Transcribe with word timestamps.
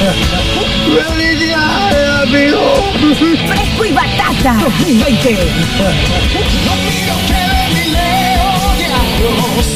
¡Felicidades, 0.00 2.08
amigo! 2.22 2.62
Fresco 3.46 3.84
y 3.84 3.92
batata 3.92 4.52
2020. 4.62 5.36
No 6.64 6.72
quiero 6.88 7.14
que 7.28 7.34
de 7.34 7.68
mi 7.74 7.84
leo 7.92 8.48
diablos, 8.78 9.66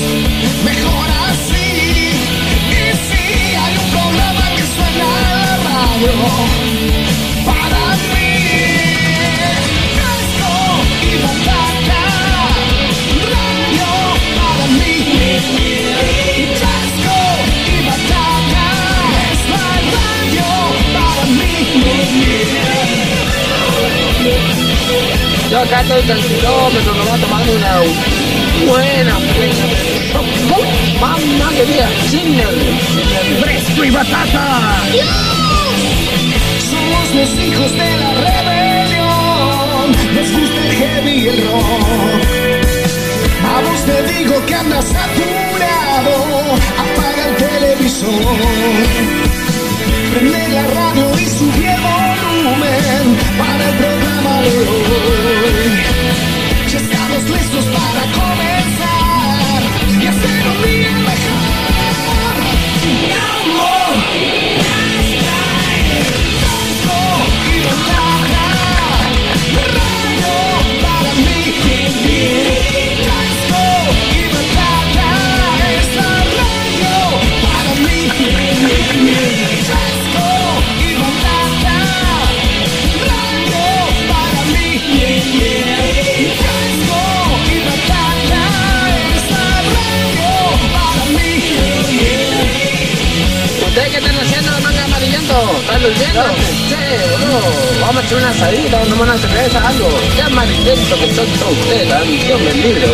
mejor 0.64 1.08
así. 1.29 1.68
Si 3.06 3.22
hay 3.54 3.74
un 3.76 3.88
que 4.56 4.64
suena 4.74 5.10
para 7.45 7.85
mí, 8.15 8.33
fresco 9.95 10.53
y 11.03 11.04
batata, 11.22 11.53
Yo 25.51 25.59
acá 25.60 25.80
estoy 25.82 26.01
en 26.02 26.10
el 26.10 26.24
kilómetro, 26.24 26.95
me 26.95 27.05
va 27.10 27.16
tomando 27.19 27.52
una 27.52 27.80
buena 28.66 29.19
Mamma 31.01 31.51
mía, 31.51 31.88
Chimney. 32.10 32.80
Fresco 33.41 33.84
y 33.84 33.91
batata. 33.91 34.80
Somos 36.70 37.15
los 37.15 37.30
hijos 37.38 37.70
de 37.73 37.96
la 37.98 38.10
rebelión. 38.24 39.87
Nos 40.15 40.30
gusta 40.32 40.60
el 40.66 40.73
heavy 40.77 41.10
y 41.10 41.29
el 41.29 41.38
rock. 41.48 42.23
A 43.45 43.46
vos 43.60 43.80
te 43.84 43.96
digo 44.12 44.34
que 44.46 44.54
andas 44.54 44.87
apurado. 44.95 46.15
Apaga 46.79 47.23
el 47.29 47.34
televisor. 47.37 49.43
Prende 50.14 50.48
la 50.48 50.62
radio 50.68 51.10
y 51.18 51.27
sube 51.27 51.74
el 51.74 51.80
volumen 51.80 53.16
para 53.36 53.68
el 53.68 53.76
programa 53.79 54.43
de 54.43 54.51
hoy. 54.60 55.82
Ya 56.70 56.79
estamos 56.79 57.23
listos 57.30 57.65
para 57.65 58.02
comenzar 58.20 59.62
y 60.01 60.07
hacer 60.07 60.46
un 60.46 60.62
día 60.62 60.92
mejor. 60.92 61.34
Amarillento? 94.95 95.34
¿Están 95.61 95.83
durmiendo? 95.83 96.23
Sí, 96.69 96.75
boludo. 97.11 97.41
Vamos 97.81 97.97
a 97.97 98.06
echar 98.06 98.19
una 98.19 98.31
asadita, 98.31 98.77
vamos 98.77 98.87
a 98.87 98.91
tomar 98.91 99.09
una 99.09 99.19
cerveza, 99.19 99.69
algo. 99.69 99.89
Qué 100.14 100.23
amarillento 100.23 100.98
que 100.98 101.14
son 101.14 101.27
todos 101.27 101.53
ustedes, 101.53 101.89
la 101.89 102.01
Dios 102.03 102.41
me 102.41 102.53
libre. 102.53 102.86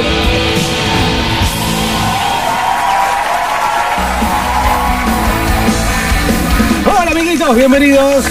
Hola 6.86 7.10
amiguitos, 7.10 7.56
bienvenidos. 7.56 8.24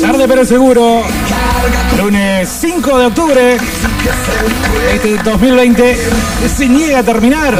Tarde 0.00 0.28
pero 0.28 0.44
seguro. 0.44 1.02
Lunes 1.98 2.48
5 2.60 2.98
de 2.98 3.06
octubre. 3.06 3.58
Este 4.92 5.16
2020 5.18 5.96
se 6.56 6.68
niega 6.68 6.98
a 6.98 7.02
terminar. 7.02 7.56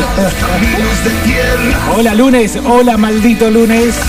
Hola 1.97 2.15
lunes, 2.15 2.59
hola 2.65 2.97
maldito 2.97 3.49
lunes. 3.49 4.01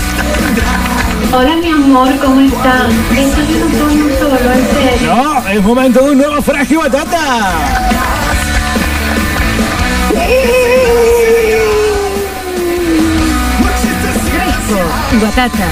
Hola 1.32 1.56
mi 1.56 1.68
amor, 1.68 2.08
¿cómo 2.18 2.40
están? 2.40 2.90
Esto 3.16 3.40
es 3.40 3.62
un 3.62 3.72
tono 3.72 4.04
solo, 4.18 4.52
en 4.52 4.66
serio. 4.66 5.14
No, 5.14 5.48
es 5.48 5.62
momento 5.62 6.04
de 6.04 6.10
un 6.10 6.18
nuevo 6.18 6.42
frágil 6.42 6.78
batata. 6.78 7.52
Y 15.12 15.16
batata. 15.18 15.68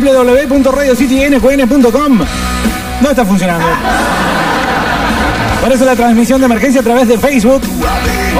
www.radiocitynqn.com 0.00 2.18
No 3.02 3.10
está 3.10 3.26
funcionando. 3.26 3.66
Por 5.60 5.70
eso 5.70 5.84
la 5.84 5.94
transmisión 5.94 6.40
de 6.40 6.46
emergencia 6.46 6.80
a 6.80 6.84
través 6.84 7.06
de 7.08 7.18
Facebook. 7.18 7.60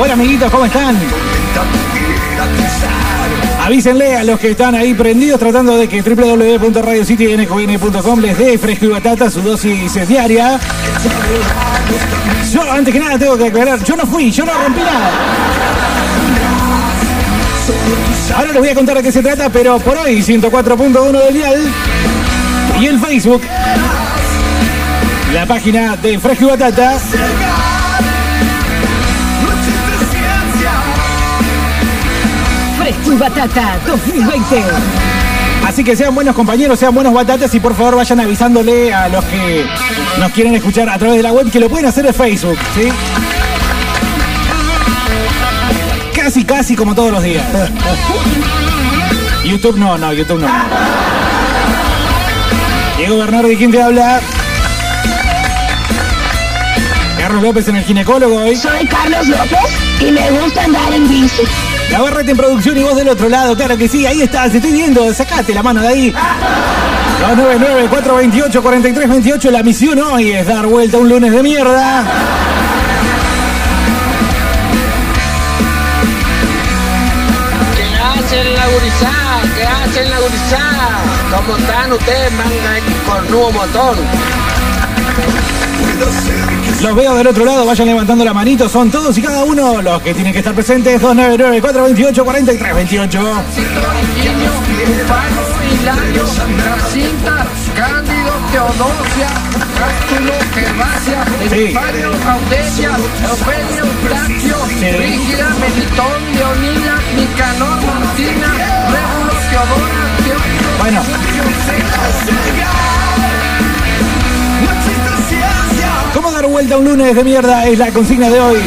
Hola 0.01 0.15
amiguitos, 0.15 0.51
¿cómo 0.51 0.65
están? 0.65 0.97
Avísenle 3.63 4.17
a 4.17 4.25
los 4.25 4.41
que 4.41 4.53
están 4.53 4.75
ahí 4.75 4.95
prendidos 4.95 5.39
tratando 5.39 5.77
de 5.77 5.89
que 5.89 6.01
www.radiocitynqn.com 6.03 8.21
les 8.21 8.39
dé 8.39 8.57
fresco 8.59 8.87
y 8.87 8.89
batata 8.89 9.31
su 9.31 9.43
dosis 9.43 10.09
diaria. 10.09 10.59
Yo, 12.51 12.63
antes 12.73 12.93
que 12.93 13.01
nada, 13.01 13.19
tengo 13.19 13.37
que 13.37 13.49
aclarar, 13.49 13.85
yo 13.85 13.95
no 13.95 14.07
fui, 14.07 14.31
yo 14.31 14.47
no 14.47 14.55
rompí 14.55 14.81
nada. 14.81 15.52
Ahora 18.31 18.53
les 18.53 18.59
voy 18.59 18.69
a 18.69 18.75
contar 18.75 18.97
de 18.97 19.03
qué 19.03 19.13
se 19.13 19.23
trata, 19.23 19.51
pero 19.51 19.79
por 19.81 19.97
hoy 19.97 20.23
104.1 20.23 21.25
del 21.25 21.35
dial 21.35 21.61
y 22.81 22.87
el 22.87 23.01
Facebook, 23.01 23.43
la 25.35 25.47
página 25.47 25.97
de 25.97 26.19
Fresco 26.19 26.45
y 26.45 26.49
Batata. 26.49 26.99
Fresco 32.79 33.13
y 33.13 33.17
batata 33.17 33.79
2020. 33.87 34.63
Así 35.67 35.85
que 35.85 35.95
sean 35.95 36.15
buenos 36.15 36.35
compañeros, 36.35 36.79
sean 36.79 36.95
buenos 36.95 37.13
batatas 37.13 37.55
y 37.55 37.61
por 37.61 37.75
favor 37.75 37.97
vayan 37.97 38.21
avisándole 38.21 38.93
a 38.93 39.09
los 39.09 39.25
que 39.25 39.65
nos 40.19 40.33
quieren 40.33 40.55
escuchar 40.55 40.89
a 40.89 40.99
través 40.99 41.19
de 41.19 41.23
la 41.23 41.33
web 41.33 41.51
que 41.51 41.61
lo 41.61 41.69
pueden 41.69 41.87
hacer 41.87 42.07
en 42.07 42.15
Facebook, 42.15 42.59
¿sí? 42.75 42.89
Casi, 46.23 46.45
casi 46.45 46.77
como 46.77 46.95
todos 46.95 47.11
los 47.11 47.21
días. 47.25 47.45
YouTube 49.45 49.77
no, 49.77 49.99
no, 49.99 50.13
YouTube 50.13 50.41
no. 50.41 50.47
Diego 52.97 53.19
Bernardi, 53.19 53.57
¿quién 53.57 53.73
te 53.73 53.83
habla? 53.83 54.21
Carlos 57.19 57.43
López 57.43 57.67
en 57.67 57.77
el 57.77 57.83
ginecólogo 57.83 58.37
hoy. 58.37 58.55
Soy 58.55 58.87
Carlos 58.87 59.27
López 59.27 59.59
y 60.01 60.13
me 60.13 60.31
gusta 60.31 60.63
andar 60.63 60.93
en 60.93 61.09
bici. 61.09 61.43
La 61.91 62.03
Barrete 62.03 62.31
en 62.31 62.37
producción 62.37 62.79
y 62.79 62.85
vos 62.85 62.95
del 62.95 63.09
otro 63.09 63.29
lado, 63.29 63.57
claro 63.57 63.77
que 63.77 63.89
sí, 63.89 64.07
ahí 64.07 64.23
estás, 64.23 64.53
te 64.53 64.59
estoy 64.59 64.71
viendo, 64.71 65.13
sacate 65.13 65.53
la 65.53 65.65
mano 65.65 65.83
de 65.83 65.89
ahí. 65.89 66.15
299-428-4328, 67.91 69.51
la 69.51 69.65
misión 69.65 69.99
hoy 69.99 70.31
es 70.31 70.47
dar 70.47 70.69
vuelta 70.69 70.99
un 70.99 71.09
lunes 71.09 71.33
de 71.33 71.43
mierda. 71.43 72.05
Gurizada? 78.73 79.43
¿Qué 79.57 79.65
hacen 79.65 80.11
la 80.11 80.21
gurizada? 80.21 81.01
¿Cómo 81.37 81.57
están 81.57 81.93
ustedes, 81.93 82.33
manga 82.33 82.79
con 83.07 83.31
nuevo 83.31 83.53
motor? 83.53 83.97
Los 86.83 86.95
veo 86.97 87.15
del 87.15 87.27
otro 87.29 87.45
lado, 87.45 87.65
vayan 87.67 87.87
levantando 87.87 88.25
la 88.25 88.35
manito, 88.35 88.69
son 88.69 88.91
todos 88.91 89.17
y 89.17 89.23
cada 89.23 89.45
uno 89.45 89.81
los 89.83 90.03
que 90.03 90.13
tienen 90.15 90.33
que 90.33 90.41
estar 90.41 90.53
presentes. 90.55 91.01
299-428-4328. 91.01 93.03
Virginio, 93.05 94.51
Pablo, 95.07 95.43
Hilario, 95.71 96.27
Jacinta, 96.27 97.47
Cándido, 97.77 98.02
Teodosia, 98.53 99.29
Cástulo, 99.79 100.35
Gervasia. 100.53 101.25
Epifanio, 101.41 102.11
Audelia, 102.13 102.91
Eufemio, 103.31 103.85
Placio, 104.05 104.57
Brígida, 104.77 105.49
Melitón, 105.59 106.21
Leonila, 106.35 106.99
Nicanor, 107.17 107.79
Martina, 107.83 108.53
Rémulo, 108.93 109.33
Teodora, 109.51 110.03
Teófilo, 110.23 110.69
Bueno, 110.79 111.03
¿cómo 116.13 116.31
dar 116.31 116.47
vuelta 116.47 116.77
un 116.77 116.85
lunes 116.85 117.17
de 117.17 117.25
mierda? 117.25 117.67
Es 117.67 117.79
la 117.79 117.91
consigna 117.91 118.29
de 118.29 118.39
hoy. 118.39 118.61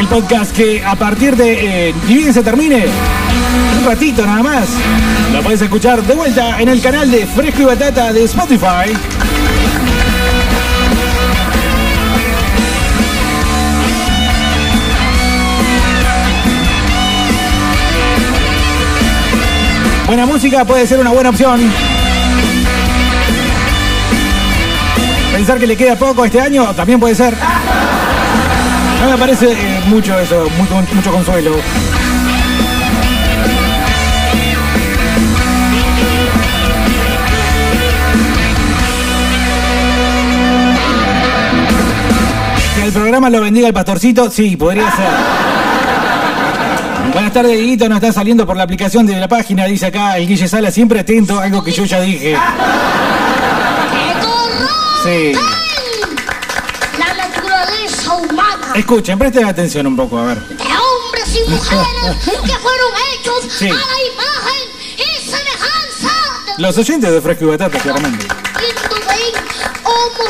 El 0.00 0.06
podcast 0.08 0.56
que 0.56 0.82
a 0.82 0.96
partir 0.96 1.36
de. 1.36 1.88
Eh, 1.88 1.94
ni 2.06 2.14
bien 2.14 2.32
se 2.32 2.42
termine, 2.42 2.86
ratito 3.88 4.26
nada 4.26 4.42
más. 4.42 4.68
Lo 5.32 5.42
puedes 5.42 5.62
escuchar 5.62 6.02
de 6.02 6.14
vuelta 6.14 6.60
en 6.60 6.68
el 6.68 6.82
canal 6.82 7.10
de 7.10 7.24
Fresco 7.26 7.62
y 7.62 7.64
Batata 7.64 8.12
de 8.12 8.24
Spotify. 8.24 8.92
Buena 20.06 20.26
música 20.26 20.66
puede 20.66 20.86
ser 20.86 21.00
una 21.00 21.10
buena 21.10 21.30
opción. 21.30 21.58
Pensar 25.32 25.58
que 25.58 25.66
le 25.66 25.76
queda 25.78 25.96
poco 25.96 26.26
este 26.26 26.42
año 26.42 26.74
también 26.74 27.00
puede 27.00 27.14
ser. 27.14 27.34
No 29.02 29.10
me 29.10 29.16
parece 29.16 29.52
eh, 29.52 29.80
mucho 29.86 30.18
eso, 30.18 30.46
mucho, 30.58 30.94
mucho 30.94 31.10
consuelo. 31.10 31.52
El 42.88 42.94
programa 42.94 43.28
lo 43.30 43.40
bendiga 43.40 43.68
el 43.68 43.74
pastorcito, 43.74 44.30
sí, 44.30 44.56
podría 44.56 44.90
ser. 44.96 45.06
Buenas 47.12 47.32
tardes, 47.32 47.52
Dieguito, 47.58 47.88
nos 47.88 47.96
está 47.96 48.12
saliendo 48.12 48.46
por 48.46 48.56
la 48.56 48.62
aplicación 48.64 49.06
de 49.06 49.16
la 49.18 49.28
página, 49.28 49.64
dice 49.66 49.86
acá 49.86 50.16
el 50.18 50.26
Guille 50.26 50.46
Sala, 50.48 50.70
siempre 50.70 51.00
atento, 51.00 51.38
algo 51.38 51.62
que 51.62 51.72
yo 51.72 51.84
ya 51.84 52.00
dije. 52.00 52.36
Sí. 55.04 55.32
La 56.98 57.14
naturaleza 57.14 58.12
humana 58.14 58.72
Escuchen, 58.74 59.18
presten 59.18 59.44
atención 59.46 59.86
un 59.86 59.96
poco, 59.96 60.18
a 60.18 60.24
ver. 60.26 60.38
de 60.40 60.54
hombres 60.64 61.36
y 61.36 61.50
mujeres 61.50 62.16
que 62.24 62.52
fueron 62.58 62.92
hechos 63.14 63.52
Sí. 63.58 63.66
a 63.68 63.72
la 63.74 63.78
imagen 63.78 64.68
y 64.96 65.20
semejanza 65.30 66.14
de 66.56 66.62
Los 66.62 66.76
oyentes 66.78 67.10
de 67.12 67.20
Fresco 67.20 67.44
y 67.44 67.48
Batata, 67.48 67.78
claramente. 67.78 68.26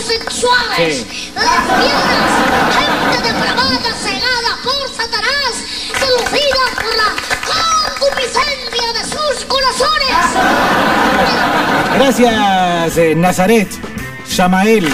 Ven 0.06 0.21
homosexuales, 0.21 0.97
Sí. 0.97 1.33
lesbianas, 1.35 2.33
gente 2.75 3.33
depravada, 3.33 3.95
cegada 4.03 4.50
por 4.62 4.89
Satanás, 4.97 5.53
seducida 5.99 6.65
por 6.75 6.95
la 6.97 7.09
concupiscencia 7.99 8.93
de 8.93 9.05
sus 9.05 9.45
corazones. 9.47 10.17
Gracias, 11.95 12.97
eh, 12.97 13.15
Nazaret, 13.17 13.69
Yamael. 14.37 14.89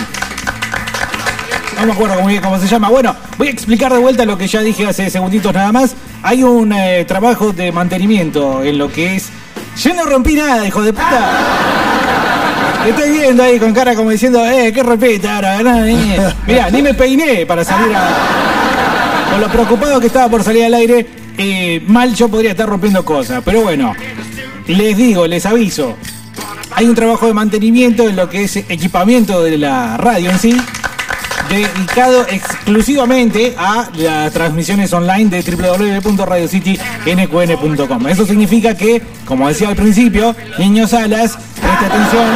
No 1.79 1.87
me 1.87 1.93
acuerdo 1.93 2.21
muy 2.23 2.33
bien 2.35 2.43
cómo 2.43 2.59
se 2.59 2.67
llama. 2.69 2.89
Bueno, 2.89 3.15
voy 3.37 3.49
a 3.49 3.51
explicar 3.51 3.93
de 3.93 3.99
vuelta 3.99 4.25
lo 4.25 4.39
que 4.39 4.47
ya 4.47 4.61
dije 4.61 4.87
hace 4.87 5.11
segunditos 5.11 5.53
nada 5.53 5.73
más. 5.73 5.95
Hay 6.23 6.43
un 6.43 6.73
eh, 6.73 7.05
trabajo 7.05 7.53
de 7.53 7.73
mantenimiento 7.73 8.62
en 8.62 8.79
lo 8.79 8.91
que 8.91 9.17
es. 9.17 9.29
Yo 9.83 9.93
no 9.93 10.05
rompí 10.05 10.35
nada, 10.35 10.65
hijo 10.67 10.83
de 10.83 10.93
puta. 10.93 11.84
Estoy 12.87 13.13
viendo 13.13 13.43
ahí 13.43 13.59
con 13.59 13.73
cara 13.73 13.95
como 13.95 14.11
diciendo, 14.11 14.45
eh, 14.45 14.71
qué 14.73 14.83
rompiste 14.83 15.27
ahora, 15.27 15.63
nada, 15.63 15.91
eh. 15.91 16.35
Mirá, 16.47 16.71
ni 16.71 16.83
me 16.83 16.93
peiné 16.93 17.47
para 17.47 17.65
salir 17.65 17.95
a. 17.97 19.31
Con 19.31 19.41
lo 19.41 19.49
preocupado 19.49 19.99
que 20.01 20.09
estaba 20.09 20.29
por 20.29 20.45
salir 20.45 20.65
al 20.65 20.75
aire, 20.75 21.07
eh, 21.39 21.83
mal 21.87 22.15
yo 22.15 22.29
podría 22.29 22.51
estar 22.51 22.69
rompiendo 22.69 23.03
cosas. 23.05 23.43
Pero 23.43 23.63
bueno, 23.63 23.95
les 24.67 24.97
digo, 24.97 25.27
les 25.27 25.47
aviso. 25.47 25.97
Hay 26.73 26.87
un 26.87 26.95
trabajo 26.95 27.27
de 27.27 27.33
mantenimiento 27.33 28.07
en 28.07 28.17
lo 28.17 28.29
que 28.29 28.45
es 28.45 28.57
equipamiento 28.57 29.43
de 29.43 29.57
la 29.57 29.97
radio 29.97 30.31
en 30.31 30.39
sí, 30.39 30.57
dedicado 31.49 32.26
exclusivamente 32.29 33.55
a 33.56 33.88
las 33.96 34.32
transmisiones 34.32 34.93
online 34.93 35.31
de 35.31 35.43
www.radiocitynqn.com. 35.43 38.08
Eso 38.08 38.26
significa 38.26 38.76
que, 38.76 39.00
como 39.25 39.46
decía 39.49 39.69
al 39.69 39.76
principio, 39.76 40.35
niños 40.58 40.93
alas, 40.93 41.38
preste 41.61 41.87
atención, 41.87 42.26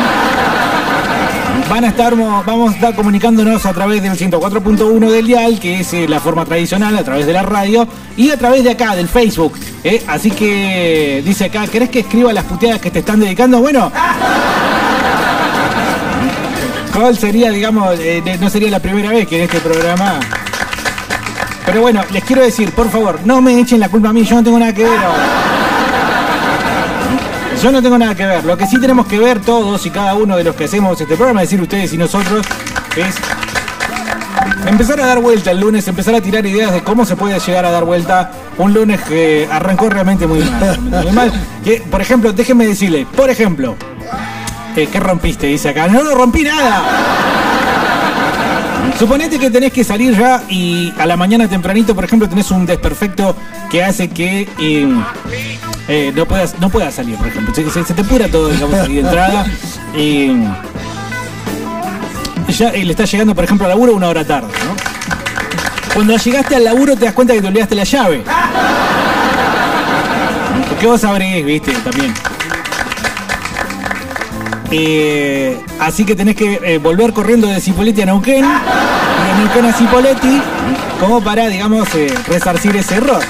van 1.69 1.85
a 1.85 1.89
estar, 1.89 2.17
vamos 2.17 2.73
a 2.73 2.75
estar 2.75 2.95
comunicándonos 2.95 3.67
a 3.67 3.73
través 3.73 4.03
del 4.03 4.13
104.1 4.13 5.11
del 5.11 5.27
dial, 5.27 5.61
que 5.61 5.81
es 5.81 5.93
eh, 5.93 6.09
la 6.09 6.21
forma 6.21 6.45
tradicional, 6.45 6.97
a 6.97 7.05
través 7.05 7.27
de 7.27 7.33
la 7.33 7.43
radio, 7.43 7.87
y 8.17 8.31
a 8.31 8.39
través 8.39 8.65
de 8.65 8.71
acá, 8.71 8.97
del 8.97 9.09
Facebook. 9.09 9.59
¿eh? 9.85 10.03
Así 10.07 10.31
que 10.31 11.23
dice 11.25 11.47
acá, 11.47 11.67
¿querés 11.67 11.91
que 11.91 12.01
escriba 12.01 12.33
las 12.33 12.45
puteadas 12.45 12.81
que 12.81 12.91
te 12.91 13.01
están 13.01 13.21
dedicando? 13.21 13.61
Bueno. 13.61 13.93
¿Cuál 16.99 17.17
sería, 17.17 17.53
digamos, 17.53 17.97
eh, 18.01 18.21
no 18.41 18.51
sería 18.51 18.71
la 18.71 18.81
primera 18.81 19.11
vez 19.11 19.29
que 19.29 19.37
en 19.37 19.43
este 19.45 19.61
programa... 19.61 20.19
Pero 21.65 21.81
bueno, 21.81 22.03
les 22.11 22.25
quiero 22.25 22.43
decir, 22.43 22.73
por 22.73 22.91
favor, 22.91 23.21
no 23.25 23.41
me 23.41 23.61
echen 23.61 23.79
la 23.79 23.89
culpa 23.89 24.09
a 24.09 24.13
mí, 24.13 24.25
yo 24.25 24.35
no 24.35 24.43
tengo 24.43 24.59
nada 24.59 24.75
que 24.75 24.83
ver. 24.83 24.99
Yo 27.63 27.71
no 27.71 27.81
tengo 27.81 27.99
nada 27.99 28.17
que 28.17 28.27
ver. 28.27 28.45
Lo 28.45 28.57
que 28.57 28.67
sí 28.67 28.81
tenemos 28.81 29.07
que 29.07 29.21
ver 29.21 29.41
todos 29.41 29.87
y 29.87 29.91
cada 29.91 30.15
uno 30.15 30.37
de 30.37 30.43
los 30.43 30.57
que 30.57 30.65
hacemos 30.65 31.01
este 31.01 31.15
programa, 31.15 31.41
es 31.45 31.51
decir, 31.51 31.63
ustedes 31.63 31.93
y 31.93 31.99
nosotros, 31.99 32.45
es 32.97 33.15
empezar 34.67 35.01
a 35.01 35.07
dar 35.07 35.21
vuelta 35.21 35.53
el 35.53 35.61
lunes, 35.61 35.87
empezar 35.87 36.17
a 36.17 36.21
tirar 36.21 36.45
ideas 36.47 36.73
de 36.73 36.83
cómo 36.83 37.05
se 37.05 37.15
puede 37.15 37.39
llegar 37.39 37.65
a 37.65 37.71
dar 37.71 37.85
vuelta 37.85 38.33
un 38.57 38.75
lunes 38.75 39.01
que 39.03 39.49
arrancó 39.53 39.89
realmente 39.89 40.27
muy 40.27 40.41
mal. 40.41 40.81
muy 40.81 41.13
mal. 41.13 41.33
Que, 41.63 41.81
por 41.81 42.01
ejemplo, 42.01 42.33
déjenme 42.33 42.67
decirle, 42.67 43.07
por 43.15 43.31
ejemplo, 43.31 43.77
eh, 44.77 44.89
¿qué 44.91 45.01
rompiste? 45.01 45.47
Dice 45.47 45.71
acá, 45.71 45.89
no, 45.89 46.03
no 46.03 46.15
rompí 46.15 46.43
nada. 46.43 46.85
Suponete 48.99 49.39
que 49.39 49.51
tenés 49.51 49.73
que 49.73 49.85
salir 49.85 50.19
ya 50.19 50.43
y 50.49 50.93
a 50.99 51.07
la 51.07 51.17
mañana 51.17 51.49
tempranito, 51.49 51.95
por 51.95 52.05
ejemplo, 52.05 52.29
tenés 52.29 52.51
un 52.51 52.67
desperfecto 52.67 53.37
que 53.71 53.85
hace 53.85 54.09
que 54.09 54.49
eh, 54.59 54.89
eh, 55.87 56.13
no 56.17 56.27
puedas 56.27 56.59
no 56.59 56.69
puedas 56.69 56.95
salir, 56.95 57.17
por 57.17 57.29
ejemplo. 57.29 57.55
Se, 57.55 57.95
te 57.95 58.05
pura 58.05 58.29
todo, 58.29 58.49
digamos, 58.49 58.75
ahí 58.81 58.95
de 58.95 59.01
entrada. 59.01 59.47
Ya 62.49 62.73
le 62.73 62.91
está 62.91 63.05
llegando, 63.05 63.35
por 63.35 63.45
ejemplo, 63.45 63.67
al 63.67 63.73
laburo 63.73 63.95
una 63.95 64.09
hora 64.09 64.25
tarde, 64.25 64.49
¿no? 64.65 65.95
Cuando 65.95 66.17
llegaste 66.17 66.57
al 66.57 66.65
laburo 66.65 66.97
te 66.97 67.05
das 67.05 67.13
cuenta 67.13 67.35
que 67.35 67.43
te 67.43 67.47
olvidaste 67.47 67.75
la 67.75 67.85
llave. 67.85 68.25
Porque 70.69 70.87
vos 70.87 71.01
sabrés, 71.01 71.45
viste, 71.45 71.73
también. 71.73 72.15
Eh, 74.71 75.59
así 75.81 76.05
que 76.05 76.15
tenés 76.15 76.37
que 76.37 76.61
eh, 76.63 76.79
volver 76.79 77.13
corriendo 77.13 77.47
de 77.47 77.61
Cipolletti 77.61 78.03
a 78.03 78.07
Neuquén 78.07 78.45
y 78.45 79.29
de 79.29 79.43
Neuquén 79.43 79.65
a 79.65 79.73
Cipolletti 79.73 80.43
como 81.01 81.23
para, 81.23 81.49
digamos, 81.49 81.89
eh, 81.95 82.13
resarcir 82.27 82.77
ese 82.77 82.97
error. 82.97 83.23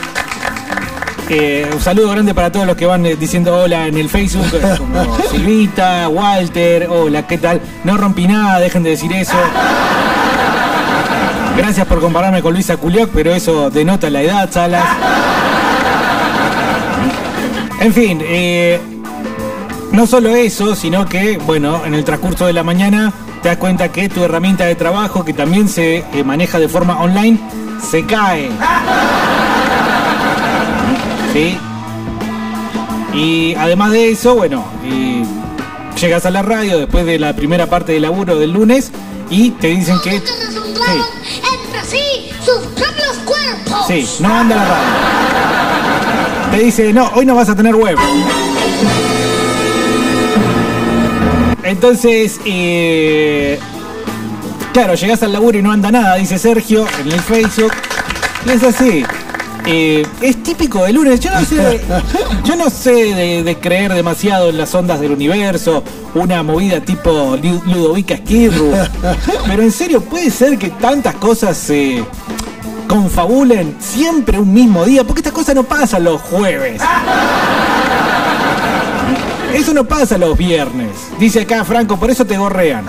Un 1.75 1.81
saludo 1.82 2.11
grande 2.11 2.32
para 2.32 2.50
todos 2.50 2.67
los 2.67 2.75
que 2.75 2.87
van 2.87 3.02
diciendo 3.02 3.55
hola 3.55 3.87
en 3.87 3.99
el 3.99 4.08
Facebook, 4.08 4.46
como 4.79 5.19
Silvita, 5.31 6.08
Walter, 6.08 6.88
hola, 6.90 7.26
¿qué 7.26 7.37
tal? 7.37 7.61
No 7.85 7.99
rompí 7.99 8.26
nada, 8.26 8.58
dejen 8.61 8.82
de 8.82 8.90
decir 8.90 9.12
eso. 9.12 9.37
Gracias 11.58 11.87
por 11.87 12.00
compararme 12.00 12.40
con 12.40 12.55
Luisa 12.55 12.79
Culioc, 12.79 13.11
pero 13.12 13.35
eso 13.35 13.69
denota 13.69 14.08
la 14.08 14.23
edad, 14.23 14.50
Salas. 14.50 14.85
En 17.80 17.92
fin, 17.92 18.21
eh, 18.23 18.80
no 19.92 20.07
solo 20.07 20.35
eso, 20.35 20.75
sino 20.75 21.07
que, 21.07 21.38
bueno, 21.38 21.85
en 21.85 21.95
el 21.95 22.04
transcurso 22.04 22.47
de 22.47 22.52
la 22.52 22.62
mañana 22.62 23.12
te 23.42 23.49
das 23.49 23.59
cuenta 23.59 23.90
que 23.90 24.09
tu 24.09 24.23
herramienta 24.23 24.64
de 24.64 24.75
trabajo, 24.75 25.25
que 25.25 25.33
también 25.33 25.68
se 25.68 26.04
eh, 26.12 26.25
maneja 26.25 26.59
de 26.59 26.68
forma 26.68 27.00
online, 27.00 27.38
se 27.80 28.04
cae. 28.04 28.50
¿Sí? 31.33 31.57
Y 33.14 33.54
además 33.54 33.92
de 33.92 34.11
eso, 34.11 34.35
bueno, 34.35 34.64
eh, 34.85 35.25
llegas 36.00 36.26
a 36.26 36.30
la 36.30 36.42
radio 36.42 36.78
después 36.78 37.07
de 37.07 37.18
la 37.18 37.35
primera 37.35 37.66
parte 37.66 37.92
del 37.92 38.02
laburo 38.02 38.38
del 38.38 38.52
lunes 38.52 38.92
y 39.30 39.50
te 39.52 39.68
dicen 39.68 39.99
que... 40.02 40.21
resumbraban 40.21 41.00
entre 41.33 41.85
sí 41.85 42.30
sus 42.45 42.59
propios 42.68 43.16
cuerpos. 43.25 43.87
Sí, 43.87 44.07
no 44.21 44.35
anda 44.35 44.57
la 44.57 44.64
radio. 44.64 44.88
Te 46.52 46.64
dice, 46.64 46.92
no, 46.92 47.11
hoy 47.14 47.26
no 47.26 47.35
vas 47.35 47.49
a 47.49 47.57
tener 47.57 47.75
web. 47.75 47.97
Entonces, 51.68 52.40
eh, 52.44 53.58
claro, 54.72 54.94
llegás 54.94 55.22
al 55.22 55.32
laburo 55.32 55.58
y 55.58 55.62
no 55.62 55.70
anda 55.72 55.90
nada, 55.90 56.16
dice 56.16 56.38
Sergio 56.38 56.87
en 57.00 57.12
el 57.12 57.20
Facebook. 57.20 57.72
Y 58.46 58.50
es 58.50 58.62
así. 58.62 59.04
Eh, 59.66 60.06
es 60.22 60.42
típico 60.42 60.84
de 60.84 60.92
lunes. 60.94 61.20
Yo 61.20 61.30
no 61.30 61.44
sé, 61.44 61.80
yo 62.44 62.56
no 62.56 62.70
sé 62.70 62.92
de, 63.14 63.42
de 63.42 63.56
creer 63.58 63.92
demasiado 63.92 64.48
en 64.48 64.56
las 64.56 64.75
ondas 64.75 64.98
del 65.00 65.12
universo, 65.12 65.82
una 66.14 66.42
movida 66.42 66.80
tipo 66.80 67.37
Lu- 67.42 67.62
Ludovica 67.66 68.14
Esquirru. 68.14 68.72
Pero 69.46 69.62
en 69.62 69.72
serio, 69.72 70.00
puede 70.00 70.30
ser 70.30 70.56
que 70.58 70.70
tantas 70.70 71.16
cosas 71.16 71.56
se 71.56 72.02
confabulen 72.88 73.76
siempre 73.80 74.38
un 74.38 74.54
mismo 74.54 74.87
día, 74.87 75.04
porque 75.04 75.20
estas 75.20 75.34
cosas 75.34 75.54
no 75.54 75.64
pasan 75.64 76.04
los 76.04 76.20
jueves. 76.22 76.80
Eso 79.59 79.75
no 79.75 79.85
pasa 79.85 80.17
los 80.17 80.38
viernes. 80.38 80.88
Dice 81.19 81.41
acá 81.41 81.65
Franco, 81.65 81.97
por 81.97 82.09
eso 82.11 82.25
te 82.25 82.38
gorrean. 82.38 82.87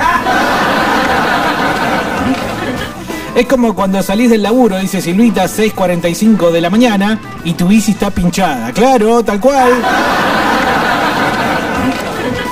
Es 3.35 3.47
como 3.47 3.73
cuando 3.73 4.03
salís 4.03 4.29
del 4.29 4.43
laburo, 4.43 4.77
dice 4.77 5.01
Silvita, 5.01 5.45
6.45 5.45 6.51
de 6.51 6.61
la 6.61 6.69
mañana 6.69 7.19
y 7.43 7.53
tu 7.53 7.67
bici 7.67 7.93
está 7.93 8.11
pinchada. 8.11 8.71
Claro, 8.71 9.23
tal 9.23 9.39
cual. 9.39 9.71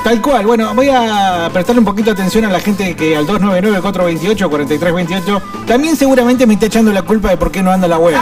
Tal 0.04 0.20
cual. 0.20 0.48
Bueno, 0.48 0.74
voy 0.74 0.90
a 0.90 1.48
prestarle 1.54 1.80
un 1.80 1.86
poquito 1.86 2.06
de 2.06 2.14
atención 2.14 2.44
a 2.46 2.50
la 2.50 2.60
gente 2.60 2.96
que 2.96 3.16
al 3.16 3.28
299-428-4328 3.28 5.42
también 5.68 5.96
seguramente 5.96 6.48
me 6.48 6.56
está 6.56 6.66
echando 6.66 6.92
la 6.92 7.04
culpa 7.04 7.30
de 7.30 7.38
por 7.38 7.52
qué 7.52 7.62
no 7.62 7.72
anda 7.72 7.88
la 7.88 8.00
web. 8.00 8.18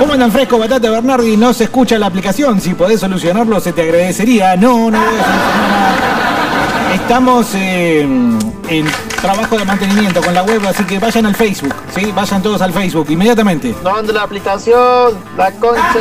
¿Cómo 0.00 0.14
andan 0.14 0.32
fresco, 0.32 0.58
Batata 0.58 0.88
Bernardi? 0.88 1.36
No 1.36 1.52
se 1.52 1.64
escucha 1.64 1.98
la 1.98 2.06
aplicación. 2.06 2.58
Si 2.58 2.72
podés 2.72 3.00
solucionarlo, 3.00 3.60
se 3.60 3.74
te 3.74 3.82
agradecería. 3.82 4.56
No, 4.56 4.90
no 4.90 4.98
voy 4.98 5.08
a 5.08 5.24
solucionar 5.24 5.70
nada. 5.70 6.94
Estamos 6.94 7.54
eh, 7.54 8.00
en 8.00 8.86
trabajo 9.20 9.58
de 9.58 9.64
mantenimiento 9.66 10.22
con 10.22 10.32
la 10.32 10.42
web, 10.42 10.66
así 10.66 10.84
que 10.84 10.98
vayan 10.98 11.26
al 11.26 11.34
Facebook, 11.34 11.74
¿sí? 11.94 12.10
Vayan 12.16 12.42
todos 12.42 12.62
al 12.62 12.72
Facebook 12.72 13.10
inmediatamente. 13.10 13.74
No 13.84 13.94
ando 13.94 14.14
la 14.14 14.22
aplicación, 14.22 15.18
la 15.36 15.52
concha 15.52 15.92
de 15.92 16.00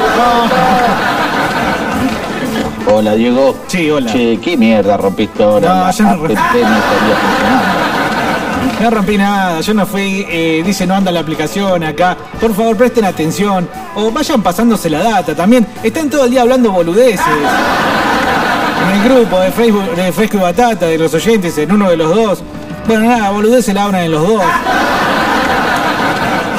Hola 2.90 3.16
Diego. 3.16 3.54
Sí, 3.68 3.92
hola. 3.92 4.10
Che, 4.14 4.40
qué 4.42 4.56
mierda 4.56 4.96
rompiste 4.96 5.44
ahora. 5.44 5.68
No, 5.68 5.76
La 5.76 5.90
app 5.90 6.00
no 6.00 6.16
rompí. 6.16 6.36
No 8.82 8.90
rompí 8.90 9.18
nada, 9.18 9.60
yo 9.60 9.74
no 9.74 9.86
fui, 9.86 10.26
eh, 10.30 10.62
dice 10.66 10.88
no 10.88 10.96
anda 10.96 11.12
la 11.12 11.20
aplicación 11.20 11.84
acá. 11.84 12.16
Por 12.40 12.56
favor, 12.56 12.78
presten 12.78 13.04
atención. 13.06 13.70
O 13.96 14.10
vayan 14.10 14.42
pasándose 14.42 14.90
la 14.90 15.04
data 15.04 15.36
también. 15.36 15.68
Están 15.84 16.10
todo 16.10 16.26
el 16.26 16.32
día 16.32 16.42
hablando 16.42 16.72
boludeces. 16.72 17.20
En 18.82 19.02
el 19.02 19.04
grupo 19.04 19.40
de 19.40 19.52
Facebook 19.52 19.96
de 19.96 20.12
Fresco 20.14 20.38
y 20.38 20.40
Batata, 20.40 20.86
de 20.86 20.98
los 20.98 21.14
oyentes, 21.14 21.58
en 21.58 21.72
uno 21.72 21.90
de 21.90 21.98
los 21.98 22.16
dos. 22.16 22.44
Bueno, 22.88 23.06
nada, 23.06 23.32
boludeces 23.32 23.74
la 23.76 23.84
hablan 23.84 24.04
en 24.04 24.12
los 24.12 24.26
dos. 24.26 24.44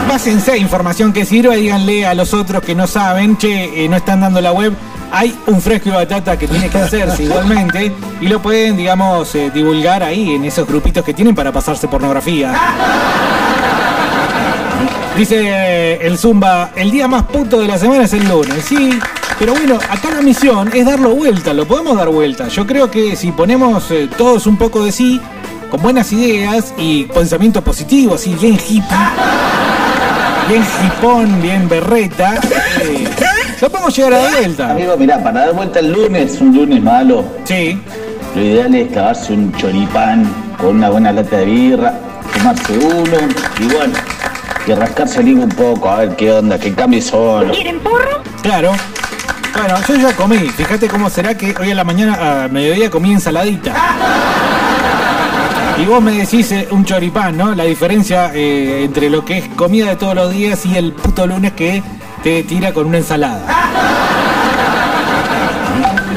Pásense 0.06 0.58
información 0.58 1.12
que 1.12 1.24
sirva 1.24 1.56
y 1.56 1.62
díganle 1.62 2.04
a 2.04 2.14
los 2.14 2.34
otros 2.34 2.62
que 2.62 2.74
no 2.74 2.86
saben, 2.86 3.38
che, 3.38 3.84
eh, 3.84 3.88
no 3.88 3.96
están 3.96 4.20
dando 4.20 4.40
la 4.40 4.52
web. 4.52 4.74
Hay 5.12 5.36
un 5.46 5.60
fresco 5.60 5.88
y 5.88 5.92
batata 5.92 6.38
que 6.38 6.46
tiene 6.46 6.68
que 6.68 6.78
hacerse 6.78 7.24
igualmente 7.24 7.92
y 8.20 8.28
lo 8.28 8.40
pueden, 8.40 8.76
digamos, 8.76 9.34
eh, 9.34 9.50
divulgar 9.52 10.02
ahí 10.02 10.34
en 10.34 10.44
esos 10.44 10.66
grupitos 10.66 11.04
que 11.04 11.14
tienen 11.14 11.34
para 11.34 11.52
pasarse 11.52 11.88
pornografía. 11.88 12.54
Dice 15.16 15.36
eh, 15.38 15.98
el 16.06 16.16
Zumba, 16.16 16.70
el 16.76 16.90
día 16.90 17.06
más 17.08 17.24
puto 17.24 17.60
de 17.60 17.66
la 17.66 17.76
semana 17.76 18.04
es 18.04 18.12
el 18.14 18.26
lunes. 18.28 18.64
Sí, 18.64 18.98
pero 19.38 19.52
bueno, 19.54 19.76
acá 19.76 20.10
la 20.14 20.22
misión 20.22 20.70
es 20.74 20.86
darlo 20.86 21.14
vuelta, 21.14 21.52
lo 21.52 21.66
podemos 21.66 21.96
dar 21.96 22.08
vuelta. 22.08 22.48
Yo 22.48 22.66
creo 22.66 22.90
que 22.90 23.16
si 23.16 23.32
ponemos 23.32 23.90
eh, 23.90 24.08
todos 24.16 24.46
un 24.46 24.56
poco 24.56 24.84
de 24.84 24.92
sí, 24.92 25.20
con 25.70 25.80
buenas 25.82 26.12
ideas 26.12 26.74
y 26.76 27.04
pensamiento 27.04 27.62
positivo, 27.62 28.14
así 28.14 28.34
bien 28.34 28.54
hippie, 28.54 28.96
bien 30.48 30.62
hipón, 30.86 31.40
bien 31.40 31.68
berreta, 31.68 32.38
eh, 32.82 32.99
lo 33.60 33.70
podemos 33.70 33.96
llegar 33.96 34.14
a 34.14 34.18
dar 34.18 34.32
vuelta. 34.38 34.70
Amigo, 34.70 34.96
mirá, 34.96 35.22
para 35.22 35.40
dar 35.46 35.54
vuelta 35.54 35.80
el 35.80 35.92
lunes, 35.92 36.40
un 36.40 36.54
lunes 36.56 36.82
malo, 36.82 37.24
Sí, 37.44 37.78
lo 38.34 38.42
ideal 38.42 38.74
es 38.74 38.88
clavarse 38.88 39.32
un 39.32 39.52
choripán 39.56 40.24
con 40.58 40.76
una 40.76 40.90
buena 40.90 41.12
lata 41.12 41.36
de 41.38 41.44
birra, 41.44 41.94
tomarse 42.32 42.78
uno 42.78 43.16
y 43.60 43.64
bueno, 43.74 43.94
y 44.66 44.72
rascarse 44.72 45.20
el 45.20 45.28
higo 45.28 45.42
un 45.42 45.48
poco, 45.50 45.90
a 45.90 45.98
ver 46.00 46.16
qué 46.16 46.32
onda, 46.32 46.58
qué 46.58 46.72
cambios 46.72 47.04
son. 47.06 47.50
claro. 48.42 48.72
Bueno, 49.52 49.74
yo 49.88 49.94
ya 49.96 50.16
comí. 50.16 50.38
Fíjate 50.38 50.86
cómo 50.88 51.10
será 51.10 51.36
que 51.36 51.54
hoy 51.60 51.72
a 51.72 51.74
la 51.74 51.82
mañana, 51.84 52.44
a 52.44 52.48
mediodía, 52.48 52.88
comí 52.88 53.12
ensaladita. 53.12 53.74
Y 55.76 55.84
vos 55.86 56.00
me 56.00 56.12
decís 56.12 56.52
eh, 56.52 56.68
un 56.70 56.84
choripán, 56.84 57.36
¿no? 57.36 57.54
La 57.54 57.64
diferencia 57.64 58.30
eh, 58.32 58.84
entre 58.84 59.10
lo 59.10 59.24
que 59.24 59.38
es 59.38 59.48
comida 59.48 59.88
de 59.88 59.96
todos 59.96 60.14
los 60.14 60.32
días 60.32 60.64
y 60.66 60.76
el 60.76 60.92
puto 60.92 61.26
lunes 61.26 61.52
que 61.52 61.82
te 62.22 62.42
tira 62.44 62.72
con 62.72 62.86
una 62.86 62.98
ensalada. 62.98 63.42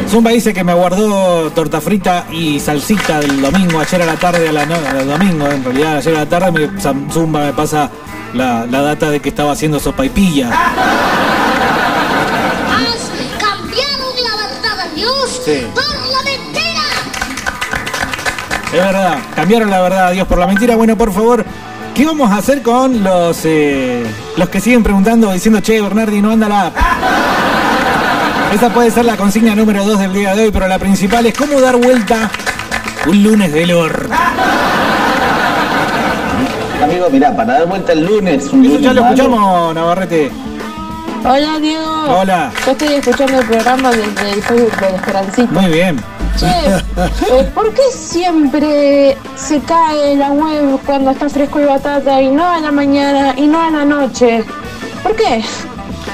Zumba 0.09 0.31
dice 0.31 0.53
que 0.53 0.63
me 0.63 0.73
guardó 0.73 1.49
torta 1.51 1.81
frita 1.81 2.25
y 2.31 2.59
salsita 2.59 3.19
del 3.19 3.41
domingo, 3.41 3.79
ayer 3.79 4.01
a 4.01 4.05
la 4.05 4.15
tarde, 4.15 4.49
a 4.49 4.51
la 4.51 4.65
no, 4.65 4.75
al 4.75 5.07
domingo, 5.07 5.47
en 5.47 5.63
realidad 5.63 5.97
ayer 5.97 6.15
a 6.15 6.19
la 6.19 6.25
tarde 6.29 6.51
me- 6.51 6.69
Zumba 7.11 7.45
me 7.45 7.53
pasa 7.53 7.89
la, 8.33 8.65
la 8.67 8.81
data 8.81 9.09
de 9.09 9.19
que 9.21 9.29
estaba 9.29 9.53
haciendo 9.53 9.79
sopa 9.79 10.05
y 10.05 10.09
pilla. 10.09 10.49
Has 12.69 13.09
cambiado 13.39 14.13
la 14.23 14.35
verdad 14.35 14.91
Dios 14.95 15.41
Sí. 15.43 15.65
por 15.73 15.83
la 15.83 16.21
mentira. 16.23 16.83
Es 18.71 18.79
verdad, 18.85 19.17
cambiaron 19.35 19.69
la 19.71 19.81
verdad 19.81 20.07
a 20.07 20.11
Dios 20.11 20.27
por 20.27 20.37
la 20.37 20.45
mentira. 20.47 20.75
Bueno, 20.75 20.95
por 20.95 21.11
favor, 21.11 21.43
¿qué 21.93 22.05
vamos 22.05 22.31
a 22.31 22.37
hacer 22.37 22.61
con 22.61 23.03
los 23.03 23.41
eh, 23.45 24.03
los 24.37 24.49
que 24.49 24.59
siguen 24.59 24.83
preguntando 24.83 25.31
diciendo, 25.31 25.61
che, 25.61 25.81
Bernardi, 25.81 26.21
no 26.21 26.31
anda 26.31 26.49
la 26.49 26.67
app? 26.67 26.75
Esa 28.53 28.69
puede 28.69 28.91
ser 28.91 29.05
la 29.05 29.17
consigna 29.17 29.55
número 29.55 29.83
2 29.85 29.99
del 29.99 30.13
día 30.13 30.35
de 30.35 30.43
hoy, 30.43 30.51
pero 30.51 30.67
la 30.67 30.79
principal 30.79 31.25
es 31.25 31.37
cómo 31.37 31.59
dar 31.59 31.75
vuelta 31.77 32.29
un 33.07 33.23
lunes 33.23 33.51
del 33.51 33.71
orto. 33.73 34.09
Amigo, 36.83 37.09
mirá, 37.11 37.35
para 37.35 37.53
dar 37.53 37.67
vuelta 37.67 37.93
el 37.93 38.05
lunes, 38.05 38.49
un 38.51 38.63
Eso 38.63 38.73
lunes 38.73 38.81
ya 38.81 38.93
lo 38.93 39.01
escuchamos, 39.01 39.75
Navarrete. 39.75 40.31
Hola 41.25 41.57
Diego. 41.57 42.19
Hola. 42.19 42.51
Yo 42.65 42.71
estoy 42.73 42.95
escuchando 42.95 43.39
el 43.39 43.47
programa 43.47 43.91
desde 43.91 44.31
el 44.33 44.43
Facebook 44.43 44.77
de 44.77 44.95
Esperancita. 44.95 45.51
Muy 45.53 45.71
bien. 45.71 46.03
Che, 46.37 46.47
eh, 47.39 47.43
¿por 47.55 47.73
qué 47.73 47.81
siempre 47.95 49.17
se 49.37 49.61
cae 49.61 50.17
la 50.17 50.31
web 50.31 50.79
cuando 50.85 51.11
está 51.11 51.29
fresco 51.29 51.61
y 51.61 51.63
batata 51.65 52.21
y 52.21 52.29
no 52.29 52.45
a 52.45 52.59
la 52.59 52.71
mañana 52.73 53.35
y 53.37 53.47
no 53.47 53.61
a 53.61 53.71
la 53.71 53.85
noche? 53.85 54.43
¿Por 55.01 55.15
qué? 55.15 55.41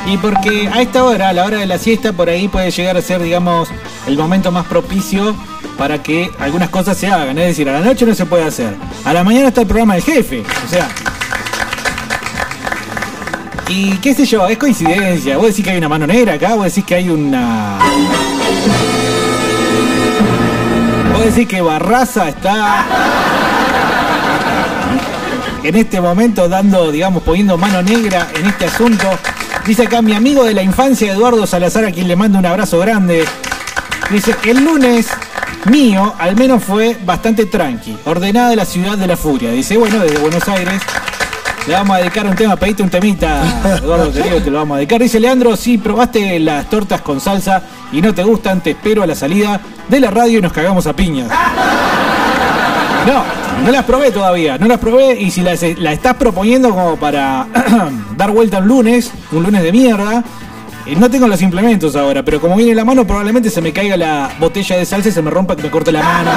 Y 0.06 0.18
porque 0.18 0.70
a 0.72 0.82
esta 0.82 1.04
hora, 1.04 1.30
a 1.30 1.34
la 1.34 1.46
hora 1.46 1.58
de 1.58 1.66
la 1.66 1.80
siesta, 1.80 2.14
por 2.14 2.30
ahí 2.30 2.48
puede 2.48 2.70
llegar 2.70 2.96
a 2.96 3.02
ser, 3.02 3.20
digamos, 3.20 3.70
el 4.06 4.16
momento 4.16 4.52
más 4.52 4.68
propicio 4.68 5.36
para 5.76 6.04
que 6.04 6.30
algunas 6.40 6.70
cosas 6.70 6.96
se 6.98 7.08
hagan. 7.08 7.36
Es 7.40 7.48
decir, 7.48 7.68
a 7.68 7.74
la 7.74 7.80
noche 7.80 8.06
no 8.06 8.14
se 8.14 8.28
puede 8.28 8.44
hacer. 8.44 8.76
A 9.06 9.14
la 9.14 9.24
mañana 9.24 9.48
está 9.48 9.62
el 9.62 9.68
programa 9.68 9.96
del 9.96 10.04
jefe. 10.04 10.44
O 10.66 10.70
sea. 10.70 10.88
Y 13.70 13.98
qué 13.98 14.16
sé 14.16 14.26
yo, 14.26 14.48
es 14.48 14.58
coincidencia. 14.58 15.38
Vos 15.38 15.48
decís 15.48 15.64
que 15.64 15.72
hay 15.72 15.78
una 15.78 15.88
mano 15.88 16.08
negra 16.08 16.34
acá, 16.34 16.56
vos 16.56 16.66
decís 16.66 16.84
que 16.84 16.96
hay 16.96 17.10
una. 17.10 17.78
Vos 21.14 21.24
decís 21.24 21.48
que 21.48 21.62
Barraza 21.62 22.30
está 22.30 22.86
en 25.64 25.76
este 25.76 26.02
momento 26.02 26.50
dando, 26.50 26.92
digamos, 26.92 27.22
poniendo 27.22 27.60
mano 27.60 27.84
negra 27.84 28.28
en 28.34 28.48
este 28.48 28.66
asunto. 28.66 29.08
Dice 29.68 29.84
acá 29.84 30.02
mi 30.02 30.14
amigo 30.14 30.44
de 30.46 30.56
la 30.56 30.64
infancia, 30.64 31.14
Eduardo 31.14 31.46
Salazar, 31.46 31.86
a 31.86 31.92
quien 31.92 32.08
le 32.08 32.16
mando 32.16 32.40
un 32.40 32.48
abrazo 32.48 32.80
grande. 32.80 33.24
Dice, 34.10 34.36
el 34.46 34.64
lunes 34.64 35.10
mío 35.66 36.16
al 36.18 36.36
menos 36.36 36.64
fue 36.64 36.98
bastante 37.06 37.46
tranqui, 37.46 37.96
ordenada 38.06 38.56
la 38.56 38.66
ciudad 38.66 38.98
de 38.98 39.06
la 39.06 39.16
furia. 39.16 39.52
Dice, 39.52 39.78
bueno, 39.78 40.00
desde 40.00 40.18
Buenos 40.18 40.48
Aires 40.48 40.82
le 41.70 41.76
vamos 41.76 41.96
a 41.96 42.00
dedicar 42.00 42.26
un 42.26 42.36
tema, 42.36 42.56
pedite 42.56 42.82
un 42.82 42.90
temita, 42.90 43.44
Eduardo 43.78 44.12
querido, 44.12 44.42
te 44.42 44.50
lo 44.50 44.58
vamos 44.58 44.74
a 44.74 44.78
dedicar. 44.80 45.00
Dice 45.00 45.20
Leandro, 45.20 45.56
si 45.56 45.78
probaste 45.78 46.40
las 46.40 46.68
tortas 46.68 47.02
con 47.02 47.20
salsa 47.20 47.62
y 47.92 48.02
no 48.02 48.12
te 48.12 48.24
gustan, 48.24 48.62
te 48.62 48.72
espero 48.72 49.04
a 49.04 49.06
la 49.06 49.14
salida 49.14 49.62
de 49.88 50.00
la 50.00 50.10
radio 50.10 50.40
y 50.40 50.42
nos 50.42 50.52
cagamos 50.52 50.88
a 50.88 50.96
piñas. 50.96 51.30
No, 53.06 53.24
no 53.64 53.72
las 53.72 53.86
probé 53.86 54.10
todavía, 54.10 54.58
no 54.58 54.68
las 54.68 54.80
probé 54.80 55.22
y 55.22 55.30
si 55.30 55.42
las 55.42 55.62
la 55.78 55.94
estás 55.94 56.16
proponiendo 56.16 56.72
como 56.72 56.96
para 56.96 57.46
dar 58.18 58.32
vuelta 58.32 58.58
un 58.58 58.68
lunes, 58.68 59.12
un 59.32 59.44
lunes 59.44 59.62
de 59.62 59.72
mierda, 59.72 60.24
eh, 60.88 60.96
no 60.96 61.08
tengo 61.12 61.28
los 61.28 61.40
implementos 61.44 61.96
ahora, 61.96 62.24
pero 62.24 62.42
como 62.42 62.56
viene 62.56 62.74
la 62.74 62.84
mano 62.84 63.06
probablemente 63.06 63.52
se 63.52 63.62
me 63.62 63.72
caiga 63.72 63.96
la 63.96 64.32
botella 64.40 64.76
de 64.76 64.86
salsa 64.88 65.10
y 65.10 65.12
se 65.12 65.22
me 65.22 65.30
rompa 65.30 65.56
que 65.56 65.62
me 65.62 65.70
corte 65.70 65.92
la 65.92 66.02
mano. 66.02 66.32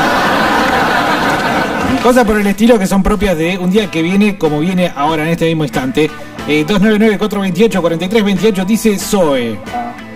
Cosas 2.03 2.25
por 2.25 2.37
el 2.37 2.47
estilo 2.49 2.81
que 2.81 2.87
son 2.89 3.01
propias 3.01 3.39
de 3.39 3.59
un 3.59 3.71
día 3.71 3.89
que 3.89 4.03
viene 4.03 4.37
como 4.37 4.59
viene 4.59 4.93
ahora 4.97 5.23
en 5.23 5.29
este 5.29 5.47
mismo 5.47 5.63
instante. 5.63 6.11
Eh, 6.49 6.67
299-428-4328 6.67 8.67
dice 8.67 8.99
Zoe. 8.99 9.57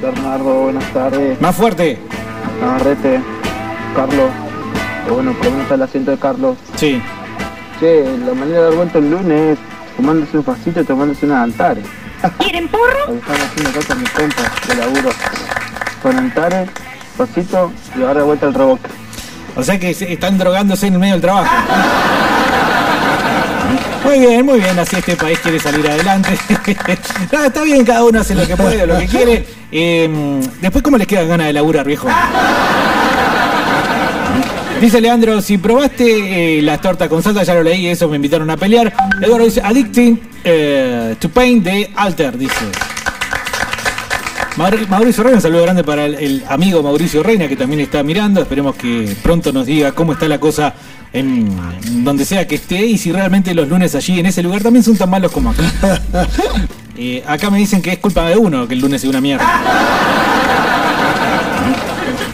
Bernardo, 0.02 0.62
buenas 0.62 0.92
tardes. 0.92 1.40
Más 1.40 1.54
fuerte. 1.54 1.96
Navarrete, 2.60 3.20
Carlos. 3.94 4.30
Bueno, 5.08 5.32
pregunta 5.38 5.76
el 5.76 5.82
asiento 5.82 6.10
de 6.10 6.18
Carlos. 6.18 6.56
Sí. 6.74 7.00
Che, 7.78 8.18
la 8.18 8.34
manera 8.34 8.58
de 8.58 8.64
dar 8.64 8.74
vuelta 8.74 8.98
el 8.98 9.08
lunes 9.08 9.52
es 9.52 9.58
tomándose 9.96 10.38
un 10.38 10.42
pasito 10.42 10.80
y 10.80 10.84
tomándose 10.84 11.24
unos 11.24 11.38
altares. 11.38 11.84
¿Quieren 12.38 12.66
porro? 12.66 13.14
Están 13.14 13.36
haciendo 13.36 13.80
con 13.86 14.00
mis 14.00 14.10
compas 14.10 14.50
de 14.66 14.74
laburo. 14.74 15.10
Con 16.02 16.18
altares, 16.18 16.68
pasito 17.16 17.70
y 17.96 18.02
ahora 18.02 18.20
de 18.20 18.26
vuelta 18.26 18.46
al 18.46 18.54
reboque. 18.54 19.05
O 19.56 19.62
sea 19.62 19.80
que 19.80 19.90
están 19.90 20.38
drogándose 20.38 20.86
en 20.86 20.94
el 20.94 20.98
medio 20.98 21.14
del 21.14 21.22
trabajo. 21.22 21.50
Muy 24.04 24.20
bien, 24.20 24.46
muy 24.46 24.60
bien, 24.60 24.78
así 24.78 24.96
este 24.96 25.16
país 25.16 25.38
quiere 25.40 25.58
salir 25.58 25.88
adelante. 25.88 26.38
No, 27.32 27.44
está 27.44 27.62
bien, 27.62 27.84
cada 27.84 28.04
uno 28.04 28.20
hace 28.20 28.34
lo 28.34 28.46
que 28.46 28.56
puede, 28.56 28.86
lo 28.86 28.98
que 28.98 29.06
quiere. 29.06 29.44
Eh, 29.72 30.40
después, 30.60 30.82
¿cómo 30.82 30.96
les 30.96 31.06
quedan 31.06 31.28
ganas 31.28 31.48
de 31.48 31.52
laburar, 31.52 31.84
viejo? 31.86 32.08
Dice 34.80 35.00
Leandro, 35.00 35.40
si 35.40 35.58
probaste 35.58 36.58
eh, 36.58 36.62
las 36.62 36.80
tortas 36.80 37.08
con 37.08 37.22
salsa, 37.22 37.42
ya 37.42 37.54
lo 37.54 37.62
leí, 37.62 37.86
eso 37.88 38.08
me 38.08 38.16
invitaron 38.16 38.48
a 38.50 38.56
pelear. 38.56 38.92
Eduardo 39.20 39.44
dice, 39.46 39.62
Addicting 39.64 40.20
eh, 40.44 41.16
to 41.18 41.28
Pain 41.30 41.62
de 41.62 41.90
Alter, 41.96 42.36
dice. 42.36 42.54
Maur- 44.56 44.88
Mauricio 44.88 45.22
Reina, 45.22 45.36
un 45.36 45.42
saludo 45.42 45.62
grande 45.62 45.84
para 45.84 46.06
el, 46.06 46.14
el 46.14 46.42
amigo 46.48 46.82
Mauricio 46.82 47.22
Reina 47.22 47.46
que 47.48 47.56
también 47.56 47.80
está 47.80 48.02
mirando. 48.02 48.40
Esperemos 48.40 48.74
que 48.76 49.14
pronto 49.22 49.52
nos 49.52 49.66
diga 49.66 49.92
cómo 49.92 50.12
está 50.14 50.26
la 50.28 50.38
cosa 50.40 50.72
en 51.12 51.48
donde 52.04 52.24
sea 52.24 52.46
que 52.46 52.54
esté 52.56 52.84
y 52.86 52.96
si 52.98 53.12
realmente 53.12 53.54
los 53.54 53.68
lunes 53.68 53.94
allí 53.94 54.18
en 54.18 54.26
ese 54.26 54.42
lugar 54.42 54.62
también 54.62 54.82
son 54.82 54.96
tan 54.96 55.10
malos 55.10 55.32
como 55.32 55.50
acá. 55.50 55.62
Eh, 56.98 57.22
acá 57.26 57.50
me 57.50 57.58
dicen 57.58 57.82
que 57.82 57.92
es 57.92 57.98
culpa 57.98 58.24
de 58.26 58.38
uno 58.38 58.66
que 58.66 58.72
el 58.72 58.80
lunes 58.80 59.04
es 59.04 59.10
una 59.10 59.20
mierda. 59.20 59.44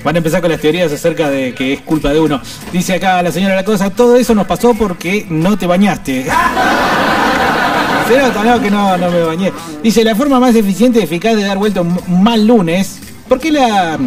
Van 0.04 0.14
a 0.14 0.18
empezar 0.18 0.40
con 0.40 0.52
las 0.52 0.60
teorías 0.60 0.92
acerca 0.92 1.28
de 1.30 1.52
que 1.52 1.72
es 1.72 1.80
culpa 1.80 2.10
de 2.12 2.20
uno. 2.20 2.40
Dice 2.72 2.94
acá 2.94 3.20
la 3.24 3.32
señora 3.32 3.56
La 3.56 3.64
Cosa, 3.64 3.90
todo 3.90 4.16
eso 4.16 4.36
nos 4.36 4.46
pasó 4.46 4.72
porque 4.74 5.26
no 5.28 5.58
te 5.58 5.66
bañaste. 5.66 6.26
Se 8.09 8.18
nota, 8.18 8.44
no, 8.44 8.61
que 8.61 8.71
no, 8.71 8.97
no 8.99 9.11
me 9.11 9.23
bañé. 9.23 9.52
Dice, 9.82 10.04
la 10.04 10.14
forma 10.14 10.38
más 10.40 10.54
eficiente 10.54 11.00
y 11.00 11.02
eficaz 11.04 11.37
de 11.37 11.44
dar 11.44 11.56
vuelta 11.59 11.80
un 11.82 12.23
mal 12.23 12.47
lunes, 12.47 12.99
¿por 13.28 13.38
qué 13.40 13.50
la...? 13.52 13.99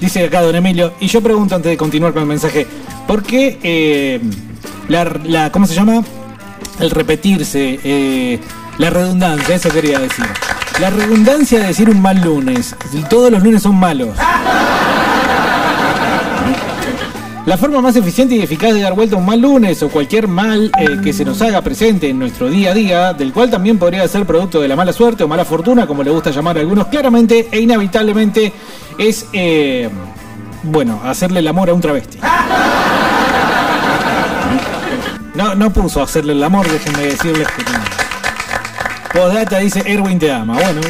Dice 0.00 0.24
acá 0.26 0.42
don 0.42 0.54
Emilio, 0.54 0.92
y 1.00 1.08
yo 1.08 1.20
pregunto 1.20 1.56
antes 1.56 1.70
de 1.70 1.76
continuar 1.76 2.12
con 2.12 2.22
el 2.22 2.28
mensaje, 2.28 2.66
¿por 3.08 3.22
qué 3.24 3.58
eh, 3.64 4.20
la, 4.88 5.04
la- 5.24 5.50
¿Cómo 5.50 5.66
se 5.66 5.74
llama? 5.74 6.04
El 6.78 6.90
repetirse, 6.90 7.80
eh, 7.82 8.38
la 8.78 8.90
redundancia, 8.90 9.56
eso 9.56 9.70
quería 9.70 9.98
decir. 9.98 10.24
La 10.80 10.90
redundancia 10.90 11.58
de 11.58 11.66
decir 11.66 11.90
un 11.90 12.00
mal 12.00 12.20
lunes. 12.20 12.76
Todos 13.10 13.32
los 13.32 13.42
lunes 13.42 13.62
son 13.62 13.74
malos. 13.74 14.10
La 17.48 17.56
forma 17.56 17.80
más 17.80 17.96
eficiente 17.96 18.34
y 18.34 18.42
eficaz 18.42 18.74
de 18.74 18.82
dar 18.82 18.92
vuelta 18.92 19.16
a 19.16 19.18
un 19.18 19.24
mal 19.24 19.40
lunes 19.40 19.82
o 19.82 19.88
cualquier 19.88 20.28
mal 20.28 20.70
eh, 20.78 20.98
que 21.02 21.14
se 21.14 21.24
nos 21.24 21.40
haga 21.40 21.62
presente 21.62 22.10
en 22.10 22.18
nuestro 22.18 22.50
día 22.50 22.72
a 22.72 22.74
día, 22.74 23.14
del 23.14 23.32
cual 23.32 23.48
también 23.48 23.78
podría 23.78 24.06
ser 24.06 24.26
producto 24.26 24.60
de 24.60 24.68
la 24.68 24.76
mala 24.76 24.92
suerte 24.92 25.24
o 25.24 25.28
mala 25.28 25.46
fortuna, 25.46 25.86
como 25.86 26.02
le 26.02 26.10
gusta 26.10 26.28
llamar 26.28 26.58
a 26.58 26.60
algunos, 26.60 26.88
claramente 26.88 27.48
e 27.50 27.58
inevitablemente 27.58 28.52
es, 28.98 29.28
eh, 29.32 29.88
bueno, 30.62 31.00
hacerle 31.02 31.40
el 31.40 31.48
amor 31.48 31.70
a 31.70 31.72
un 31.72 31.80
travesti. 31.80 32.18
No, 35.34 35.54
no 35.54 35.72
puso 35.72 36.02
hacerle 36.02 36.34
el 36.34 36.44
amor, 36.44 36.70
déjenme 36.70 37.04
decirles 37.04 37.48
que 37.56 37.62
no. 37.64 39.58
Dice 39.58 39.82
Erwin 39.86 40.18
te 40.18 40.30
ama. 40.30 40.52
Bueno, 40.52 40.82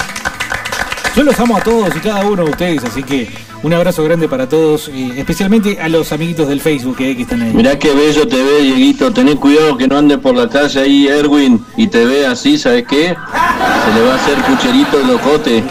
yo 1.14 1.22
los 1.22 1.38
amo 1.40 1.56
a 1.56 1.60
todos 1.60 1.94
y 1.96 2.00
cada 2.00 2.24
uno 2.26 2.44
de 2.44 2.50
ustedes, 2.50 2.84
así 2.84 3.02
que 3.02 3.28
un 3.62 3.72
abrazo 3.72 4.04
grande 4.04 4.28
para 4.28 4.48
todos, 4.48 4.88
y 4.88 5.18
especialmente 5.18 5.80
a 5.80 5.88
los 5.88 6.12
amiguitos 6.12 6.48
del 6.48 6.60
Facebook 6.60 6.96
eh, 7.00 7.16
que 7.16 7.22
están 7.22 7.42
ahí. 7.42 7.52
Mirá 7.52 7.78
qué 7.78 7.92
bello 7.92 8.26
te 8.28 8.36
ve, 8.36 8.62
Dieguito. 8.62 9.12
Tenés 9.12 9.36
cuidado 9.36 9.76
que 9.76 9.88
no 9.88 9.98
ande 9.98 10.16
por 10.18 10.36
la 10.36 10.48
calle 10.48 10.80
ahí, 10.80 11.08
Erwin, 11.08 11.64
y 11.76 11.88
te 11.88 12.04
ve 12.04 12.26
así, 12.26 12.56
¿sabes 12.56 12.84
qué? 12.88 13.08
Se 13.08 13.94
le 13.94 14.06
va 14.06 14.12
a 14.12 14.16
hacer 14.16 14.36
pucherito 14.44 15.00
el 15.00 15.08
locote. 15.08 15.64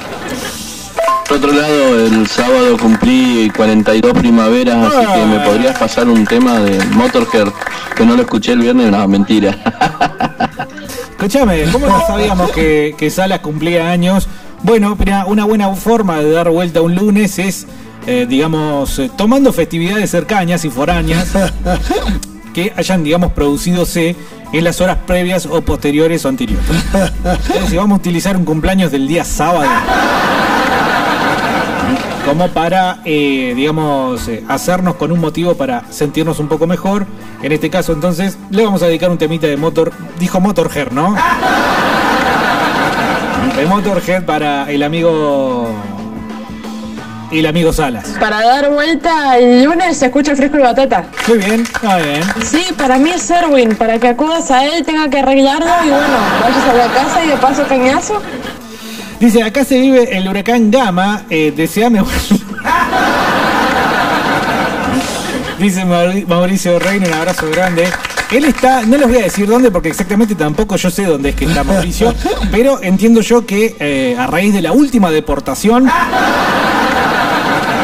Por 1.28 1.38
otro 1.38 1.52
lado, 1.52 2.06
el 2.06 2.28
sábado 2.28 2.78
cumplí 2.78 3.52
42 3.56 4.14
primaveras, 4.14 4.94
así 4.94 5.08
que 5.14 5.26
me 5.26 5.40
podrías 5.46 5.78
pasar 5.78 6.08
un 6.08 6.26
tema 6.26 6.60
de 6.60 6.84
Motorhead 6.88 7.50
que 7.96 8.06
no 8.06 8.16
lo 8.16 8.22
escuché 8.22 8.54
el 8.54 8.60
viernes, 8.60 8.92
no, 8.92 9.08
mentira. 9.08 9.58
Escúchame, 11.12 11.64
¿cómo 11.72 11.88
no 11.88 12.00
sabíamos 12.06 12.52
que, 12.52 12.96
que 12.98 13.10
Salas 13.10 13.40
cumplía 13.40 13.90
años? 13.90 14.28
Bueno, 14.64 14.98
una 15.28 15.46
buena 15.46 15.74
forma 15.76 16.20
de 16.20 16.32
dar 16.32 16.50
vuelta 16.50 16.82
un 16.82 16.96
lunes 16.96 17.40
es, 17.40 17.68
eh, 18.06 18.26
digamos, 18.28 19.00
eh, 19.00 19.10
tomando 19.16 19.54
festividades 19.54 20.10
cercanas 20.10 20.66
y 20.66 20.70
foráneas 20.70 21.32
que 22.54 22.74
hayan, 22.76 23.04
digamos, 23.04 23.34
producídose 23.34 24.16
en 24.52 24.64
las 24.64 24.82
horas 24.82 24.98
previas 25.06 25.46
o 25.46 25.62
posteriores 25.62 26.26
o 26.26 26.30
anteriores. 26.30 26.66
Entonces, 26.68 27.70
si 27.70 27.78
vamos 27.78 27.98
a 27.98 28.00
utilizar 28.00 28.36
un 28.36 28.46
cumpleaños 28.46 28.92
del 28.92 29.08
día 29.08 29.24
sábado 29.24 29.70
como 32.28 32.50
para, 32.50 33.00
eh, 33.06 33.54
digamos, 33.56 34.28
eh, 34.28 34.44
hacernos 34.50 34.96
con 34.96 35.14
un 35.14 35.20
motivo 35.22 35.56
para 35.56 35.84
sentirnos 35.90 36.40
un 36.40 36.50
poco 36.50 36.68
mejor. 36.68 37.08
En 37.42 37.54
este 37.54 37.70
caso, 37.70 37.94
entonces, 37.94 38.38
le 38.50 38.66
vamos 38.66 38.84
a 38.84 38.88
dedicar 38.88 39.10
un 39.10 39.18
temita 39.18 39.48
de 39.48 39.56
motor, 39.56 39.94
dijo 40.20 40.42
Motorhead, 40.42 40.92
¿no? 40.92 41.16
De 43.58 43.66
Motorhead 43.66 44.24
para 44.24 44.70
el 44.72 44.84
amigo. 44.84 45.68
El 47.32 47.46
amigo 47.46 47.74
Salas. 47.74 48.06
Para 48.20 48.42
dar 48.42 48.70
vuelta 48.72 49.38
el 49.38 49.64
lunes 49.66 49.98
se 49.98 50.06
escucha 50.06 50.32
el 50.32 50.38
fresco 50.38 50.58
y 50.60 50.62
batata. 50.62 51.04
Muy 51.28 51.38
bien, 51.40 51.68
muy 51.82 52.02
bien. 52.04 52.24
Sí, 52.46 52.66
para 52.78 52.98
mí 52.98 53.10
es 53.10 53.30
Erwin, 53.30 53.76
para 53.76 54.00
que 54.00 54.08
acudas 54.08 54.50
a 54.50 54.64
él, 54.64 54.86
tenga 54.86 55.10
que 55.10 55.20
arreglarlo 55.20 55.68
y 55.86 55.90
bueno, 55.90 56.06
vayas 56.42 56.64
a 56.70 56.74
la 56.74 56.88
casa 56.94 57.26
y 57.26 57.28
de 57.28 57.36
paso 57.38 57.64
cañazo. 57.68 58.22
Dice, 59.20 59.44
acá 59.44 59.66
se 59.66 59.78
vive 59.80 60.16
el 60.18 60.26
huracán 60.30 60.72
Gama, 60.72 61.24
eh, 61.30 61.52
deseame... 61.56 62.02
Dice 65.60 65.84
Mauri- 65.86 66.26
Mauricio 66.28 66.78
Reino, 66.80 67.08
un 67.08 67.14
abrazo 67.14 67.50
grande. 67.52 67.90
Él 68.32 68.44
está, 68.44 68.86
no 68.86 68.98
les 68.98 69.08
voy 69.08 69.18
a 69.18 69.24
decir 69.24 69.48
dónde 69.48 69.72
porque 69.72 69.88
exactamente 69.88 70.36
tampoco 70.36 70.76
yo 70.76 70.90
sé 70.90 71.06
dónde 71.06 71.30
es 71.30 71.36
que 71.36 71.46
está 71.46 71.64
Mauricio, 71.64 72.14
pero 72.52 72.84
entiendo 72.84 73.22
yo 73.22 73.46
que 73.46 73.78
eh, 73.80 74.18
a 74.20 74.28
raíz 74.28 74.54
de 74.54 74.62
la 74.62 74.74
última 74.74 75.12
deportación 75.12 75.90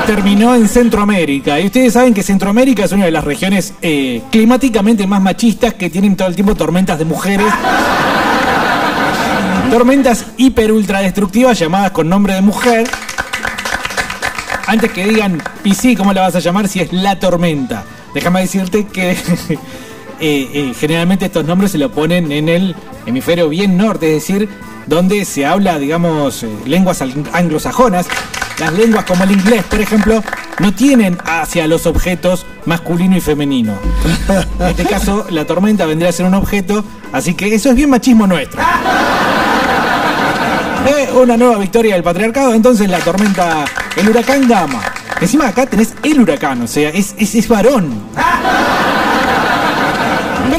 terminó 0.05 0.53
en 0.53 0.67
Centroamérica. 0.67 1.61
Y 1.61 1.67
ustedes 1.67 1.93
saben 1.93 2.13
que 2.13 2.23
Centroamérica 2.23 2.83
es 2.83 2.91
una 2.91 3.05
de 3.05 3.11
las 3.11 3.23
regiones 3.23 3.73
eh, 3.81 4.21
climáticamente 4.31 5.07
más 5.07 5.21
machistas 5.21 5.75
que 5.75 5.89
tienen 5.89 6.17
todo 6.17 6.27
el 6.27 6.35
tiempo 6.35 6.55
tormentas 6.55 6.99
de 6.99 7.05
mujeres. 7.05 7.47
Tormentas 9.71 10.25
hiper 10.37 10.73
ultra 10.73 10.99
destructivas 10.99 11.57
llamadas 11.57 11.91
con 11.91 12.09
nombre 12.09 12.33
de 12.33 12.41
mujer. 12.41 12.85
Antes 14.67 14.91
que 14.91 15.05
digan, 15.05 15.41
y 15.63 15.73
sí, 15.73 15.95
¿cómo 15.95 16.11
la 16.13 16.21
vas 16.21 16.35
a 16.35 16.39
llamar 16.39 16.67
si 16.67 16.81
es 16.81 16.91
la 16.91 17.17
tormenta? 17.17 17.85
Déjame 18.13 18.41
decirte 18.41 18.85
que 18.85 19.17
eh, 20.25 20.49
eh, 20.53 20.73
generalmente 20.79 21.25
estos 21.25 21.43
nombres 21.43 21.71
se 21.71 21.77
lo 21.77 21.91
ponen 21.91 22.31
en 22.31 22.47
el 22.47 22.77
hemisferio 23.05 23.49
bien 23.49 23.75
norte, 23.75 24.07
es 24.07 24.25
decir, 24.25 24.47
donde 24.85 25.25
se 25.25 25.45
habla, 25.45 25.77
digamos, 25.77 26.43
eh, 26.43 26.49
lenguas 26.65 27.01
anglosajonas. 27.01 28.07
Las 28.57 28.71
lenguas 28.71 29.03
como 29.03 29.25
el 29.25 29.31
inglés, 29.31 29.65
por 29.65 29.81
ejemplo, 29.81 30.23
no 30.59 30.73
tienen 30.73 31.17
hacia 31.25 31.67
los 31.67 31.85
objetos 31.87 32.45
masculino 32.63 33.17
y 33.17 33.19
femenino. 33.19 33.73
En 34.59 34.67
este 34.67 34.85
caso, 34.85 35.25
la 35.29 35.43
tormenta 35.43 35.85
vendría 35.85 36.07
a 36.07 36.13
ser 36.13 36.25
un 36.25 36.35
objeto, 36.35 36.85
así 37.11 37.33
que 37.33 37.53
eso 37.53 37.71
es 37.71 37.75
bien 37.75 37.89
machismo 37.89 38.25
nuestro. 38.25 38.61
Eh, 40.85 41.09
una 41.21 41.35
nueva 41.35 41.57
victoria 41.57 41.95
del 41.95 42.03
patriarcado, 42.03 42.53
entonces 42.53 42.89
la 42.89 42.99
tormenta, 42.99 43.65
el 43.97 44.07
huracán 44.07 44.47
Gama. 44.47 44.81
Encima 45.19 45.49
acá 45.49 45.65
tenés 45.65 45.93
el 46.01 46.21
huracán, 46.21 46.61
o 46.61 46.67
sea, 46.67 46.89
es, 46.91 47.13
es, 47.17 47.35
es 47.35 47.47
varón. 47.49 48.01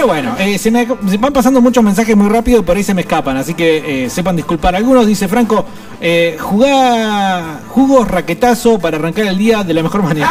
Pero 0.05 0.13
bueno, 0.13 0.37
eh, 0.39 0.59
se 0.59 0.71
me 0.71 0.87
se 1.09 1.17
van 1.17 1.33
pasando 1.33 1.63
muchos 1.63 1.83
mensajes 1.83 2.15
muy 2.15 2.29
rápido 2.29 2.61
y 2.61 2.63
por 2.63 2.77
ahí 2.77 2.83
se 2.83 2.93
me 2.93 3.01
escapan, 3.01 3.39
así 3.39 3.55
que 3.55 4.05
eh, 4.05 4.11
sepan 4.11 4.37
disculpar. 4.37 4.77
Algunos 4.77 5.07
dice 5.07 5.29
Franco, 5.29 5.65
eh, 5.99 6.37
jugá 6.39 7.61
jugos 7.71 8.07
raquetazo 8.07 8.79
para 8.79 8.99
arrancar 8.99 9.25
el 9.25 9.39
día 9.39 9.65
de 9.65 9.73
la 9.73 9.83
mejor 9.83 10.03
manera. 10.03 10.29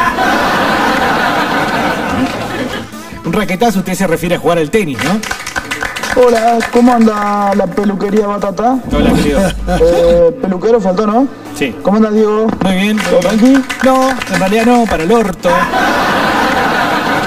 Un 3.24 3.32
raquetazo 3.32 3.80
usted 3.80 3.94
se 3.94 4.06
refiere 4.06 4.36
a 4.36 4.38
jugar 4.38 4.58
al 4.58 4.70
tenis, 4.70 4.96
¿no? 5.02 6.22
Hola, 6.22 6.58
¿cómo 6.72 6.92
anda 6.92 7.52
la 7.56 7.66
peluquería 7.66 8.28
Batata? 8.28 8.78
Hola, 8.92 9.12
querido. 9.12 9.40
Eh, 9.80 10.36
peluquero 10.40 10.80
faltó, 10.80 11.04
¿no? 11.04 11.26
Sí. 11.56 11.74
¿Cómo 11.82 11.96
andas, 11.96 12.14
Diego? 12.14 12.46
Muy 12.62 12.74
bien. 12.74 12.96
¿Todo 13.10 13.18
tranqui? 13.18 13.58
No, 13.84 14.10
en 14.10 14.38
realidad 14.38 14.66
no, 14.66 14.84
para 14.84 15.02
el 15.02 15.10
orto. 15.10 15.50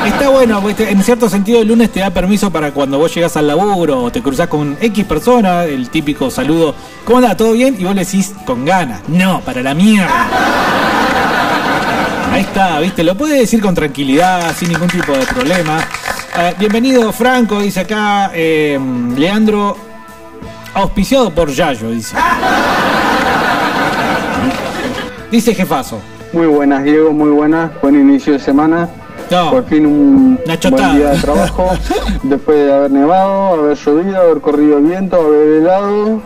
Está 0.08 0.30
bueno, 0.30 0.62
pues, 0.62 0.76
te- 0.78 0.90
en 0.90 1.04
cierto 1.04 1.30
sentido 1.30 1.62
el 1.62 1.68
lunes 1.68 1.92
te 1.92 2.00
da 2.00 2.10
permiso 2.10 2.50
para 2.50 2.72
cuando 2.72 2.98
vos 2.98 3.14
llegás 3.14 3.36
al 3.38 3.48
laburo 3.48 4.04
o 4.04 4.12
te 4.12 4.22
cruzás 4.22 4.48
con 4.48 4.78
X 4.80 5.04
persona, 5.06 5.66
el 5.66 5.90
típico 5.90 6.32
saludo, 6.32 6.74
¿cómo 7.04 7.18
anda? 7.20 7.36
¿Todo 7.36 7.52
bien? 7.54 7.76
Y 7.78 7.84
vos 7.84 7.94
le 7.94 8.06
decís 8.06 8.34
con 8.46 8.64
ganas. 8.66 9.02
No, 9.10 9.42
para 9.42 9.62
la 9.62 9.74
mierda. 9.74 10.10
Ahí 12.32 12.42
está, 12.42 12.80
viste, 12.80 13.04
lo 13.04 13.16
puedes 13.16 13.38
decir 13.40 13.62
con 13.62 13.76
tranquilidad, 13.76 14.56
sin 14.56 14.70
ningún 14.70 14.88
tipo 14.88 15.12
de 15.12 15.26
problema. 15.26 15.80
Eh, 16.40 16.54
bienvenido 16.58 17.12
Franco, 17.12 17.60
dice 17.60 17.82
acá 17.82 18.32
eh, 18.34 18.80
Leandro, 19.18 19.76
auspiciado 20.74 21.32
por 21.32 21.50
Yayo, 21.52 21.90
dice. 21.92 22.16
Dice 25.32 25.54
jefazo. 25.54 26.00
Muy 26.32 26.46
buenas, 26.48 26.84
Diego, 26.84 27.12
muy 27.12 27.30
buenas. 27.30 27.72
Buen 27.82 27.96
inicio 28.00 28.34
de 28.34 28.40
semana. 28.40 28.88
No. 29.30 29.52
Por 29.52 29.66
fin 29.66 29.86
un 29.86 30.40
buen 30.46 30.98
día 30.98 31.10
de 31.10 31.18
trabajo. 31.20 31.72
Después 32.24 32.58
de 32.58 32.74
haber 32.74 32.92
nevado, 32.92 33.54
haber 33.56 33.78
llovido, 33.78 34.22
haber 34.22 34.42
corrido 34.42 34.78
el 34.78 34.86
viento, 34.86 35.18
haber 35.18 35.48
helado. 35.62 36.22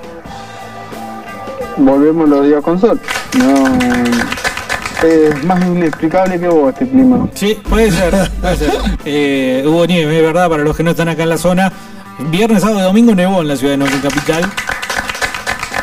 Volvemos 1.78 2.30
los 2.30 2.46
días 2.46 2.62
con 2.62 2.80
sol. 2.80 3.00
No, 3.38 5.08
es 5.08 5.44
más 5.46 5.66
inexplicable 5.66 6.40
que 6.40 6.48
vos 6.48 6.74
este 6.74 6.88
clima. 6.88 7.28
Sí, 7.34 7.58
puede 7.68 7.92
ser, 7.92 8.14
puede 8.40 8.56
ser. 8.56 8.72
Eh, 9.06 9.64
hubo 9.66 9.86
nieve, 9.86 10.18
es 10.18 10.24
verdad, 10.24 10.50
para 10.50 10.64
los 10.64 10.76
que 10.76 10.84
no 10.84 10.92
están 10.92 11.10
acá 11.10 11.24
en 11.24 11.30
la 11.30 11.38
zona. 11.38 11.72
Viernes, 12.30 12.62
sábado 12.62 12.82
y 12.82 12.84
domingo 12.84 13.16
nevó 13.16 13.42
en 13.42 13.48
la 13.48 13.56
ciudad 13.56 13.74
de 13.74 13.78
Neuquén 13.78 14.02
Capital. 14.02 14.44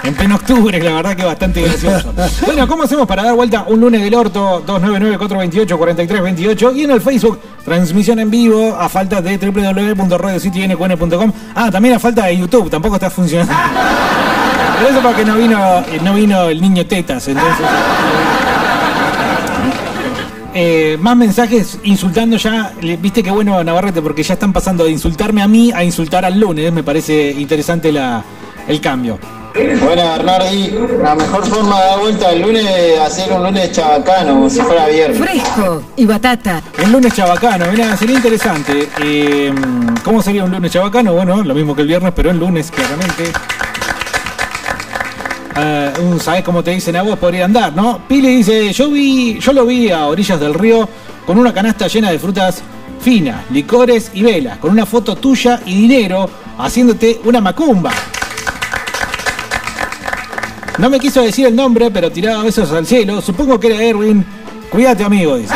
En 0.05 0.15
pleno 0.15 0.37
octubre, 0.37 0.81
la 0.81 0.93
verdad 0.93 1.17
que 1.17 1.25
bastante 1.25 1.63
gracioso. 1.63 2.13
Bueno, 2.47 2.69
¿cómo 2.69 2.85
hacemos 2.85 3.07
para 3.07 3.25
dar 3.25 3.35
vuelta 3.35 3.65
un 3.69 3.81
lunes 3.81 4.01
del 4.01 4.15
orto? 4.15 4.65
299-428-4328 4.67 6.77
y 6.77 6.85
en 6.85 6.93
el 6.93 7.01
Facebook, 7.01 7.41
transmisión 7.65 8.19
en 8.19 8.31
vivo 8.31 8.77
a 8.79 8.89
falta 8.89 9.21
de 9.21 9.39
www.radiocitynqn.com. 9.39 11.33
Ah, 11.55 11.71
también 11.71 11.95
a 11.95 11.99
falta 11.99 12.27
de 12.27 12.39
YouTube, 12.39 12.71
tampoco 12.71 12.95
está 12.95 13.11
funcionando. 13.11 13.53
Pero 14.79 14.91
eso 14.91 15.01
porque 15.03 15.25
no 15.25 15.37
vino, 15.37 15.85
no 16.03 16.15
vino 16.15 16.49
el 16.49 16.61
niño 16.61 16.87
tetas, 16.87 17.27
entonces. 17.29 17.67
Eh, 20.55 20.97
más 21.01 21.17
mensajes 21.17 21.79
insultando 21.85 22.37
ya. 22.37 22.73
Viste 23.01 23.23
qué 23.23 23.31
bueno 23.31 23.63
Navarrete, 23.63 24.03
porque 24.03 24.23
ya 24.23 24.35
están 24.35 24.53
pasando 24.53 24.85
de 24.85 24.91
insultarme 24.91 25.43
a 25.43 25.49
mí 25.49 25.73
a 25.73 25.85
insultar 25.85 26.25
al 26.25 26.39
lunes. 26.39 26.73
Me 26.73 26.83
parece 26.83 27.33
interesante 27.33 27.93
la, 27.93 28.23
el 28.67 28.81
cambio. 28.81 29.19
Bueno, 29.55 30.03
Bernardi, 30.13 30.75
la 31.03 31.15
mejor 31.15 31.47
forma 31.47 31.81
de 31.81 31.87
dar 31.87 31.99
vuelta 32.01 32.33
el 32.33 32.43
lunes 32.43 32.65
es 32.65 32.99
hacer 33.01 33.33
un 33.33 33.43
lunes 33.43 33.73
chabacano, 33.73 34.35
como 34.35 34.51
si 34.51 34.61
fuera 34.61 34.87
viernes. 34.87 35.19
Fresco 35.19 35.83
y 35.97 36.05
batata. 36.07 36.63
El 36.79 36.93
lunes 36.93 37.13
chabacano, 37.15 37.67
mira, 37.71 37.97
sería 37.97 38.17
interesante. 38.17 38.89
Eh, 39.03 39.53
¿Cómo 40.05 40.23
sería 40.23 40.45
un 40.45 40.51
lunes 40.51 40.71
chabacano? 40.71 41.15
Bueno, 41.15 41.43
lo 41.43 41.55
mismo 41.55 41.75
que 41.75 41.83
el 41.83 41.89
viernes, 41.89 42.13
pero 42.15 42.31
el 42.31 42.39
lunes, 42.39 42.71
claramente. 42.71 43.33
Un, 46.01 46.21
¿Sabes 46.21 46.45
cómo 46.45 46.63
te 46.63 46.71
dicen 46.71 46.95
a 46.95 47.03
vos? 47.03 47.19
Podría 47.19 47.45
andar, 47.45 47.73
¿no? 47.73 48.01
Pili 48.07 48.37
dice, 48.37 48.73
yo 48.73 48.91
vi, 48.91 49.41
yo 49.41 49.53
lo 49.53 49.67
vi 49.67 49.91
a 49.91 50.07
orillas 50.07 50.39
del 50.39 50.55
río 50.55 50.89
con 51.27 51.37
una 51.37 51.53
canasta 51.53 51.89
llena 51.89 52.13
de 52.13 52.19
frutas 52.21 52.63
finas, 53.01 53.45
licores 53.51 54.13
y 54.15 54.23
velas, 54.23 54.59
con 54.59 54.71
una 54.71 54.87
foto 54.87 55.17
tuya 55.17 55.61
y 55.67 55.75
dinero 55.75 56.31
haciéndote 56.59 57.21
una 57.25 57.41
macumba. 57.41 57.91
No 60.79 60.88
me 60.88 61.01
quiso 61.01 61.21
decir 61.21 61.47
el 61.47 61.57
nombre, 61.57 61.91
pero 61.91 62.11
tiraba 62.11 62.45
besos 62.45 62.71
al 62.71 62.87
cielo. 62.87 63.21
Supongo 63.21 63.59
que 63.59 63.67
era 63.67 63.83
Erwin. 63.83 64.25
Cuídate, 64.71 65.03
amigo, 65.03 65.37
dice. 65.37 65.53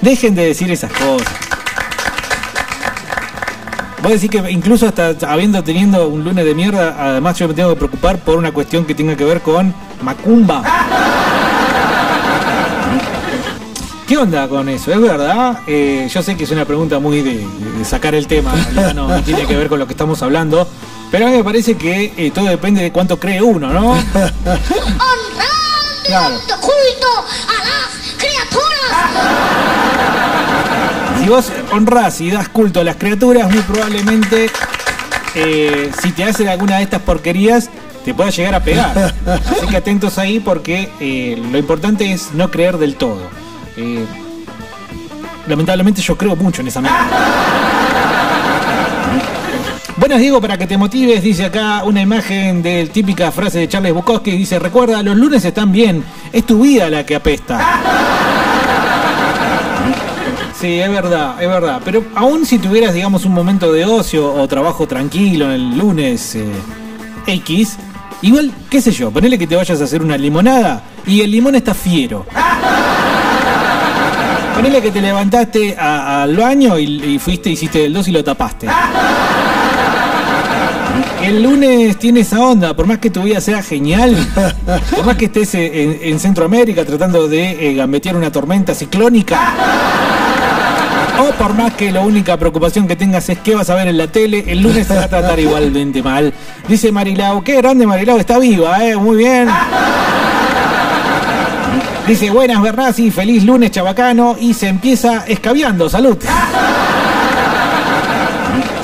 Dejen 0.00 0.34
de 0.34 0.46
decir 0.46 0.70
esas 0.70 0.92
cosas. 0.92 1.28
Voy 4.02 4.12
a 4.12 4.14
decir 4.14 4.28
que 4.28 4.50
incluso 4.50 4.86
hasta 4.86 5.14
habiendo 5.28 5.62
teniendo 5.62 6.08
un 6.08 6.24
lunes 6.24 6.44
de 6.44 6.54
mierda, 6.54 6.96
además 6.98 7.38
yo 7.38 7.48
me 7.48 7.54
tengo 7.54 7.70
que 7.70 7.76
preocupar 7.76 8.18
por 8.18 8.38
una 8.38 8.52
cuestión 8.52 8.84
que 8.84 8.94
tenga 8.94 9.16
que 9.16 9.24
ver 9.24 9.40
con 9.40 9.72
Macumba. 10.02 10.62
¿Qué 14.06 14.16
onda 14.16 14.48
con 14.48 14.68
eso? 14.68 14.92
¿Es 14.92 15.00
verdad? 15.00 15.58
Eh, 15.66 16.08
yo 16.12 16.22
sé 16.22 16.36
que 16.36 16.44
es 16.44 16.50
una 16.52 16.64
pregunta 16.64 17.00
muy 17.00 17.22
de, 17.22 17.44
sacar 17.84 18.14
el 18.14 18.28
tema, 18.28 18.52
no 18.94 19.20
tiene 19.22 19.44
que 19.46 19.56
ver 19.56 19.68
con 19.68 19.80
lo 19.80 19.86
que 19.86 19.92
estamos 19.94 20.22
hablando, 20.22 20.68
pero 21.10 21.26
a 21.26 21.30
mí 21.30 21.36
me 21.36 21.44
parece 21.44 21.76
que 21.76 22.12
eh, 22.16 22.30
todo 22.34 22.46
depende 22.46 22.82
de 22.82 22.92
cuánto 22.92 23.18
cree 23.18 23.40
uno, 23.42 23.68
¿no? 23.68 23.90
Honrando 23.92 24.06
Claro. 26.06 26.36
culto 26.60 27.08
a 27.18 27.64
las 27.64 27.88
criaturas. 28.16 29.10
Si 31.20 31.28
vos 31.28 31.50
honrás 31.72 32.20
y 32.20 32.30
das 32.30 32.48
culto 32.48 32.80
a 32.80 32.84
las 32.84 32.94
criaturas, 32.96 33.50
muy 33.50 33.60
probablemente 33.62 34.48
eh, 35.34 35.90
si 36.00 36.12
te 36.12 36.22
hacen 36.24 36.48
alguna 36.48 36.76
de 36.76 36.84
estas 36.84 37.02
porquerías, 37.02 37.70
te 38.04 38.14
pueda 38.14 38.30
llegar 38.30 38.54
a 38.54 38.62
pegar. 38.62 39.14
Así 39.26 39.66
que 39.66 39.76
atentos 39.76 40.16
ahí 40.18 40.38
porque 40.38 40.88
eh, 41.00 41.36
lo 41.50 41.58
importante 41.58 42.12
es 42.12 42.32
no 42.34 42.50
creer 42.52 42.78
del 42.78 42.94
todo. 42.96 43.22
Lamentablemente 45.48 46.00
yo 46.02 46.16
creo 46.16 46.36
mucho 46.36 46.60
en 46.62 46.68
esa 46.68 46.80
mierda. 46.80 46.98
Buenas 49.96 50.20
Diego, 50.20 50.40
para 50.42 50.58
que 50.58 50.66
te 50.66 50.76
motives, 50.76 51.22
dice 51.22 51.46
acá 51.46 51.82
una 51.84 52.02
imagen 52.02 52.62
de 52.62 52.86
típica 52.86 53.30
frase 53.32 53.60
de 53.60 53.68
Charles 53.68 53.94
Bukowski, 53.94 54.32
dice, 54.32 54.58
recuerda, 54.58 55.02
los 55.02 55.16
lunes 55.16 55.42
están 55.44 55.72
bien, 55.72 56.04
es 56.32 56.44
tu 56.44 56.60
vida 56.62 56.90
la 56.90 57.04
que 57.06 57.14
apesta. 57.16 57.60
Sí, 60.58 60.80
es 60.80 60.90
verdad, 60.90 61.34
es 61.38 61.46
verdad. 61.50 61.82
Pero 61.84 62.02
aún 62.14 62.46
si 62.46 62.58
tuvieras, 62.58 62.94
digamos, 62.94 63.26
un 63.26 63.34
momento 63.34 63.70
de 63.74 63.84
ocio 63.84 64.32
o 64.32 64.48
trabajo 64.48 64.88
tranquilo 64.88 65.52
el 65.52 65.76
lunes 65.76 66.34
eh, 66.34 66.46
X, 67.26 67.76
igual, 68.22 68.50
qué 68.70 68.80
sé 68.80 68.90
yo, 68.90 69.10
ponele 69.10 69.36
que 69.38 69.46
te 69.46 69.54
vayas 69.54 69.78
a 69.82 69.84
hacer 69.84 70.00
una 70.00 70.16
limonada 70.16 70.82
y 71.06 71.20
el 71.20 71.30
limón 71.30 71.56
está 71.56 71.74
fiero. 71.74 72.24
Ponele 74.56 74.80
que 74.80 74.90
te 74.90 75.02
levantaste 75.02 75.76
a- 75.78 76.22
al 76.22 76.34
baño 76.34 76.78
y, 76.78 76.84
y 77.04 77.18
fuiste, 77.18 77.50
hiciste 77.50 77.84
el 77.84 77.92
2 77.92 78.08
y 78.08 78.12
lo 78.12 78.24
tapaste. 78.24 78.66
El 81.26 81.42
lunes 81.42 81.98
tiene 81.98 82.20
esa 82.20 82.38
onda, 82.38 82.76
por 82.76 82.86
más 82.86 82.98
que 82.98 83.10
tu 83.10 83.24
vida 83.24 83.40
sea 83.40 83.60
genial, 83.60 84.16
por 84.94 85.04
más 85.04 85.16
que 85.16 85.24
estés 85.24 85.56
en, 85.56 85.98
en 86.00 86.20
Centroamérica 86.20 86.84
tratando 86.84 87.26
de 87.26 87.68
eh, 87.68 87.74
gambetear 87.74 88.14
una 88.14 88.30
tormenta 88.30 88.76
ciclónica, 88.76 89.52
o 91.18 91.32
por 91.32 91.54
más 91.54 91.74
que 91.74 91.90
la 91.90 92.02
única 92.02 92.36
preocupación 92.36 92.86
que 92.86 92.94
tengas 92.94 93.28
es 93.28 93.40
qué 93.40 93.56
vas 93.56 93.68
a 93.70 93.74
ver 93.74 93.88
en 93.88 93.98
la 93.98 94.06
tele, 94.06 94.44
el 94.46 94.62
lunes 94.62 94.86
te 94.86 94.94
va 94.94 95.02
a 95.02 95.08
tratar 95.08 95.40
igualmente 95.40 96.00
mal. 96.00 96.32
Dice 96.68 96.92
Marilau, 96.92 97.42
qué 97.42 97.56
grande 97.56 97.88
Marilau, 97.88 98.18
está 98.18 98.38
viva, 98.38 98.84
eh, 98.84 98.96
muy 98.96 99.16
bien. 99.16 99.48
Dice, 102.06 102.30
buenas 102.30 102.62
Bernasi, 102.62 103.10
feliz 103.10 103.42
lunes 103.42 103.72
chabacano 103.72 104.36
y 104.38 104.54
se 104.54 104.68
empieza 104.68 105.24
escabeando, 105.26 105.88
salud. 105.88 106.16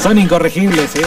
Son 0.03 0.19
incorregibles, 0.19 0.97
eh. 0.97 1.07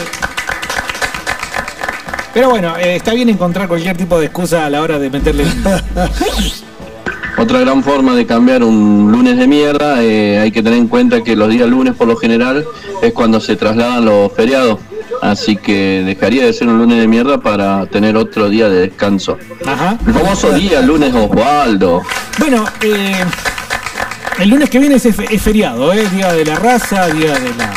Pero 2.36 2.50
bueno, 2.50 2.76
eh, 2.76 2.96
está 2.96 3.14
bien 3.14 3.30
encontrar 3.30 3.66
cualquier 3.66 3.96
tipo 3.96 4.20
de 4.20 4.26
excusa 4.26 4.66
a 4.66 4.68
la 4.68 4.82
hora 4.82 4.98
de 4.98 5.08
meterle... 5.08 5.46
Otra 7.38 7.60
gran 7.60 7.82
forma 7.82 8.14
de 8.14 8.26
cambiar 8.26 8.62
un 8.62 9.10
lunes 9.10 9.38
de 9.38 9.46
mierda, 9.46 10.02
eh, 10.02 10.38
hay 10.38 10.52
que 10.52 10.62
tener 10.62 10.78
en 10.78 10.86
cuenta 10.86 11.24
que 11.24 11.34
los 11.34 11.48
días 11.48 11.66
lunes 11.66 11.94
por 11.94 12.06
lo 12.08 12.14
general 12.16 12.66
es 13.00 13.14
cuando 13.14 13.40
se 13.40 13.56
trasladan 13.56 14.04
los 14.04 14.30
feriados. 14.34 14.80
Así 15.22 15.56
que 15.56 16.02
dejaría 16.04 16.44
de 16.44 16.52
ser 16.52 16.68
un 16.68 16.76
lunes 16.76 16.98
de 17.00 17.08
mierda 17.08 17.38
para 17.40 17.86
tener 17.86 18.18
otro 18.18 18.50
día 18.50 18.68
de 18.68 18.80
descanso. 18.80 19.38
Ajá. 19.66 19.96
El 20.06 20.12
famoso 20.12 20.52
día 20.52 20.82
lunes 20.82 21.14
Osvaldo. 21.14 22.02
Bueno, 22.38 22.66
eh, 22.82 23.14
el 24.40 24.48
lunes 24.50 24.68
que 24.68 24.78
viene 24.78 24.96
es, 24.96 25.02
fe- 25.16 25.26
es 25.30 25.40
feriado, 25.40 25.90
¿eh? 25.94 26.06
Día 26.14 26.34
de 26.34 26.44
la 26.44 26.56
raza, 26.56 27.06
día 27.06 27.32
de 27.32 27.50
la... 27.56 27.72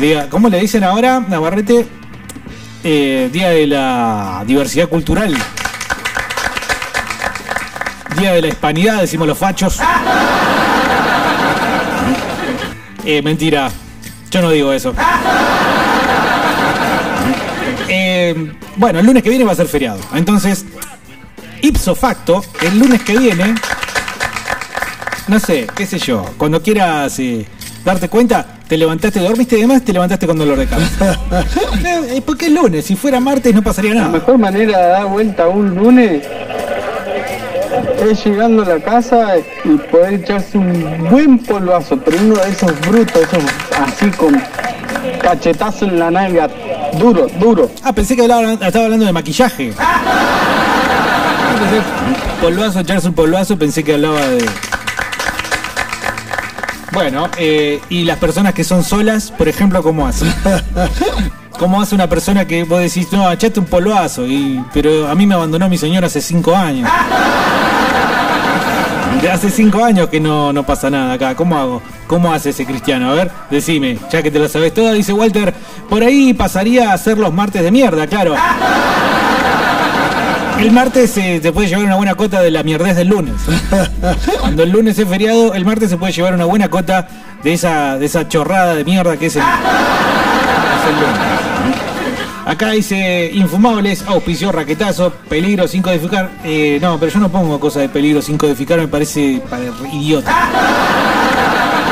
Día, 0.00 0.28
¿Cómo 0.28 0.50
le 0.50 0.60
dicen 0.60 0.84
ahora, 0.84 1.20
Navarrete? 1.26 1.86
Eh, 2.88 3.30
día 3.32 3.48
de 3.50 3.66
la 3.66 4.44
diversidad 4.46 4.88
cultural. 4.88 5.36
Día 8.16 8.34
de 8.34 8.42
la 8.42 8.46
hispanidad, 8.46 9.00
decimos 9.00 9.26
los 9.26 9.36
fachos. 9.36 9.80
Eh, 13.04 13.22
mentira, 13.22 13.72
yo 14.30 14.40
no 14.40 14.50
digo 14.50 14.72
eso. 14.72 14.94
Eh, 17.88 18.52
bueno, 18.76 19.00
el 19.00 19.06
lunes 19.06 19.24
que 19.24 19.30
viene 19.30 19.44
va 19.44 19.50
a 19.50 19.56
ser 19.56 19.66
feriado. 19.66 19.98
Entonces, 20.14 20.64
ipso 21.62 21.96
facto, 21.96 22.44
el 22.62 22.78
lunes 22.78 23.02
que 23.02 23.18
viene, 23.18 23.56
no 25.26 25.40
sé, 25.40 25.66
qué 25.74 25.86
sé 25.86 25.98
yo, 25.98 26.24
cuando 26.38 26.62
quieras 26.62 27.18
eh, 27.18 27.46
darte 27.84 28.08
cuenta, 28.08 28.55
te 28.68 28.76
levantaste, 28.76 29.20
dormiste 29.20 29.56
y 29.58 29.62
demás, 29.62 29.82
te 29.82 29.92
levantaste 29.92 30.26
con 30.26 30.38
dolor 30.38 30.58
de 30.58 30.66
cabeza. 30.66 31.18
Eh, 32.08 32.22
porque 32.24 32.46
es 32.46 32.52
lunes, 32.52 32.84
si 32.84 32.94
fuera 32.96 33.20
martes 33.20 33.54
no 33.54 33.62
pasaría 33.62 33.94
La 33.94 34.00
nada. 34.02 34.12
mejor 34.12 34.38
manera 34.38 34.78
de 34.78 34.86
dar 34.88 35.06
vuelta 35.06 35.48
un 35.48 35.74
lunes 35.74 36.22
es 38.08 38.24
llegando 38.24 38.62
a 38.62 38.66
la 38.66 38.78
casa 38.80 39.34
y 39.64 39.68
poder 39.76 40.14
echarse 40.14 40.56
un 40.58 41.08
buen 41.10 41.38
polvazo, 41.38 41.96
pero 41.98 42.16
uno 42.22 42.36
de 42.36 42.50
esos 42.50 42.80
brutos, 42.80 43.22
esos 43.22 43.44
así 43.78 44.10
con 44.10 44.40
cachetazo 45.20 45.84
en 45.86 45.98
la 45.98 46.10
nalga, 46.10 46.48
duro, 46.98 47.26
duro. 47.40 47.70
Ah, 47.82 47.92
pensé 47.92 48.14
que 48.16 48.22
hablaba- 48.22 48.52
estaba 48.52 48.84
hablando 48.86 49.04
de 49.06 49.12
maquillaje. 49.12 49.72
Polvazo, 52.40 52.80
echarse 52.80 53.08
un 53.08 53.14
polvazo, 53.14 53.58
pensé 53.58 53.82
que 53.82 53.94
hablaba 53.94 54.20
de... 54.20 54.44
Bueno, 56.96 57.28
eh, 57.36 57.78
y 57.90 58.04
las 58.04 58.16
personas 58.16 58.54
que 58.54 58.64
son 58.64 58.82
solas, 58.82 59.30
por 59.30 59.48
ejemplo, 59.48 59.82
¿cómo 59.82 60.06
hacen? 60.06 60.32
¿Cómo 61.58 61.78
hace 61.78 61.94
una 61.94 62.08
persona 62.08 62.46
que 62.46 62.64
vos 62.64 62.80
decís, 62.80 63.08
no, 63.12 63.30
echate 63.30 63.60
un 63.60 63.66
polvazo? 63.66 64.26
Y, 64.26 64.64
pero 64.72 65.06
a 65.06 65.14
mí 65.14 65.26
me 65.26 65.34
abandonó 65.34 65.68
mi 65.68 65.76
señora 65.76 66.06
hace 66.06 66.22
cinco 66.22 66.56
años. 66.56 66.88
De 69.20 69.30
hace 69.30 69.50
cinco 69.50 69.84
años 69.84 70.08
que 70.08 70.20
no, 70.20 70.54
no 70.54 70.64
pasa 70.64 70.88
nada 70.88 71.12
acá. 71.12 71.34
¿Cómo 71.34 71.58
hago? 71.58 71.82
¿Cómo 72.06 72.32
hace 72.32 72.48
ese 72.48 72.64
cristiano? 72.64 73.10
A 73.10 73.14
ver, 73.14 73.30
decime, 73.50 73.98
ya 74.10 74.22
que 74.22 74.30
te 74.30 74.38
lo 74.38 74.48
sabes 74.48 74.72
todo, 74.72 74.94
dice 74.94 75.12
Walter, 75.12 75.52
por 75.90 76.02
ahí 76.02 76.32
pasaría 76.32 76.94
a 76.94 76.96
ser 76.96 77.18
los 77.18 77.30
martes 77.30 77.62
de 77.62 77.70
mierda, 77.70 78.06
claro. 78.06 78.36
El 80.58 80.70
martes 80.72 81.16
eh, 81.18 81.38
te 81.42 81.52
puede 81.52 81.68
llevar 81.68 81.84
una 81.84 81.96
buena 81.96 82.14
cota 82.14 82.40
de 82.42 82.50
la 82.50 82.62
mierdez 82.62 82.96
del 82.96 83.08
lunes. 83.08 83.34
Cuando 84.40 84.62
el 84.62 84.70
lunes 84.70 84.98
es 84.98 85.06
feriado, 85.08 85.54
el 85.54 85.64
martes 85.64 85.90
se 85.90 85.96
puede 85.98 86.12
llevar 86.12 86.34
una 86.34 86.46
buena 86.46 86.68
cota 86.68 87.06
de 87.42 87.52
esa, 87.52 87.98
de 87.98 88.06
esa 88.06 88.26
chorrada 88.26 88.74
de 88.74 88.84
mierda 88.84 89.16
que 89.18 89.26
es 89.26 89.36
el, 89.36 89.42
es 89.42 90.88
el 90.88 90.94
lunes. 90.94 91.20
Acá 92.46 92.70
dice 92.70 93.30
infumables, 93.34 94.04
auspicio, 94.06 94.50
raquetazo, 94.52 95.12
peligro 95.28 95.68
sin 95.68 95.82
codificar. 95.82 96.30
Eh, 96.44 96.78
no, 96.80 96.98
pero 96.98 97.12
yo 97.12 97.18
no 97.20 97.28
pongo 97.28 97.60
cosas 97.60 97.82
de 97.82 97.88
peligro 97.88 98.22
sin 98.22 98.38
codificar, 98.38 98.78
me 98.78 98.88
parece 98.88 99.42
para 99.50 99.64
idiota. 99.92 100.32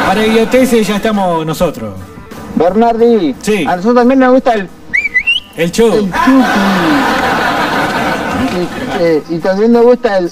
Para 0.07 0.25
idioteces 0.27 0.87
ya 0.87 0.97
estamos 0.97 1.45
nosotros. 1.45 1.95
Bernardi, 2.55 3.35
Sí. 3.43 3.65
a 3.67 3.77
nosotros 3.77 3.97
también 3.97 4.21
nos 4.21 4.33
gusta 4.35 4.55
el, 4.55 4.69
El 5.57 5.71
show. 5.73 5.93
el 5.93 6.01
chupi. 6.13 7.24
Y, 8.55 9.03
eh, 9.03 9.23
y 9.31 9.39
también 9.39 9.73
nos 9.73 9.83
gusta 9.85 10.19
el, 10.19 10.31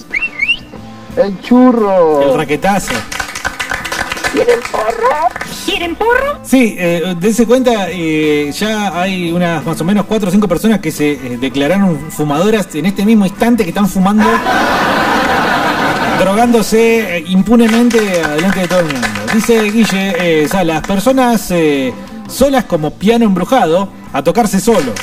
el 1.17 1.41
churro. 1.41 2.21
El 2.31 2.37
raquetazo. 2.37 2.93
¿Quieren 4.33 4.59
porro? 4.71 5.27
¿Quieren 5.65 5.95
porro? 5.95 6.39
Sí, 6.43 6.75
eh, 6.77 7.15
dense 7.19 7.45
cuenta, 7.45 7.87
eh, 7.89 8.51
ya 8.51 8.99
hay 8.99 9.31
unas 9.31 9.63
más 9.63 9.79
o 9.79 9.83
menos 9.83 10.05
4 10.07 10.27
o 10.27 10.31
5 10.31 10.47
personas 10.47 10.79
que 10.79 10.91
se 10.91 11.11
eh, 11.11 11.37
declararon 11.39 11.99
fumadoras 12.09 12.73
en 12.73 12.87
este 12.87 13.05
mismo 13.05 13.25
instante 13.25 13.63
que 13.63 13.69
están 13.69 13.87
fumando, 13.87 14.25
drogándose 16.19 17.17
eh, 17.17 17.23
impunemente 17.27 18.21
adelante 18.23 18.61
de 18.61 18.67
todo 18.67 18.79
el 18.79 18.85
mundo. 18.87 19.07
Dice 19.33 19.61
Guille 19.69 20.43
eh, 20.43 20.47
Salas, 20.47 20.81
personas 20.81 21.51
eh, 21.51 21.93
solas 22.27 22.63
como 22.65 22.91
piano 22.91 23.25
embrujado 23.25 23.89
a 24.11 24.23
tocarse 24.23 24.59
solo. 24.59 24.93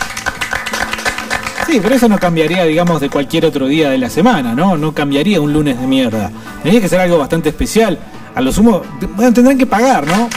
Sí, 1.71 1.79
pero 1.81 1.95
eso 1.95 2.09
no 2.09 2.19
cambiaría, 2.19 2.65
digamos, 2.65 3.01
de 3.01 3.09
cualquier 3.09 3.47
otro 3.47 3.69
día 3.69 3.91
de 3.91 3.99
la 3.99 4.11
semana, 4.11 4.57
¿no? 4.57 4.77
No 4.77 4.93
cambiaría 4.93 5.41
un 5.41 5.53
lunes 5.53 5.81
de 5.81 5.87
mierda. 5.87 6.29
Tendría 6.65 6.81
que 6.81 6.89
ser 6.89 6.99
algo 6.99 7.17
bastante 7.17 7.51
especial. 7.51 7.97
A 8.35 8.41
lo 8.41 8.51
sumo, 8.51 8.83
bueno, 9.15 9.33
tendrán 9.33 9.57
que 9.57 9.67
pagar, 9.67 10.05
¿no? 10.05 10.29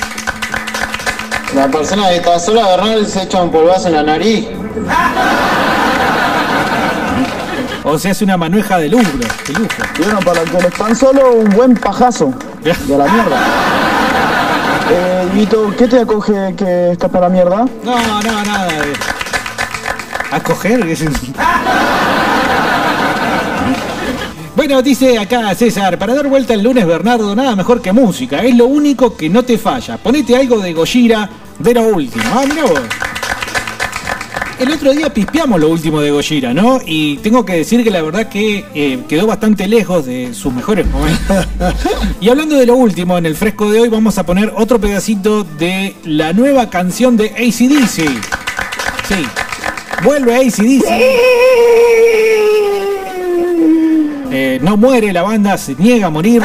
La 1.55 1.67
persona 1.69 2.09
que 2.09 2.17
está 2.17 2.37
sola, 2.37 2.67
Bernardi, 2.67 3.05
se 3.05 3.23
echa 3.23 3.41
un 3.41 3.49
polvazo 3.49 3.87
en 3.87 3.93
la 3.95 4.03
nariz. 4.03 4.45
O 7.83 7.97
sea, 7.97 8.11
es 8.11 8.21
una 8.21 8.37
manueja 8.37 8.77
de 8.77 8.89
lujo, 8.89 9.11
de 9.47 9.53
lujo. 9.53 9.69
Y 9.97 10.03
bueno, 10.03 10.19
para 10.19 10.43
que 10.43 10.57
están 10.67 10.95
solo, 10.95 11.33
un 11.33 11.49
buen 11.49 11.73
pajazo. 11.73 12.31
De 12.61 12.95
la 12.95 13.05
mierda. 13.05 13.37
Eh, 14.91 15.29
Vito, 15.33 15.73
¿qué 15.77 15.87
te 15.87 16.01
acoge 16.01 16.53
que 16.57 16.91
estás 16.91 17.09
para 17.09 17.29
la 17.29 17.33
mierda? 17.33 17.65
No, 17.85 18.21
no, 18.21 18.43
nada. 18.43 18.67
¿A 20.33 20.41
coger? 20.41 20.83
Bueno, 24.55 24.81
dice 24.83 25.17
acá 25.17 25.53
César, 25.55 25.97
para 25.97 26.13
dar 26.13 26.27
vuelta 26.27 26.53
el 26.53 26.61
lunes, 26.61 26.85
Bernardo, 26.85 27.35
nada 27.35 27.55
mejor 27.55 27.81
que 27.81 27.91
música. 27.91 28.43
Es 28.43 28.55
lo 28.55 28.67
único 28.67 29.17
que 29.17 29.27
no 29.27 29.43
te 29.43 29.57
falla. 29.57 29.97
Ponete 29.97 30.35
algo 30.35 30.59
de 30.59 30.73
Gojira 30.73 31.27
de 31.57 31.73
lo 31.73 31.81
último. 31.81 32.23
Ah, 32.31 32.43
mira 32.47 32.63
vos. 32.63 32.79
El 34.59 34.71
otro 34.71 34.93
día 34.93 35.11
pispeamos 35.11 35.59
lo 35.59 35.69
último 35.69 35.99
de 35.99 36.11
Gojira, 36.11 36.53
¿no? 36.53 36.79
Y 36.85 37.17
tengo 37.17 37.43
que 37.43 37.57
decir 37.57 37.83
que 37.83 37.89
la 37.89 38.03
verdad 38.03 38.29
que 38.29 38.63
eh, 38.75 39.03
quedó 39.09 39.25
bastante 39.27 39.67
lejos 39.67 40.05
de 40.05 40.33
sus 40.35 40.53
mejores 40.53 40.87
momentos. 40.87 41.47
y 42.21 42.29
hablando 42.29 42.55
de 42.55 42.67
lo 42.67 42.75
último, 42.75 43.17
en 43.17 43.25
el 43.25 43.35
fresco 43.35 43.69
de 43.71 43.81
hoy 43.81 43.89
vamos 43.89 44.19
a 44.19 44.25
poner 44.25 44.53
otro 44.55 44.79
pedacito 44.79 45.43
de 45.43 45.95
la 46.05 46.31
nueva 46.31 46.69
canción 46.69 47.17
de 47.17 47.25
ACDC. 47.31 48.07
Sí. 49.07 49.42
Vuelve 50.03 50.35
ACDC. 50.35 50.83
Eh, 54.35 54.59
no 54.61 54.77
muere 54.77 55.13
la 55.13 55.21
banda, 55.21 55.57
se 55.57 55.75
niega 55.75 56.07
a 56.07 56.09
morir. 56.09 56.41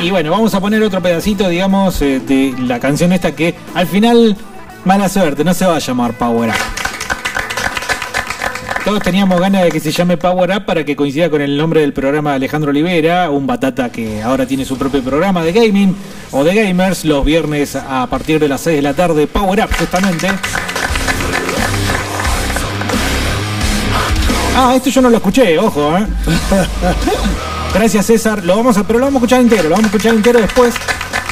Y, 0.00 0.10
bueno, 0.10 0.30
vamos 0.30 0.54
a 0.54 0.60
poner 0.60 0.82
otro 0.82 1.02
pedacito, 1.02 1.48
digamos, 1.48 2.00
eh, 2.02 2.20
de 2.20 2.54
la 2.60 2.78
canción 2.78 3.12
esta 3.12 3.32
que 3.32 3.54
al 3.74 3.86
final, 3.86 4.36
mala 4.84 5.08
suerte, 5.08 5.42
no 5.42 5.52
se 5.54 5.66
va 5.66 5.76
a 5.76 5.78
llamar 5.80 6.12
Power 6.12 6.50
Up. 6.50 6.56
Todos 8.84 9.02
teníamos 9.02 9.40
ganas 9.40 9.64
de 9.64 9.70
que 9.70 9.80
se 9.80 9.90
llame 9.90 10.16
Power 10.16 10.50
Up 10.56 10.64
para 10.64 10.84
que 10.84 10.94
coincida 10.94 11.28
con 11.28 11.42
el 11.42 11.56
nombre 11.56 11.80
del 11.80 11.92
programa 11.92 12.30
de 12.30 12.36
Alejandro 12.36 12.70
Olivera, 12.70 13.30
un 13.30 13.46
batata 13.46 13.90
que 13.90 14.22
ahora 14.22 14.46
tiene 14.46 14.64
su 14.64 14.78
propio 14.78 15.02
programa 15.02 15.42
de 15.42 15.52
gaming 15.52 15.96
o 16.30 16.44
de 16.44 16.54
gamers 16.54 17.04
los 17.04 17.24
viernes 17.24 17.76
a 17.76 18.06
partir 18.08 18.38
de 18.38 18.48
las 18.48 18.60
6 18.60 18.76
de 18.76 18.82
la 18.82 18.94
tarde. 18.94 19.26
Power 19.26 19.60
Up, 19.64 19.70
justamente. 19.78 20.28
Ah, 24.60 24.74
esto 24.74 24.90
yo 24.90 25.00
no 25.00 25.08
lo 25.08 25.18
escuché, 25.18 25.56
ojo, 25.56 25.96
¿eh? 25.96 26.04
Gracias 27.74 28.06
César, 28.06 28.44
lo 28.44 28.56
vamos 28.56 28.76
a, 28.76 28.82
pero 28.82 28.98
lo 28.98 29.04
vamos 29.04 29.22
a 29.22 29.24
escuchar 29.24 29.40
entero, 29.40 29.62
lo 29.62 29.76
vamos 29.76 29.84
a 29.84 29.86
escuchar 29.86 30.14
entero 30.16 30.40
después, 30.40 30.74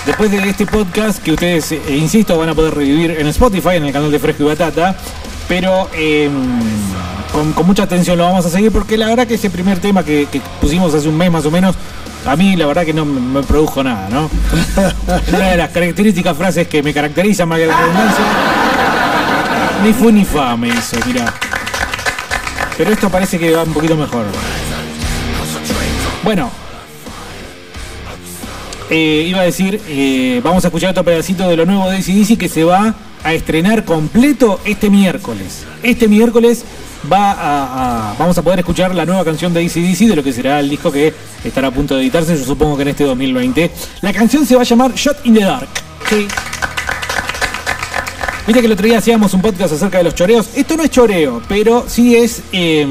después 0.07 0.31
de 0.31 0.49
este 0.49 0.65
podcast 0.65 1.21
que 1.21 1.33
ustedes, 1.33 1.73
eh, 1.73 1.81
insisto, 1.89 2.39
van 2.39 2.51
a 2.51 2.55
poder 2.55 2.75
revivir 2.75 3.11
en 3.11 3.27
Spotify, 3.27 3.71
en 3.79 3.87
el 3.87 3.93
canal 3.93 4.13
de 4.13 4.21
Fresco 4.21 4.45
y 4.45 4.47
Batata, 4.47 4.95
pero 5.49 5.91
eh, 5.93 6.31
con, 7.33 7.53
con 7.53 7.67
mucha 7.67 7.83
atención 7.83 8.17
lo 8.17 8.27
vamos 8.27 8.47
a 8.47 8.49
seguir 8.49 8.71
porque 8.71 8.97
la 8.97 9.09
verdad 9.09 9.27
que 9.27 9.35
ese 9.35 9.51
primer 9.51 9.81
tema 9.81 10.05
que, 10.05 10.29
que 10.31 10.41
pusimos 10.61 10.95
hace 10.95 11.09
un 11.09 11.17
mes 11.17 11.29
más 11.29 11.45
o 11.47 11.51
menos, 11.51 11.75
a 12.27 12.37
mí 12.37 12.55
la 12.55 12.67
verdad 12.67 12.85
que 12.85 12.95
no 12.95 13.05
me, 13.05 13.43
produjo 13.43 13.83
nada, 13.83 14.09
¿no? 14.09 14.31
Una 15.37 15.51
de 15.51 15.57
las 15.57 15.71
características 15.71 16.37
frases 16.37 16.69
que 16.69 16.81
me 16.81 16.95
caracterizan, 16.95 17.49
más 17.49 17.59
que 17.59 17.67
la 17.67 17.77
redundancia, 17.77 18.25
ni 19.83 19.93
fu 19.93 20.13
ni 20.13 20.25
fa 20.25 20.57
me 20.57 20.69
hizo, 20.69 20.97
mirá. 21.05 21.35
Pero 22.77 22.93
esto 22.93 23.11
parece 23.11 23.39
que 23.39 23.53
va 23.53 23.63
un 23.63 23.73
poquito 23.73 23.97
mejor. 23.97 24.27
Bueno. 26.23 26.51
Eh, 28.89 29.25
iba 29.29 29.41
a 29.41 29.45
decir, 29.45 29.81
eh, 29.89 30.41
vamos 30.45 30.65
a 30.65 30.69
escuchar 30.69 30.91
otro 30.91 31.03
pedacito 31.03 31.49
de 31.49 31.57
lo 31.57 31.67
nuevo 31.67 31.91
de 31.91 31.97
ACDC 31.97 32.39
que 32.39 32.49
se 32.49 32.63
va 32.63 32.95
a 33.25 33.35
estrenar 33.35 33.85
completo 33.85 34.61
este 34.65 34.91
miércoles. 34.91 35.65
Este 35.83 36.07
miércoles 36.07 36.65
va 37.11 37.33
a, 38.13 38.15
vamos 38.17 38.39
a 38.39 38.43
poder 38.43 38.61
escuchar 38.61 38.95
la 38.95 39.05
nueva 39.05 39.25
canción 39.25 39.53
de 39.53 39.65
ACDC 39.65 40.09
de 40.09 40.17
lo 40.17 40.23
que 40.23 40.33
será 40.33 40.61
el 40.61 40.71
disco 40.71 40.93
que 40.93 41.13
estará 41.45 41.69
a 41.69 41.71
punto 41.73 41.97
de 41.97 42.03
editarse, 42.03 42.39
yo 42.39 42.45
supongo 42.45 42.77
que 42.77 42.83
en 42.83 42.89
este 42.89 43.05
2020. 43.05 43.71
La 44.03 44.13
canción 44.13 44.47
se 44.47 44.55
va 44.55 44.63
a 44.63 44.65
llamar 44.65 44.95
Shot 44.95 45.27
in 45.27 45.35
the 45.35 45.41
Dark. 45.41 45.69
Sí. 46.09 46.29
Viste 48.47 48.61
que 48.61 48.67
el 48.67 48.73
otro 48.73 48.87
día 48.87 48.99
hacíamos 48.99 49.35
un 49.35 49.43
podcast 49.43 49.73
acerca 49.73 49.99
de 49.99 50.05
los 50.05 50.15
choreos. 50.15 50.51
Esto 50.55 50.77
no 50.77 50.85
es 50.85 50.91
choreo, 50.91 51.43
pero 51.49 51.85
sí 51.89 52.15
es, 52.15 52.43
eh, 52.53 52.87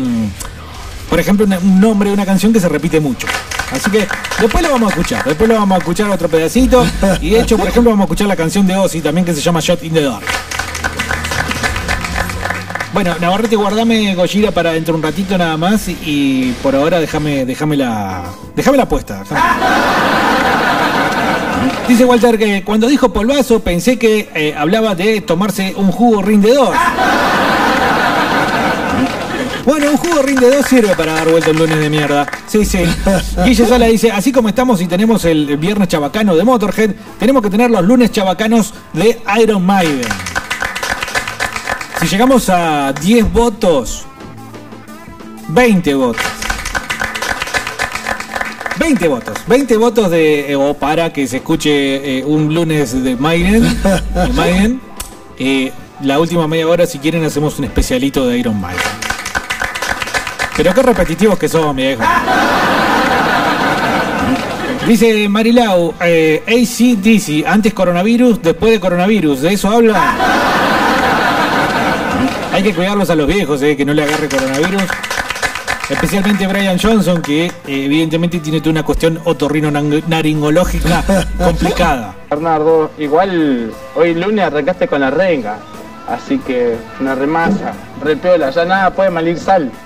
por 1.10 1.18
ejemplo, 1.18 1.46
un 1.46 1.80
nombre 1.80 2.10
de 2.10 2.14
una 2.14 2.26
canción 2.26 2.52
que 2.52 2.60
se 2.60 2.68
repite 2.68 3.00
mucho. 3.00 3.26
Así 3.72 3.90
que 3.90 4.06
después 4.42 4.62
lo 4.62 4.72
vamos 4.72 4.88
a 4.88 4.96
escuchar. 4.96 5.24
Después 5.24 5.48
lo 5.48 5.56
vamos 5.56 5.76
a 5.76 5.80
escuchar 5.80 6.10
otro 6.10 6.28
pedacito. 6.28 6.86
Y 7.22 7.30
de 7.30 7.40
hecho, 7.40 7.58
por 7.58 7.70
ejemplo, 7.70 7.92
vamos 7.92 8.04
a 8.04 8.06
escuchar 8.08 8.28
la 8.28 8.36
canción 8.36 8.68
de 8.68 8.76
Ozzy 8.76 9.00
también 9.00 9.26
que 9.26 9.34
se 9.34 9.40
llama 9.40 9.62
Shot 9.62 9.82
in 9.84 9.94
the 9.94 10.02
Dark. 10.02 10.26
Bueno, 12.92 13.16
Navarrete, 13.20 13.56
guardame 13.56 14.16
Gojira 14.16 14.52
para 14.52 14.72
dentro 14.72 14.94
de 14.94 14.98
un 15.00 15.04
ratito 15.04 15.38
nada 15.38 15.58
más 15.58 15.88
y, 15.88 16.54
por 16.64 16.76
ahora 16.76 17.00
déjame, 17.00 17.46
déjame 17.46 17.78
la. 17.78 18.24
Déjame 18.56 18.78
la 18.78 18.88
puesta. 18.88 19.24
Dice 21.88 22.04
Walter 22.04 22.38
que 22.38 22.64
cuando 22.64 22.88
dijo 22.88 23.14
polvazo 23.14 23.60
pensé 23.60 23.98
que 23.98 24.30
eh, 24.34 24.56
hablaba 24.58 24.96
de 24.96 25.22
tomarse 25.22 25.74
un 25.78 25.92
jugo 25.92 26.22
rindedor. 26.22 26.74
Bueno, 29.66 29.92
un 29.92 29.98
jugo 29.98 30.22
rindedor 30.22 30.64
sirve 30.64 30.96
para 30.96 31.14
dar 31.14 31.30
vuelta 31.30 31.50
el 31.50 31.58
lunes 31.58 31.80
de 31.80 31.90
mierda. 31.90 32.28
Sí, 32.48 32.66
sí. 32.66 32.80
Guille 33.44 33.66
Sala 33.66 33.88
dice, 33.88 34.12
así 34.12 34.32
como 34.32 34.50
estamos 34.50 34.80
y 34.82 34.88
tenemos 34.88 35.26
el 35.26 35.58
viernes 35.58 35.88
chabacano 35.88 36.36
de 36.36 36.44
Motorhead, 36.44 36.92
tenemos 37.20 37.42
que 37.42 37.50
tener 37.50 37.72
los 37.72 37.84
lunes 37.84 38.12
chabacanos 38.12 38.74
de 38.94 39.20
Iron 39.42 39.66
Maiden. 39.66 40.08
Si 42.00 42.08
llegamos 42.08 42.50
a 42.50 42.94
10 42.94 43.34
votos, 43.34 44.06
20 45.50 45.96
votos. 45.96 46.45
20 48.86 49.08
votos. 49.08 49.38
20 49.48 49.78
votos 49.78 50.12
de 50.12 50.52
eh, 50.52 50.56
o 50.56 50.76
para 50.76 51.12
que 51.12 51.26
se 51.26 51.38
escuche 51.38 52.20
eh, 52.20 52.24
un 52.24 52.54
lunes 52.54 53.04
de 53.04 53.16
Maiden. 53.16 53.64
de 53.64 54.34
Maiden. 54.36 54.80
Eh, 55.40 55.72
la 56.02 56.20
última 56.20 56.48
media 56.48 56.68
hora, 56.68 56.86
si 56.86 57.00
quieren, 57.00 57.26
hacemos 57.26 57.58
un 57.58 57.66
especialito 57.66 58.28
de 58.28 58.38
Iron 58.38 58.62
Maiden. 58.62 58.84
Pero 60.56 60.72
qué 60.72 60.84
repetitivos 60.84 61.40
que 61.40 61.50
somos, 61.50 61.74
mi 61.74 61.82
viejo. 61.82 62.04
Dice 64.88 65.28
Marilau, 65.30 65.96
ACDC, 66.00 67.48
antes 67.48 67.74
coronavirus, 67.74 68.40
después 68.44 68.72
de 68.72 68.80
coronavirus, 68.80 69.42
¿de 69.42 69.54
eso 69.54 69.68
habla? 69.68 70.16
Hay 72.54 72.62
que 72.62 72.72
cuidarlos 72.72 73.10
a 73.10 73.16
los 73.16 73.26
viejos, 73.26 73.60
que 73.62 73.84
no 73.84 73.96
le 73.96 74.04
agarre 74.04 74.30
coronavirus. 74.30 74.84
Especialmente 75.90 76.48
Brian 76.48 76.80
Johnson, 76.80 77.22
que 77.22 77.46
eh, 77.46 77.52
evidentemente 77.68 78.40
tiene 78.40 78.60
toda 78.60 78.72
una 78.72 78.84
cuestión 78.84 79.20
otorrino-naringológica 79.24 81.04
complicada. 81.38 82.16
Bernardo, 82.30 82.92
igual 82.98 83.72
hoy 83.96 84.16
lunes 84.16 84.46
arrancaste 84.46 84.88
con 84.88 85.02
la 85.02 85.12
renga. 85.12 85.58
Así 86.08 86.38
que 86.40 86.76
una 87.00 87.16
remasa, 87.16 87.74
repiola, 88.04 88.50
ya 88.50 88.66
nada 88.66 88.92
puede 88.92 89.10
malir 89.10 89.40
sal. 89.40 89.72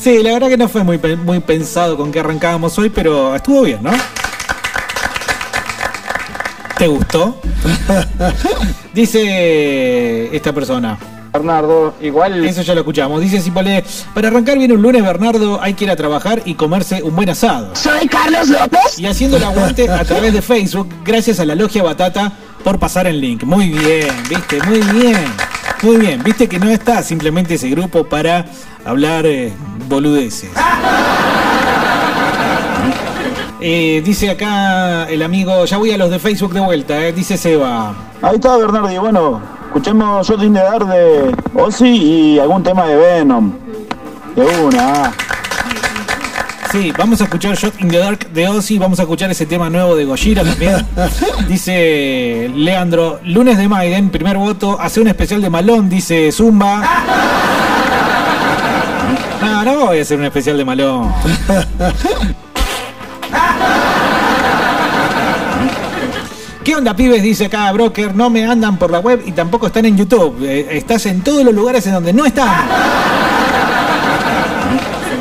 Sí, 0.00 0.22
la 0.22 0.32
verdad 0.32 0.48
que 0.48 0.56
no 0.56 0.68
fue 0.68 0.84
muy, 0.84 0.98
muy 0.98 1.40
pensado 1.40 1.96
con 1.96 2.12
que 2.12 2.20
arrancábamos 2.20 2.78
hoy, 2.78 2.88
pero 2.88 3.34
estuvo 3.34 3.62
bien, 3.62 3.82
¿no? 3.82 3.90
¿Te 6.78 6.86
gustó? 6.86 7.40
Dice 8.94 10.34
esta 10.34 10.52
persona. 10.52 10.96
Bernardo, 11.38 11.94
igual. 12.00 12.44
Eso 12.44 12.62
ya 12.62 12.74
lo 12.74 12.80
escuchamos. 12.80 13.20
Dice 13.20 13.40
Cipolé, 13.40 13.84
para 14.12 14.28
arrancar 14.28 14.58
bien 14.58 14.72
un 14.72 14.82
lunes, 14.82 15.02
Bernardo, 15.02 15.60
hay 15.62 15.74
que 15.74 15.84
ir 15.84 15.90
a 15.90 15.96
trabajar 15.96 16.42
y 16.44 16.54
comerse 16.54 17.00
un 17.02 17.14
buen 17.14 17.30
asado. 17.30 17.76
Soy 17.76 18.08
Carlos 18.08 18.48
López. 18.48 18.98
Y 18.98 19.06
haciendo 19.06 19.36
el 19.36 19.44
aguante 19.44 19.88
a 19.88 20.04
través 20.04 20.32
de 20.32 20.42
Facebook, 20.42 20.88
gracias 21.04 21.38
a 21.38 21.44
la 21.44 21.54
Logia 21.54 21.84
Batata 21.84 22.32
por 22.64 22.80
pasar 22.80 23.06
el 23.06 23.20
link. 23.20 23.44
Muy 23.44 23.68
bien, 23.68 24.08
viste, 24.28 24.60
muy 24.64 24.80
bien. 24.80 25.32
Muy 25.82 25.96
bien, 25.96 26.22
viste 26.24 26.48
que 26.48 26.58
no 26.58 26.68
está 26.70 27.04
simplemente 27.04 27.54
ese 27.54 27.70
grupo 27.70 28.02
para 28.02 28.44
hablar 28.84 29.24
eh, 29.26 29.52
boludeces. 29.88 30.50
Eh, 33.60 34.02
dice 34.04 34.30
acá 34.30 35.04
el 35.04 35.22
amigo, 35.22 35.64
ya 35.64 35.78
voy 35.78 35.92
a 35.92 35.98
los 35.98 36.10
de 36.10 36.18
Facebook 36.18 36.52
de 36.52 36.60
vuelta, 36.60 37.06
eh, 37.06 37.12
dice 37.12 37.36
Seba. 37.36 37.94
Ahí 38.22 38.36
está 38.36 38.56
Bernardo, 38.56 38.90
y 38.90 38.98
bueno, 38.98 39.40
escuchemos 39.68 40.26
Shot 40.26 40.42
in 40.42 40.54
the 40.54 40.60
Dark 40.60 40.86
de 40.86 41.34
Ozzy 41.54 41.86
y 41.86 42.38
algún 42.38 42.62
tema 42.62 42.86
de 42.86 42.96
Venom. 42.96 43.52
De 44.34 44.42
una. 44.42 45.04
ah. 45.04 45.12
Sí, 46.72 46.92
vamos 46.96 47.20
a 47.20 47.24
escuchar 47.24 47.54
Shot 47.54 47.80
in 47.80 47.88
the 47.88 47.98
Dark 47.98 48.30
de 48.30 48.48
Ozzy, 48.48 48.78
vamos 48.78 48.98
a 48.98 49.02
escuchar 49.02 49.30
ese 49.30 49.46
tema 49.46 49.70
nuevo 49.70 49.94
de 49.94 50.04
Gojira 50.04 50.42
también. 50.42 50.86
dice 51.48 52.50
Leandro, 52.54 53.20
lunes 53.24 53.56
de 53.58 53.68
Maiden, 53.68 54.10
primer 54.10 54.36
voto, 54.36 54.78
hace 54.80 55.00
un 55.00 55.08
especial 55.08 55.40
de 55.42 55.50
Malón, 55.50 55.88
dice 55.88 56.32
Zumba. 56.32 56.82
No, 59.40 59.64
no 59.64 59.86
voy 59.86 59.98
a 60.00 60.02
hacer 60.02 60.18
un 60.18 60.24
especial 60.24 60.58
de 60.58 60.64
Malón. 60.64 61.12
onda, 66.78 66.94
pibes? 66.94 67.22
Dice 67.22 67.46
acá 67.46 67.70
Broker. 67.72 68.14
No 68.14 68.30
me 68.30 68.44
andan 68.44 68.78
por 68.78 68.90
la 68.90 69.00
web 69.00 69.22
y 69.26 69.32
tampoco 69.32 69.66
están 69.66 69.84
en 69.84 69.96
YouTube. 69.96 70.42
Eh, 70.42 70.68
estás 70.72 71.06
en 71.06 71.22
todos 71.22 71.44
los 71.44 71.52
lugares 71.52 71.86
en 71.86 71.92
donde 71.94 72.12
no 72.12 72.24
están. 72.24 72.66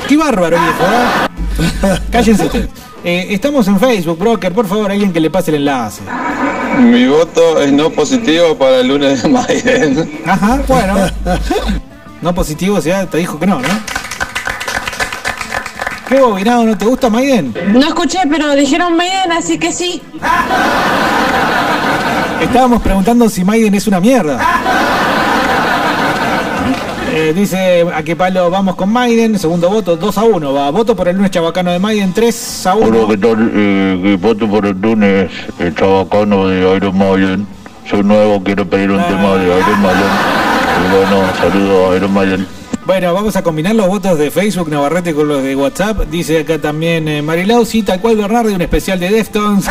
Qué 0.08 0.16
bárbaro, 0.16 0.58
viejo. 0.58 0.84
¿eh? 0.84 2.00
Cállense 2.12 2.46
ustedes. 2.46 2.70
Eh, 3.04 3.28
estamos 3.32 3.68
en 3.68 3.80
Facebook, 3.80 4.20
Broker. 4.20 4.54
Por 4.54 4.68
favor, 4.68 4.92
alguien 4.92 5.12
que 5.12 5.20
le 5.20 5.30
pase 5.30 5.52
el 5.52 5.58
enlace. 5.58 6.02
Mi 6.80 7.08
voto 7.08 7.60
es 7.60 7.72
no 7.72 7.90
positivo 7.90 8.56
para 8.56 8.78
el 8.78 8.88
lunes 8.88 9.24
de 9.24 9.30
Maiden. 9.30 10.20
Ajá, 10.26 10.62
bueno. 10.68 10.96
No 12.22 12.34
positivo, 12.34 12.78
o 12.78 12.82
sea, 12.82 13.08
te 13.08 13.18
dijo 13.18 13.40
que 13.40 13.48
no, 13.48 13.60
¿no? 13.60 13.68
¿Qué 16.08 16.22
bobinado 16.22 16.64
no 16.64 16.78
te 16.78 16.86
gusta, 16.86 17.10
Maiden? 17.10 17.54
No 17.74 17.80
escuché, 17.80 18.20
pero 18.30 18.56
dijeron 18.56 18.96
Maiden, 18.96 19.32
así 19.34 19.60
que 19.60 19.72
sí. 19.74 20.02
Estábamos 22.42 22.82
preguntando 22.82 23.30
si 23.30 23.44
Maiden 23.44 23.74
es 23.76 23.88
una 23.88 24.00
mierda. 24.00 24.40
Eh, 27.14 27.34
dice 27.34 27.84
a 27.96 28.04
qué 28.04 28.16
palo 28.16 28.52
vamos 28.52 28.76
con 28.76 28.90
Maiden, 28.90 29.40
segundo 29.40 29.70
voto, 29.70 29.96
2 29.96 30.18
a 30.20 30.24
1. 30.24 30.54
Va, 30.54 30.70
voto 30.70 30.96
por 30.96 31.08
el 31.08 31.16
lunes 31.16 31.32
chabacano 31.32 31.72
de 31.72 31.80
Maiden, 31.80 32.14
3 32.14 32.68
a 32.68 32.76
1. 32.76 32.86
Hola, 32.86 33.08
¿qué 33.10 33.18
tal? 33.18 33.52
Eh, 33.56 34.18
voto 34.22 34.48
por 34.48 34.68
el 34.68 34.80
lunes, 34.80 35.32
el 35.58 35.74
chabacano 35.74 36.48
de 36.48 36.76
Iron 36.76 36.96
Maiden. 36.96 37.48
Soy 37.90 38.04
nuevo, 38.04 38.44
quiero 38.44 38.70
pedir 38.70 38.92
un 38.92 39.04
tema 39.04 39.36
de 39.36 39.46
Iron 39.46 39.82
Maiden. 39.82 40.12
Y 40.78 40.96
bueno, 40.96 41.34
saludos 41.40 41.92
a 41.92 41.96
Iron 41.96 42.14
Maiden. 42.14 42.48
Bueno, 42.86 43.14
vamos 43.14 43.36
a 43.36 43.42
combinar 43.42 43.76
los 43.76 43.88
votos 43.88 44.18
de 44.20 44.30
Facebook 44.30 44.70
Navarrete 44.70 45.14
con 45.14 45.28
los 45.28 45.42
de 45.42 45.56
WhatsApp. 45.56 46.02
Dice 46.12 46.42
acá 46.42 46.60
también 46.60 47.08
eh, 47.08 47.22
Marilau, 47.22 47.66
sí, 47.66 47.82
tal 47.82 48.00
cual 48.00 48.16
Bernardo 48.16 48.54
un 48.54 48.62
especial 48.62 49.00
de 49.00 49.10
Deftones. 49.10 49.66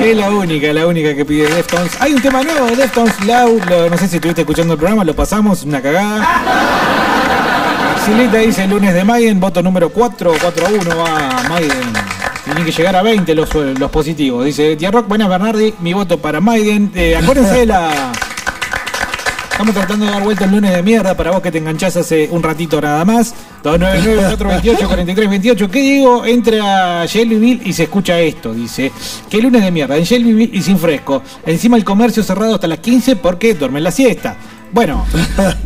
Es 0.02 0.16
la 0.16 0.30
única, 0.30 0.72
la 0.72 0.86
única 0.86 1.14
que 1.14 1.24
pide 1.24 1.48
Deftones. 1.48 1.92
Hay 2.00 2.12
un 2.14 2.22
tema 2.22 2.42
nuevo 2.42 2.66
de 2.66 2.76
Deftones, 2.76 3.14
Lau. 3.26 3.58
lo- 3.68 3.90
no 3.90 3.98
sé 3.98 4.08
si 4.08 4.16
estuviste 4.16 4.42
escuchando 4.42 4.74
el 4.74 4.78
programa, 4.78 5.04
lo 5.04 5.14
pasamos, 5.14 5.64
una 5.64 5.80
cagada. 5.82 6.26
Silita 8.06 8.38
dice 8.38 8.66
lunes 8.66 8.94
de 8.94 9.04
Maiden, 9.04 9.38
voto 9.40 9.62
número 9.62 9.90
4, 9.90 10.32
4 10.40 10.66
a 10.66 10.70
1 10.70 10.96
va 10.96 11.42
Maiden. 11.48 11.92
Tienen 12.44 12.64
que 12.64 12.72
llegar 12.72 12.96
a 12.96 13.02
20 13.02 13.34
los, 13.34 13.54
los 13.54 13.90
positivos. 13.90 14.44
Dice 14.46 14.76
Tia 14.76 14.90
Rock, 14.90 15.08
buenas 15.08 15.28
Bernardi, 15.28 15.74
mi 15.80 15.92
voto 15.92 16.16
para 16.18 16.40
Maiden. 16.40 16.90
Eh, 16.94 17.16
acuérdense 17.20 17.54
de 17.58 17.66
la. 17.66 18.12
Estamos 19.58 19.74
tratando 19.74 20.06
de 20.06 20.12
dar 20.12 20.22
vuelta 20.22 20.44
el 20.44 20.52
lunes 20.52 20.72
de 20.72 20.80
mierda 20.84 21.16
para 21.16 21.32
vos 21.32 21.42
que 21.42 21.50
te 21.50 21.58
enganchás 21.58 21.96
hace 21.96 22.28
un 22.30 22.44
ratito 22.44 22.80
nada 22.80 23.04
más. 23.04 23.34
299-428-4328. 23.64 25.68
¿Qué 25.68 25.80
digo? 25.80 26.24
Entra 26.24 27.02
a 27.02 27.06
Shelbyville 27.06 27.62
y 27.64 27.72
se 27.72 27.82
escucha 27.82 28.20
esto. 28.20 28.54
Dice, 28.54 28.92
¿qué 29.28 29.42
lunes 29.42 29.64
de 29.64 29.72
mierda? 29.72 29.96
En 29.96 30.04
Shelbyville 30.04 30.56
y 30.56 30.62
sin 30.62 30.78
fresco. 30.78 31.24
Encima 31.44 31.76
el 31.76 31.82
comercio 31.82 32.22
cerrado 32.22 32.54
hasta 32.54 32.68
las 32.68 32.78
15 32.78 33.16
porque 33.16 33.54
duermen 33.54 33.82
la 33.82 33.90
siesta. 33.90 34.36
Bueno, 34.70 35.04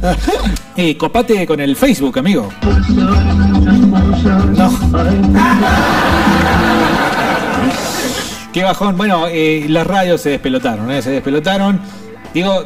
eh, 0.78 0.96
copate 0.96 1.46
con 1.46 1.60
el 1.60 1.76
Facebook, 1.76 2.18
amigo. 2.18 2.48
No. 4.56 4.72
Qué 8.54 8.62
bajón. 8.62 8.96
Bueno, 8.96 9.26
eh, 9.28 9.66
las 9.68 9.86
radios 9.86 10.22
se 10.22 10.30
despelotaron, 10.30 10.90
¿eh? 10.90 11.02
se 11.02 11.10
despelotaron. 11.10 11.78
Digo, 12.32 12.64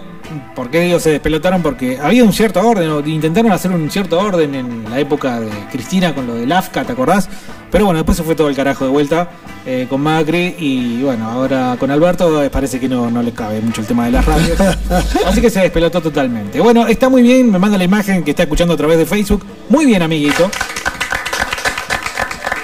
¿por 0.54 0.70
qué 0.70 0.80
digo 0.80 0.98
se 1.00 1.10
despelotaron? 1.10 1.62
Porque 1.62 1.98
había 2.00 2.24
un 2.24 2.32
cierto 2.32 2.66
orden, 2.66 2.90
o 2.90 3.00
intentaron 3.00 3.52
hacer 3.52 3.70
un 3.70 3.90
cierto 3.90 4.18
orden 4.18 4.54
en 4.54 4.90
la 4.90 4.98
época 4.98 5.40
de 5.40 5.50
Cristina 5.70 6.14
con 6.14 6.26
lo 6.26 6.34
del 6.34 6.50
AFCA, 6.50 6.84
¿te 6.84 6.92
acordás? 6.92 7.28
Pero 7.70 7.86
bueno, 7.86 7.98
después 7.98 8.16
se 8.16 8.22
fue 8.22 8.34
todo 8.34 8.48
el 8.48 8.56
carajo 8.56 8.84
de 8.84 8.90
vuelta 8.90 9.28
eh, 9.66 9.86
con 9.88 10.00
Macri 10.00 10.54
y 10.58 11.02
bueno, 11.02 11.28
ahora 11.28 11.76
con 11.78 11.90
Alberto 11.90 12.42
eh, 12.42 12.50
parece 12.50 12.78
que 12.78 12.88
no, 12.88 13.10
no 13.10 13.22
le 13.22 13.32
cabe 13.32 13.60
mucho 13.60 13.80
el 13.80 13.86
tema 13.86 14.06
de 14.06 14.12
las 14.12 14.24
radios. 14.24 14.58
Así 15.26 15.40
que 15.40 15.50
se 15.50 15.60
despelotó 15.60 16.00
totalmente. 16.00 16.60
Bueno, 16.60 16.86
está 16.86 17.08
muy 17.08 17.22
bien, 17.22 17.50
me 17.50 17.58
manda 17.58 17.76
la 17.76 17.84
imagen 17.84 18.22
que 18.22 18.30
está 18.30 18.44
escuchando 18.44 18.74
a 18.74 18.76
través 18.76 18.98
de 18.98 19.06
Facebook. 19.06 19.44
Muy 19.68 19.86
bien, 19.86 20.02
amiguito. 20.02 20.50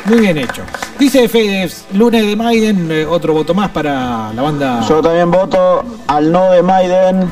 Muy 0.04 0.18
bien 0.18 0.38
hecho. 0.38 0.62
Dice 0.98 1.28
Fedex, 1.28 1.84
lunes 1.92 2.26
de 2.26 2.34
Maiden, 2.34 2.90
eh, 2.90 3.06
otro 3.06 3.32
voto 3.32 3.54
más 3.54 3.70
para 3.70 4.32
la 4.32 4.42
banda. 4.42 4.84
Yo 4.88 5.00
también 5.00 5.30
voto 5.30 5.84
al 6.08 6.32
no 6.32 6.50
de 6.50 6.62
Maiden. 6.62 7.30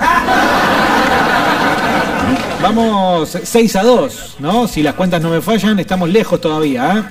Vamos 2.63 3.37
6 3.43 3.77
a 3.77 3.83
2, 3.83 4.37
¿no? 4.39 4.69
Si 4.69 4.83
las 4.83 4.95
cuentas 4.95 5.21
no 5.21 5.31
me 5.31 5.41
fallan, 5.41 5.79
estamos 5.81 6.09
lejos 6.09 6.41
todavía, 6.41 6.99
¿eh? 6.99 7.03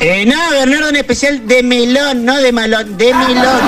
Eh, 0.00 0.26
no, 0.26 0.50
Bernardo, 0.50 0.90
un 0.90 0.96
especial 0.96 1.46
de 1.46 1.62
melón, 1.62 2.24
no 2.24 2.36
de 2.36 2.52
malón, 2.52 2.96
de 2.96 3.12
melón. 3.14 3.60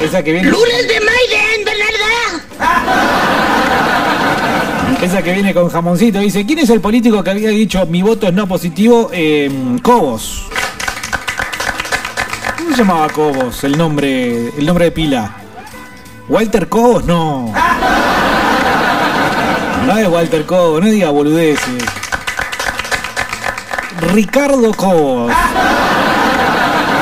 Esa 0.00 0.22
que 0.22 0.32
viene. 0.32 0.50
¡Lunes 0.50 0.88
de 0.88 1.00
Maiden, 1.00 1.64
Bernarda! 1.64 2.40
Esa 5.02 5.22
que 5.22 5.32
viene 5.32 5.54
con 5.54 5.70
jamoncito. 5.70 6.18
Dice, 6.18 6.44
¿quién 6.44 6.58
es 6.58 6.68
el 6.68 6.82
político 6.82 7.24
que 7.24 7.30
había 7.30 7.48
dicho 7.48 7.86
mi 7.86 8.02
voto 8.02 8.28
es 8.28 8.34
no 8.34 8.46
positivo? 8.46 9.08
Eh, 9.12 9.50
Cobos. 9.82 10.44
¿Cómo 12.58 12.70
se 12.70 12.76
llamaba 12.76 13.08
Cobos? 13.08 13.64
El 13.64 13.78
nombre, 13.78 14.48
el 14.48 14.66
nombre 14.66 14.86
de 14.86 14.90
pila. 14.90 15.36
Walter 16.28 16.68
Cobos, 16.68 17.04
no. 17.06 17.50
No 19.86 19.98
es 19.98 20.06
Walter 20.06 20.44
Cobos, 20.44 20.82
no 20.82 20.90
diga 20.90 21.08
boludeces. 21.08 21.82
Ricardo 24.12 24.72
Cobos. 24.74 25.32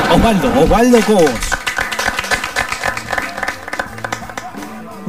Osvaldo, 0.09 0.61
Osvaldo 0.61 0.99
Cobos. 1.01 1.48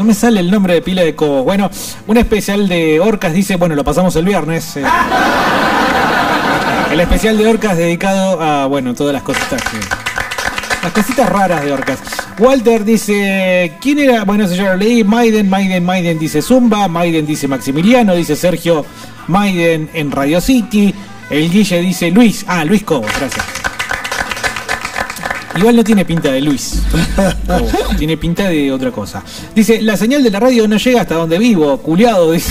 No 0.00 0.06
me 0.06 0.14
sale 0.14 0.40
el 0.40 0.50
nombre 0.50 0.72
de 0.72 0.80
pila 0.80 1.02
de 1.02 1.14
Cobos. 1.14 1.44
Bueno, 1.44 1.70
un 2.06 2.16
especial 2.16 2.66
de 2.70 2.98
Orcas 3.00 3.34
dice, 3.34 3.56
bueno, 3.56 3.74
lo 3.74 3.84
pasamos 3.84 4.16
el 4.16 4.24
viernes. 4.24 4.78
eh. 4.78 4.84
El 6.90 7.00
especial 7.00 7.36
de 7.36 7.46
Orcas 7.46 7.76
dedicado 7.76 8.40
a, 8.40 8.64
bueno, 8.64 8.94
todas 8.94 9.12
las 9.12 9.22
cositas. 9.22 9.62
Las 10.82 10.92
cositas 10.92 11.28
raras 11.28 11.62
de 11.62 11.72
Orcas. 11.74 11.98
Walter 12.38 12.82
dice, 12.82 13.76
¿quién 13.82 13.98
era? 13.98 14.24
Bueno, 14.24 14.46
eso 14.46 14.54
ya 14.54 14.70
lo 14.70 14.76
leí. 14.76 15.04
Maiden, 15.04 15.50
Maiden, 15.50 15.84
Maiden 15.84 16.18
dice 16.18 16.40
Zumba. 16.40 16.88
Maiden 16.88 17.26
dice 17.26 17.46
Maximiliano. 17.46 18.14
Dice 18.14 18.36
Sergio 18.36 18.86
Maiden 19.28 19.90
en 19.92 20.10
Radio 20.10 20.40
City. 20.40 20.94
El 21.28 21.50
Guille 21.50 21.78
dice 21.82 22.10
Luis. 22.10 22.46
Ah, 22.48 22.64
Luis 22.64 22.84
Cobos, 22.84 23.10
gracias. 23.20 23.59
Igual 25.60 25.76
no 25.76 25.84
tiene 25.84 26.04
pinta 26.06 26.32
de 26.32 26.40
Luis. 26.40 26.82
Tiene 27.98 28.16
pinta 28.16 28.48
de 28.48 28.72
otra 28.72 28.90
cosa. 28.90 29.22
Dice, 29.54 29.82
la 29.82 29.94
señal 29.94 30.22
de 30.22 30.30
la 30.30 30.40
radio 30.40 30.66
no 30.66 30.78
llega 30.78 31.02
hasta 31.02 31.16
donde 31.16 31.38
vivo. 31.38 31.76
Culeado, 31.76 32.32
dice. 32.32 32.50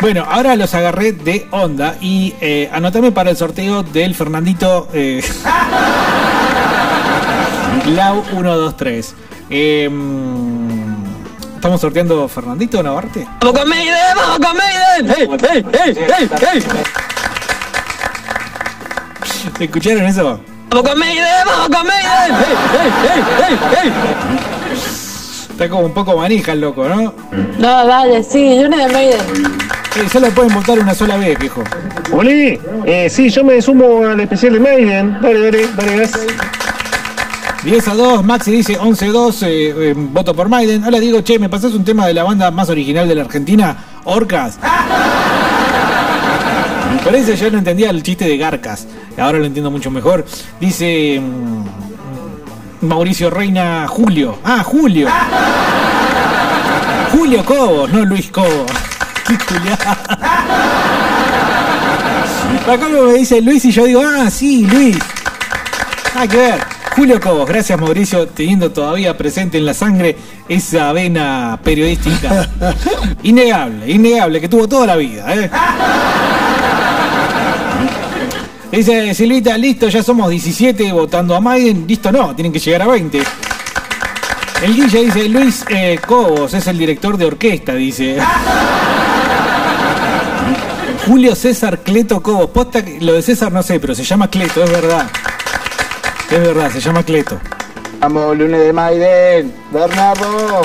Bueno, 0.00 0.24
ahora 0.26 0.56
los 0.56 0.72
agarré 0.72 1.12
de 1.12 1.46
onda 1.50 1.96
y 2.00 2.32
eh, 2.40 2.70
anotame 2.72 3.12
para 3.12 3.28
el 3.28 3.36
sorteo 3.36 3.82
del 3.82 4.14
Fernandito 4.14 4.88
eh, 4.94 5.20
Lau 7.94 8.24
123. 8.24 9.14
Eh, 9.50 9.90
¿Estamos 11.56 11.78
sorteando 11.78 12.26
Fernandito 12.26 12.82
Navarrete? 12.82 13.28
¡Vamos 13.38 13.60
con 13.60 13.68
Maiden! 13.68 13.94
¡Vamos 14.16 14.38
con 14.38 14.56
Maiden! 14.56 15.10
¡Ey, 15.10 15.28
ey, 15.52 15.66
ey, 15.72 15.94
ey, 15.98 16.30
ey! 16.54 16.62
¿Escucharon 19.60 20.06
eso? 20.06 20.40
¡Vamos 20.70 20.88
con 20.88 20.98
Mayden! 20.98 21.24
¡Vamos 21.46 21.68
con 21.68 21.86
Mayden! 21.86 22.36
Está 25.50 25.68
como 25.68 25.86
un 25.86 25.92
poco 25.92 26.16
manija 26.16 26.52
el 26.52 26.60
loco, 26.60 26.88
¿no? 26.88 27.12
No, 27.58 27.86
dale, 27.86 28.22
sí, 28.22 28.56
yo 28.56 28.68
no 28.68 28.76
de 28.76 28.88
Maiden. 28.88 29.20
Eh, 29.96 30.08
solo 30.10 30.30
pueden 30.30 30.54
votar 30.54 30.78
una 30.78 30.94
sola 30.94 31.16
vez, 31.16 31.38
viejo. 31.38 31.62
Oli, 32.12 32.58
eh, 32.86 33.08
sí, 33.10 33.28
yo 33.28 33.44
me 33.44 33.60
sumo 33.60 34.06
al 34.06 34.20
especial 34.20 34.54
de 34.54 34.60
Maiden. 34.60 35.18
Dale, 35.20 35.50
dale, 35.50 35.68
dale, 35.76 35.96
gas. 35.98 36.12
10 37.64 37.88
a 37.88 37.94
2, 37.94 38.24
Maxi 38.24 38.50
dice 38.50 38.78
11 38.78 39.06
a 39.06 39.12
2, 39.12 39.42
eh, 39.42 39.48
eh, 39.50 39.94
voto 39.94 40.34
por 40.34 40.48
Maiden. 40.48 40.84
Ahora 40.84 40.98
digo, 40.98 41.20
che, 41.20 41.38
¿me 41.38 41.48
pasás 41.48 41.74
un 41.74 41.84
tema 41.84 42.06
de 42.06 42.14
la 42.14 42.24
banda 42.24 42.50
más 42.50 42.70
original 42.70 43.06
de 43.06 43.14
la 43.14 43.22
Argentina? 43.22 43.76
Orcas. 44.04 44.58
Por 47.04 47.14
eso 47.14 47.34
yo 47.34 47.50
no 47.50 47.58
entendía 47.58 47.90
el 47.90 48.02
chiste 48.02 48.24
de 48.26 48.36
Garcas. 48.36 48.86
Ahora 49.18 49.38
lo 49.38 49.44
entiendo 49.44 49.70
mucho 49.70 49.90
mejor. 49.90 50.24
Dice 50.60 51.20
mm, 51.20 52.86
Mauricio 52.86 53.30
Reina 53.30 53.86
Julio. 53.88 54.38
Ah, 54.44 54.62
Julio. 54.64 55.08
Julio 57.12 57.44
Cobos, 57.44 57.92
no 57.92 58.04
Luis 58.04 58.30
Cobos. 58.30 58.70
Qué. 59.26 59.34
Acá 62.70 62.88
me 62.88 63.14
dice 63.14 63.40
Luis 63.40 63.64
y 63.64 63.72
yo 63.72 63.84
digo, 63.84 64.02
ah, 64.04 64.30
sí, 64.30 64.66
Luis. 64.66 64.98
Nada 66.14 66.28
que 66.28 66.36
ver. 66.36 66.60
Julio 66.94 67.20
Cobos, 67.20 67.48
gracias 67.48 67.80
Mauricio, 67.80 68.28
teniendo 68.28 68.70
todavía 68.70 69.16
presente 69.16 69.56
en 69.56 69.64
la 69.64 69.72
sangre 69.72 70.16
esa 70.48 70.92
vena 70.92 71.58
periodística. 71.64 72.50
Innegable, 73.22 73.90
innegable, 73.90 74.40
que 74.40 74.48
tuvo 74.48 74.68
toda 74.68 74.86
la 74.86 74.96
vida. 74.96 75.34
¿eh? 75.34 75.50
Dice 78.72 79.12
Silvita, 79.12 79.58
listo, 79.58 79.88
ya 79.88 80.02
somos 80.02 80.30
17 80.30 80.92
votando 80.92 81.36
a 81.36 81.40
Maiden. 81.40 81.84
Listo, 81.86 82.10
no, 82.10 82.34
tienen 82.34 82.50
que 82.50 82.58
llegar 82.58 82.80
a 82.80 82.86
20. 82.86 83.22
El 84.62 84.74
Guille 84.74 85.04
dice, 85.04 85.28
Luis 85.28 85.62
eh, 85.68 86.00
Cobos 86.06 86.54
es 86.54 86.66
el 86.66 86.78
director 86.78 87.18
de 87.18 87.26
orquesta, 87.26 87.74
dice. 87.74 88.16
Julio 91.06 91.34
César 91.34 91.80
Cleto 91.80 92.22
Cobos. 92.22 92.48
Posta 92.48 92.82
lo 93.00 93.12
de 93.12 93.20
César 93.20 93.52
no 93.52 93.62
sé, 93.62 93.78
pero 93.78 93.94
se 93.94 94.04
llama 94.04 94.30
Cleto, 94.30 94.64
es 94.64 94.70
verdad. 94.70 95.06
Es 96.30 96.40
verdad, 96.40 96.72
se 96.72 96.80
llama 96.80 97.02
Cleto. 97.02 97.38
Vamos, 98.00 98.38
lunes 98.38 98.58
de 98.58 98.72
Maiden. 98.72 99.52
Bernardo. 99.70 100.62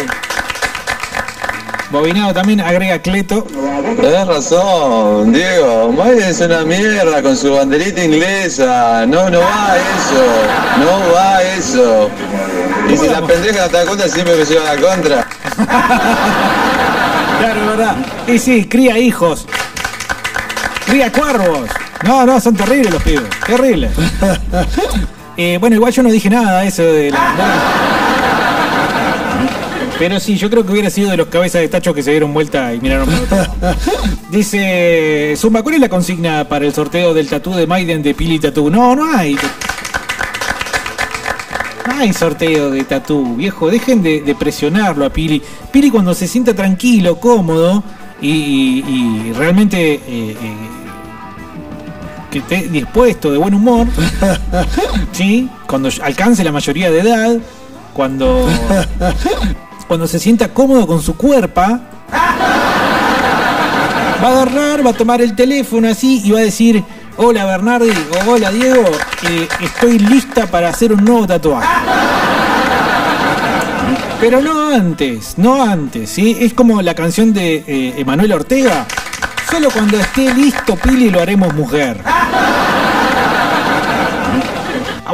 Bobinado 1.89 2.33
también 2.33 2.59
agrega 2.59 2.99
Cleto. 2.99 3.47
Tenés 3.99 4.27
razón, 4.27 5.31
Diego. 5.31 5.93
Maiden 5.93 6.29
es 6.29 6.41
una 6.41 6.63
mierda 6.63 7.21
con 7.21 7.37
su 7.37 7.53
banderita 7.53 8.03
inglesa. 8.03 9.05
No, 9.07 9.29
no 9.29 9.39
va 9.39 9.77
eso. 9.77 10.23
No 10.79 11.13
va 11.13 11.41
eso. 11.43 12.09
Y 12.89 12.97
si 12.97 13.07
la 13.07 13.21
pendeja 13.25 13.65
está 13.65 13.85
contra, 13.85 14.07
siempre 14.09 14.35
me 14.35 14.45
lleva 14.45 14.69
a 14.69 14.75
la 14.75 14.81
contra. 14.81 15.27
Claro, 17.37 17.61
es 17.61 17.67
verdad. 17.67 17.95
Y 18.25 18.39
sí, 18.39 18.65
cría 18.65 18.97
hijos. 18.97 19.45
Cría 20.87 21.11
cuervos. 21.11 21.69
No, 22.03 22.25
no, 22.25 22.41
son 22.41 22.55
terribles 22.55 22.91
los 22.91 23.03
pibes. 23.03 23.29
Terribles. 23.45 23.91
Eh, 25.39 25.59
bueno, 25.59 25.75
igual 25.75 25.93
yo 25.93 26.01
no 26.01 26.09
dije 26.09 26.31
nada 26.31 26.61
de 26.61 26.67
eso 26.69 26.81
de 26.81 27.11
la 27.11 27.19
Pero 29.99 30.19
sí, 30.19 30.37
yo 30.37 30.49
creo 30.49 30.63
que 30.65 30.71
hubiera 30.73 30.89
sido 30.91 31.09
de 31.09 31.17
los 31.17 31.27
cabezas 31.27 31.61
de 31.61 31.69
tacho 31.69 31.93
que 31.93 32.03
se 32.03 32.11
dieron 32.11 32.31
vuelta 32.33 32.73
y 32.73 32.79
miraron 32.79 33.09
para. 33.29 33.49
Dice 34.31 35.33
Zumba, 35.37 35.63
¿cuál 35.63 35.75
es 35.75 35.81
la 35.81 35.89
consigna 35.89 36.47
para 36.47 36.65
el 36.65 36.73
sorteo 36.73 37.13
del 37.15 37.27
tatú 37.27 37.53
de 37.55 37.65
Maiden 37.65 38.03
de 38.03 38.13
Pili 38.13 38.37
Tatú? 38.39 38.69
No, 38.69 38.95
no 38.95 39.11
hay. 39.17 39.35
No 41.87 41.93
hay 41.99 42.13
sorteo 42.13 42.69
de 42.69 42.83
tatú, 42.83 43.35
viejo. 43.35 43.71
Dejen 43.71 44.03
de, 44.03 44.21
de 44.21 44.35
presionarlo 44.35 45.03
a 45.05 45.09
Pili. 45.09 45.41
Pili 45.71 45.89
cuando 45.89 46.13
se 46.13 46.27
sienta 46.27 46.53
tranquilo, 46.53 47.19
cómodo 47.19 47.83
y, 48.21 48.29
y- 48.29 48.83
y 49.29 49.33
realmente 49.33 49.93
eh, 49.95 50.01
eh, 50.07 50.55
que 52.29 52.39
esté 52.39 52.67
dispuesto, 52.67 53.31
de 53.31 53.37
buen 53.39 53.53
humor, 53.55 53.87
¿sí? 55.11 55.49
Cuando 55.65 55.89
alcance 56.03 56.43
la 56.43 56.51
mayoría 56.51 56.91
de 56.91 56.99
edad, 56.99 57.37
cuando, 57.93 58.47
cuando 59.87 60.07
se 60.07 60.19
sienta 60.19 60.53
cómodo 60.53 60.85
con 60.85 61.01
su 61.01 61.15
cuerpo, 61.15 61.61
va 61.61 61.79
a 64.21 64.27
agarrar, 64.27 64.85
va 64.85 64.89
a 64.91 64.93
tomar 64.93 65.21
el 65.21 65.35
teléfono 65.35 65.87
así 65.87 66.21
y 66.23 66.31
va 66.31 66.39
a 66.39 66.43
decir, 66.43 66.83
hola 67.15 67.45
Bernardi, 67.45 67.89
o 67.89 68.31
hola 68.31 68.51
Diego, 68.51 68.83
eh, 69.29 69.47
estoy 69.61 69.99
lista 69.99 70.47
para 70.47 70.69
hacer 70.69 70.91
un 70.91 71.03
nuevo 71.05 71.25
tatuaje. 71.25 71.67
Pero 74.19 74.41
no 74.41 74.69
antes, 74.73 75.37
no 75.37 75.61
antes, 75.61 76.09
¿sí? 76.09 76.35
Es 76.39 76.53
como 76.53 76.81
la 76.81 76.95
canción 76.95 77.33
de 77.33 77.63
eh, 77.67 77.93
Emanuel 77.97 78.33
Ortega. 78.33 78.87
Solo 79.49 79.69
cuando 79.69 79.97
esté 79.99 80.33
listo 80.33 80.75
Pili 80.75 81.09
lo 81.09 81.21
haremos 81.21 81.53
mujer. 81.53 82.01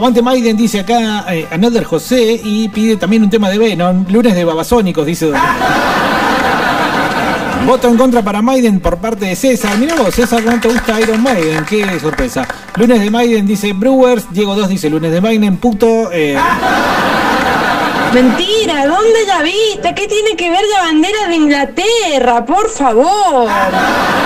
Aguante 0.04 0.22
Maiden 0.22 0.58
dice 0.58 0.82
acá 0.82 1.24
eh, 1.34 1.48
Another 1.50 1.86
José 1.86 2.42
y 2.44 2.68
pide 2.68 2.98
también 2.98 3.24
un 3.24 3.30
tema 3.30 3.50
de 3.50 3.58
Venom, 3.58 4.06
lunes 4.10 4.36
de 4.36 4.44
babasónicos, 4.44 5.06
dice. 5.06 5.32
Voto 7.66 7.88
en 7.88 7.96
contra 7.96 8.22
para 8.22 8.42
Maiden 8.42 8.82
por 8.82 8.98
parte 8.98 9.28
de 9.28 9.38
César. 9.38 9.78
Mirá 9.78 9.96
vos, 9.96 10.14
César, 10.14 10.44
no 10.44 10.60
te 10.60 10.68
gusta 10.68 11.00
Iron 11.00 11.24
Maiden, 11.24 11.64
qué 11.64 11.98
sorpresa. 12.02 12.46
Lunes 12.76 13.00
de 13.00 13.10
Maiden 13.10 13.48
dice 13.48 13.72
Brewers, 13.72 14.26
Diego 14.30 14.58
2 14.58 14.68
dice 14.68 14.90
lunes 14.90 15.10
de 15.10 15.22
Maiden, 15.22 15.56
puto. 15.56 16.12
eh, 16.12 16.38
Mentira, 18.14 18.86
¿dónde 18.86 19.26
la 19.26 19.42
viste? 19.42 19.96
¿Qué 19.96 20.06
tiene 20.06 20.36
que 20.36 20.50
ver 20.50 20.66
la 20.76 20.84
bandera 20.84 21.30
de 21.30 21.36
Inglaterra? 21.38 22.46
Por 22.46 22.70
favor. 22.70 23.48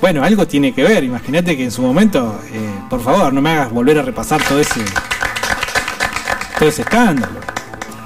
Bueno, 0.00 0.24
algo 0.24 0.46
tiene 0.46 0.72
que 0.72 0.82
ver. 0.82 1.04
Imagínate 1.04 1.56
que 1.56 1.64
en 1.64 1.70
su 1.70 1.82
momento, 1.82 2.40
eh, 2.52 2.79
por 2.90 3.00
favor, 3.00 3.32
no 3.32 3.40
me 3.40 3.50
hagas 3.50 3.70
volver 3.70 4.00
a 4.00 4.02
repasar 4.02 4.42
todo 4.42 4.58
ese, 4.58 4.80
todo 6.58 6.68
ese 6.68 6.82
escándalo. 6.82 7.38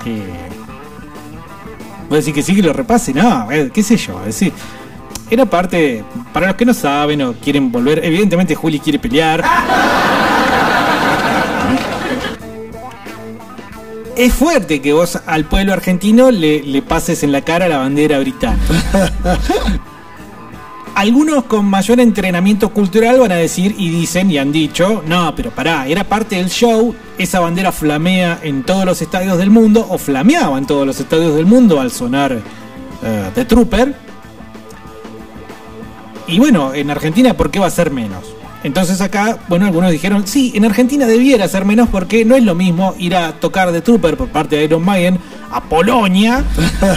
Eh, 0.05 0.49
voy 2.09 2.17
a 2.17 2.17
decir 2.17 2.35
que 2.35 2.43
sí 2.43 2.55
que 2.55 2.63
lo 2.63 2.75
repase, 2.75 3.15
no, 3.15 3.51
eh, 3.51 3.71
qué 3.73 3.83
sé 3.83 3.97
yo, 3.97 4.21
es 4.21 4.27
decir, 4.27 4.53
era 5.31 5.47
parte, 5.47 6.05
para 6.35 6.49
los 6.49 6.57
que 6.57 6.67
no 6.67 6.75
saben 6.75 7.23
o 7.23 7.33
quieren 7.33 7.73
volver, 7.73 8.05
evidentemente 8.05 8.55
Juli 8.55 8.79
quiere 8.79 8.99
pelear. 8.99 9.43
Es 14.17 14.33
fuerte 14.33 14.81
que 14.81 14.93
vos 14.93 15.19
al 15.27 15.45
pueblo 15.47 15.73
argentino 15.73 16.31
le, 16.31 16.63
le 16.63 16.83
pases 16.83 17.25
en 17.25 17.33
la 17.33 17.41
cara 17.41 17.67
la 17.69 17.79
bandera 17.79 18.19
británica. 18.21 18.63
Algunos 20.95 21.45
con 21.45 21.65
mayor 21.65 21.99
entrenamiento 21.99 22.69
cultural 22.69 23.19
van 23.19 23.33
a 23.33 23.37
decir 23.37 23.75
y 23.77 23.91
dicen 23.91 24.31
y 24.31 24.39
han 24.39 24.53
dicho, 24.53 25.03
no, 25.07 25.35
pero 25.35 25.51
pará, 25.51 25.89
era 25.89 26.05
parte 26.05 26.37
del 26.37 26.49
show, 26.49 26.95
esa 27.19 27.41
bandera 27.41 27.73
flamea 27.73 28.39
en 28.43 28.63
todos 28.63 28.85
los 28.85 29.03
estadios 29.03 29.37
del 29.39 29.51
mundo, 29.51 29.85
o 29.91 29.99
flameaba 29.99 30.57
en 30.57 30.67
todos 30.67 30.87
los 30.87 31.01
estadios 31.01 31.35
del 31.35 31.47
mundo 31.47 31.81
al 31.81 31.91
sonar 31.91 32.33
eh, 32.33 33.31
The 33.35 33.45
Trooper. 33.45 33.93
Y 36.29 36.39
bueno, 36.39 36.73
en 36.73 36.91
Argentina, 36.91 37.37
¿por 37.37 37.51
qué 37.51 37.59
va 37.59 37.67
a 37.67 37.71
ser 37.71 37.91
menos? 37.91 38.33
Entonces 38.63 39.01
acá, 39.01 39.39
bueno, 39.49 39.67
algunos 39.67 39.91
dijeron, 39.91 40.27
sí, 40.27 40.53
en 40.55 40.65
Argentina 40.65 41.07
debiera 41.07 41.47
ser 41.49 41.65
menos 41.65 41.89
porque 41.91 42.25
no 42.25 42.37
es 42.37 42.45
lo 42.45 42.55
mismo 42.55 42.95
ir 42.99 43.17
a 43.17 43.33
tocar 43.33 43.73
The 43.73 43.83
Trooper 43.83 44.17
por 44.17 44.29
parte 44.29 44.57
de 44.57 44.65
Iron 44.65 44.85
Maiden 44.85 45.19
a 45.51 45.61
Polonia 45.65 46.45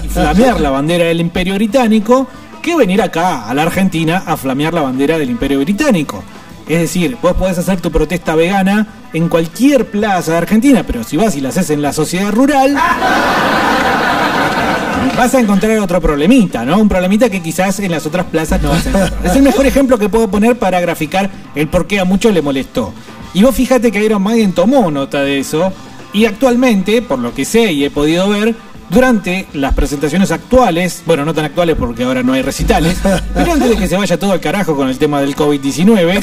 y 0.04 0.08
flamear 0.08 0.62
la 0.62 0.70
bandera 0.70 1.06
del 1.06 1.20
Imperio 1.20 1.56
Británico 1.56 2.28
que 2.68 2.76
venir 2.76 3.02
acá 3.02 3.48
a 3.48 3.54
la 3.54 3.62
Argentina 3.62 4.24
a 4.26 4.36
flamear 4.36 4.74
la 4.74 4.82
bandera 4.82 5.18
del 5.18 5.30
Imperio 5.30 5.62
Británico. 5.62 6.22
Es 6.68 6.82
decir, 6.82 7.18
vos 7.22 7.32
podés 7.34 7.58
hacer 7.58 7.80
tu 7.80 7.94
protesta 7.94 8.36
vegana 8.36 8.88
en 9.14 9.30
cualquier 9.30 9.90
plaza 9.90 10.34
de 10.34 10.40
Argentina, 10.40 10.84
pero 10.86 11.02
si 11.06 11.16
vas 11.16 11.38
y 11.38 11.42
la 11.42 11.48
haces 11.48 11.70
en 11.70 11.82
la 11.82 11.94
sociedad 11.94 12.30
rural, 12.30 12.74
vas 15.18 15.34
a 15.34 15.40
encontrar 15.40 15.80
otro 15.80 16.02
problemita, 16.02 16.66
¿no? 16.66 16.78
Un 16.78 16.90
problemita 16.90 17.30
que 17.30 17.42
quizás 17.42 17.80
en 17.80 17.90
las 17.90 18.06
otras 18.06 18.26
plazas 18.26 18.62
no 18.62 18.72
vas 18.72 18.86
a 18.86 18.90
encontrar. 18.90 19.22
Es 19.24 19.38
el 19.38 19.44
mejor 19.44 19.66
ejemplo 19.66 19.98
que 19.98 20.10
puedo 20.10 20.30
poner 20.30 20.60
para 20.60 20.82
graficar 20.82 21.30
el 21.56 21.70
por 21.70 21.88
qué 21.88 22.02
a 22.02 22.06
muchos 22.06 22.34
le 22.34 22.42
molestó. 22.42 22.94
Y 23.34 23.44
vos 23.44 23.56
fíjate 23.56 23.94
que 23.94 24.04
Iron 24.04 24.22
Maiden 24.22 24.52
tomó 24.52 24.92
nota 24.92 25.22
de 25.22 25.40
eso 25.40 25.72
y 26.12 26.26
actualmente, 26.26 27.02
por 27.02 27.20
lo 27.20 27.34
que 27.34 27.46
sé 27.46 27.72
y 27.72 27.86
he 27.86 27.92
podido 27.92 28.28
ver, 28.28 28.56
durante 28.90 29.48
las 29.54 29.74
presentaciones 29.74 30.32
actuales, 30.32 31.04
bueno, 31.06 31.26
no 31.26 31.34
tan 31.34 31.46
actuales 31.46 31.76
porque 31.78 32.04
ahora 32.04 32.24
no 32.24 32.34
hay 32.34 32.42
recitales, 32.42 32.98
pero 33.34 33.54
antes 33.54 33.70
de 33.70 33.76
que 33.78 33.88
se 33.88 33.98
vaya 33.98 34.18
todo 34.18 34.32
al 34.32 34.40
carajo 34.40 34.76
con 34.76 34.90
el 34.90 34.98
tema 34.98 35.22
del 35.22 35.36
COVID-19, 35.36 36.20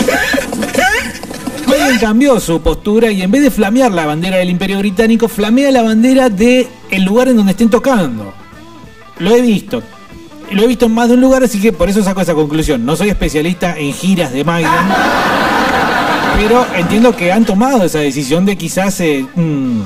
Maiden 1.66 1.98
cambió 1.98 2.40
su 2.40 2.60
postura 2.60 3.10
y 3.10 3.22
en 3.22 3.30
vez 3.30 3.42
de 3.42 3.50
flamear 3.50 3.92
la 3.92 4.06
bandera 4.06 4.36
del 4.38 4.50
Imperio 4.50 4.78
Británico, 4.78 5.28
flamea 5.28 5.70
la 5.70 5.82
bandera 5.82 6.28
del 6.28 6.66
el 6.90 7.02
lugar 7.04 7.28
en 7.28 7.36
donde 7.36 7.52
estén 7.52 7.70
tocando. 7.70 8.32
Lo 9.18 9.34
he 9.34 9.40
visto. 9.40 9.82
lo 10.50 10.62
he 10.62 10.66
visto 10.66 10.86
en 10.86 10.92
más 10.92 11.08
de 11.08 11.14
un 11.14 11.20
lugar, 11.20 11.42
así 11.42 11.60
que 11.60 11.72
por 11.72 11.88
eso 11.88 12.02
saco 12.02 12.20
esa 12.20 12.34
conclusión. 12.34 12.84
No 12.84 12.96
soy 12.96 13.08
especialista 13.08 13.76
en 13.78 13.92
giras 13.92 14.32
de 14.32 14.44
Maiden, 14.44 14.70
pero 16.36 16.66
entiendo 16.76 17.14
que 17.16 17.32
han 17.32 17.44
tomado 17.44 17.84
esa 17.84 18.00
decisión 18.00 18.44
de 18.44 18.56
quizás 18.56 19.00
eh, 19.00 19.26
mm, 19.34 19.80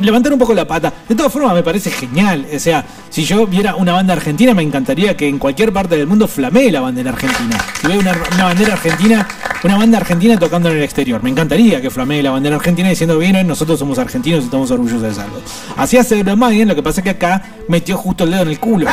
levantar 0.00 0.32
un 0.32 0.38
poco 0.38 0.54
la 0.54 0.66
pata. 0.66 0.92
De 1.08 1.14
todas 1.14 1.32
formas, 1.32 1.54
me 1.54 1.62
parece 1.62 1.90
genial. 1.90 2.46
O 2.54 2.58
sea, 2.58 2.84
si 3.10 3.24
yo 3.24 3.46
viera 3.46 3.74
una 3.76 3.92
banda 3.92 4.14
argentina, 4.14 4.54
me 4.54 4.62
encantaría 4.62 5.16
que 5.16 5.28
en 5.28 5.38
cualquier 5.38 5.72
parte 5.72 5.96
del 5.96 6.06
mundo 6.06 6.26
flamee 6.28 6.70
la 6.70 6.80
bandera 6.80 7.10
argentina. 7.10 7.58
Si 7.80 7.86
veo 7.86 8.00
una, 8.00 8.12
bandera 8.44 8.74
argentina, 8.74 9.26
una 9.64 9.76
banda 9.76 9.98
argentina 9.98 10.38
tocando 10.38 10.70
en 10.70 10.78
el 10.78 10.82
exterior, 10.82 11.22
me 11.22 11.30
encantaría 11.30 11.80
que 11.80 11.90
flamee 11.90 12.22
la 12.22 12.30
bandera 12.30 12.56
argentina 12.56 12.88
diciendo, 12.88 13.18
vienen, 13.18 13.46
nosotros 13.46 13.78
somos 13.78 13.98
argentinos 13.98 14.42
y 14.42 14.44
estamos 14.44 14.70
orgullosos 14.70 15.02
de 15.02 15.14
serlo. 15.14 15.40
Así 15.76 15.96
hace 15.96 16.22
Maiden, 16.24 16.68
lo 16.68 16.74
que 16.74 16.82
pasa 16.82 17.00
es 17.00 17.04
que 17.04 17.10
acá 17.10 17.42
metió 17.68 17.96
justo 17.96 18.24
el 18.24 18.30
dedo 18.30 18.42
en 18.42 18.48
el 18.48 18.60
culo. 18.60 18.86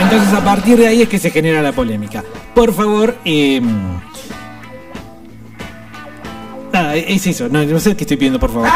Entonces 0.00 0.32
a 0.32 0.42
partir 0.42 0.78
de 0.78 0.88
ahí 0.88 1.02
es 1.02 1.08
que 1.08 1.18
se 1.18 1.30
genera 1.30 1.62
la 1.62 1.72
polémica. 1.72 2.24
Por 2.54 2.72
favor, 2.72 3.16
eh, 3.24 3.60
nada, 6.72 6.96
es 6.96 7.26
eso, 7.26 7.48
no, 7.48 7.80
sé 7.80 7.96
qué 7.96 8.04
estoy 8.04 8.16
pidiendo, 8.16 8.38
por 8.38 8.52
favor. 8.52 8.68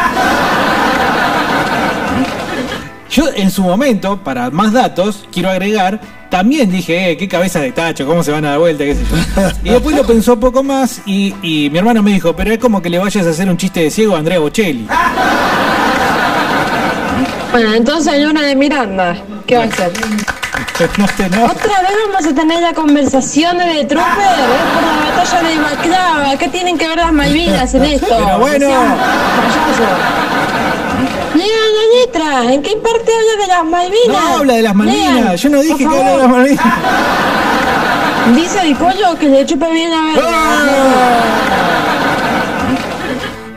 Yo 3.09 3.29
en 3.35 3.49
su 3.49 3.63
momento, 3.63 4.17
para 4.17 4.49
más 4.51 4.73
datos, 4.73 5.25
quiero 5.31 5.49
agregar, 5.49 6.01
también 6.29 6.69
dije, 6.69 7.11
eh, 7.11 7.17
qué 7.17 7.27
cabeza 7.27 7.61
de 7.61 7.71
tacho, 7.71 8.05
cómo 8.05 8.23
se 8.23 8.31
van 8.31 8.43
a 8.45 8.49
dar 8.51 8.59
vuelta, 8.59 8.83
qué 8.83 8.95
sé 8.95 9.03
yo. 9.09 9.51
Y 9.63 9.69
después 9.69 9.95
lo 9.95 10.05
pensó 10.05 10.37
poco 10.39 10.63
más 10.63 11.01
y, 11.05 11.33
y 11.41 11.69
mi 11.69 11.77
hermano 11.77 12.03
me 12.03 12.11
dijo, 12.11 12.35
pero 12.35 12.51
es 12.51 12.59
como 12.59 12.81
que 12.81 12.89
le 12.89 12.97
vayas 12.97 13.25
a 13.25 13.29
hacer 13.29 13.49
un 13.49 13.57
chiste 13.57 13.81
de 13.81 13.91
ciego 13.91 14.15
a 14.15 14.19
Andrea 14.19 14.39
Bocelli. 14.39 14.87
Bueno, 17.51 17.73
entonces 17.73 18.11
hay 18.11 18.25
una 18.25 18.41
de 18.41 18.53
Miranda. 18.53 19.15
¿Qué 19.47 19.55
va 19.55 19.63
a 19.63 19.67
hacer? 19.67 19.93
No 20.97 21.05
te 21.07 21.29
no. 21.29 21.45
Otra 21.45 21.81
vez 21.81 21.91
vamos 22.07 22.25
a 22.25 22.35
tener 22.35 22.61
la 22.61 22.73
conversación 22.73 23.57
de 23.57 23.85
Trooper 23.85 24.01
¿eh? 24.01 24.65
por 24.73 24.83
la 24.83 24.95
batalla 25.15 25.49
de 25.49 25.59
Baclava. 25.59 26.37
¿Qué 26.37 26.47
tienen 26.49 26.77
que 26.77 26.87
ver 26.87 26.97
las 26.97 27.13
Malvinas 27.13 27.73
en 27.73 27.85
esto? 27.85 28.07
Pero 28.09 28.39
bueno. 28.39 28.67
Lean 31.33 31.71
la 31.77 31.99
letra. 31.99 32.53
¿En 32.53 32.61
qué 32.61 32.75
parte 32.75 33.11
habla 33.11 33.41
de 33.41 33.47
las 33.47 33.65
Malvinas? 33.65 34.07
No 34.07 34.37
habla 34.37 34.53
de 34.53 34.61
las 34.61 34.75
Malvinas, 34.75 35.13
Lean, 35.13 35.35
yo 35.37 35.49
no 35.49 35.61
dije 35.61 35.77
que 35.77 35.85
habla 35.85 36.11
de 36.11 36.17
las. 36.17 36.29
Malvinas. 36.29 36.65
Dice 38.35 38.61
el 38.61 38.75
pollo 38.75 39.17
que 39.19 39.29
le 39.29 39.45
chupa 39.45 39.69
bien 39.69 39.93
a 39.93 40.05
ver. 40.05 40.23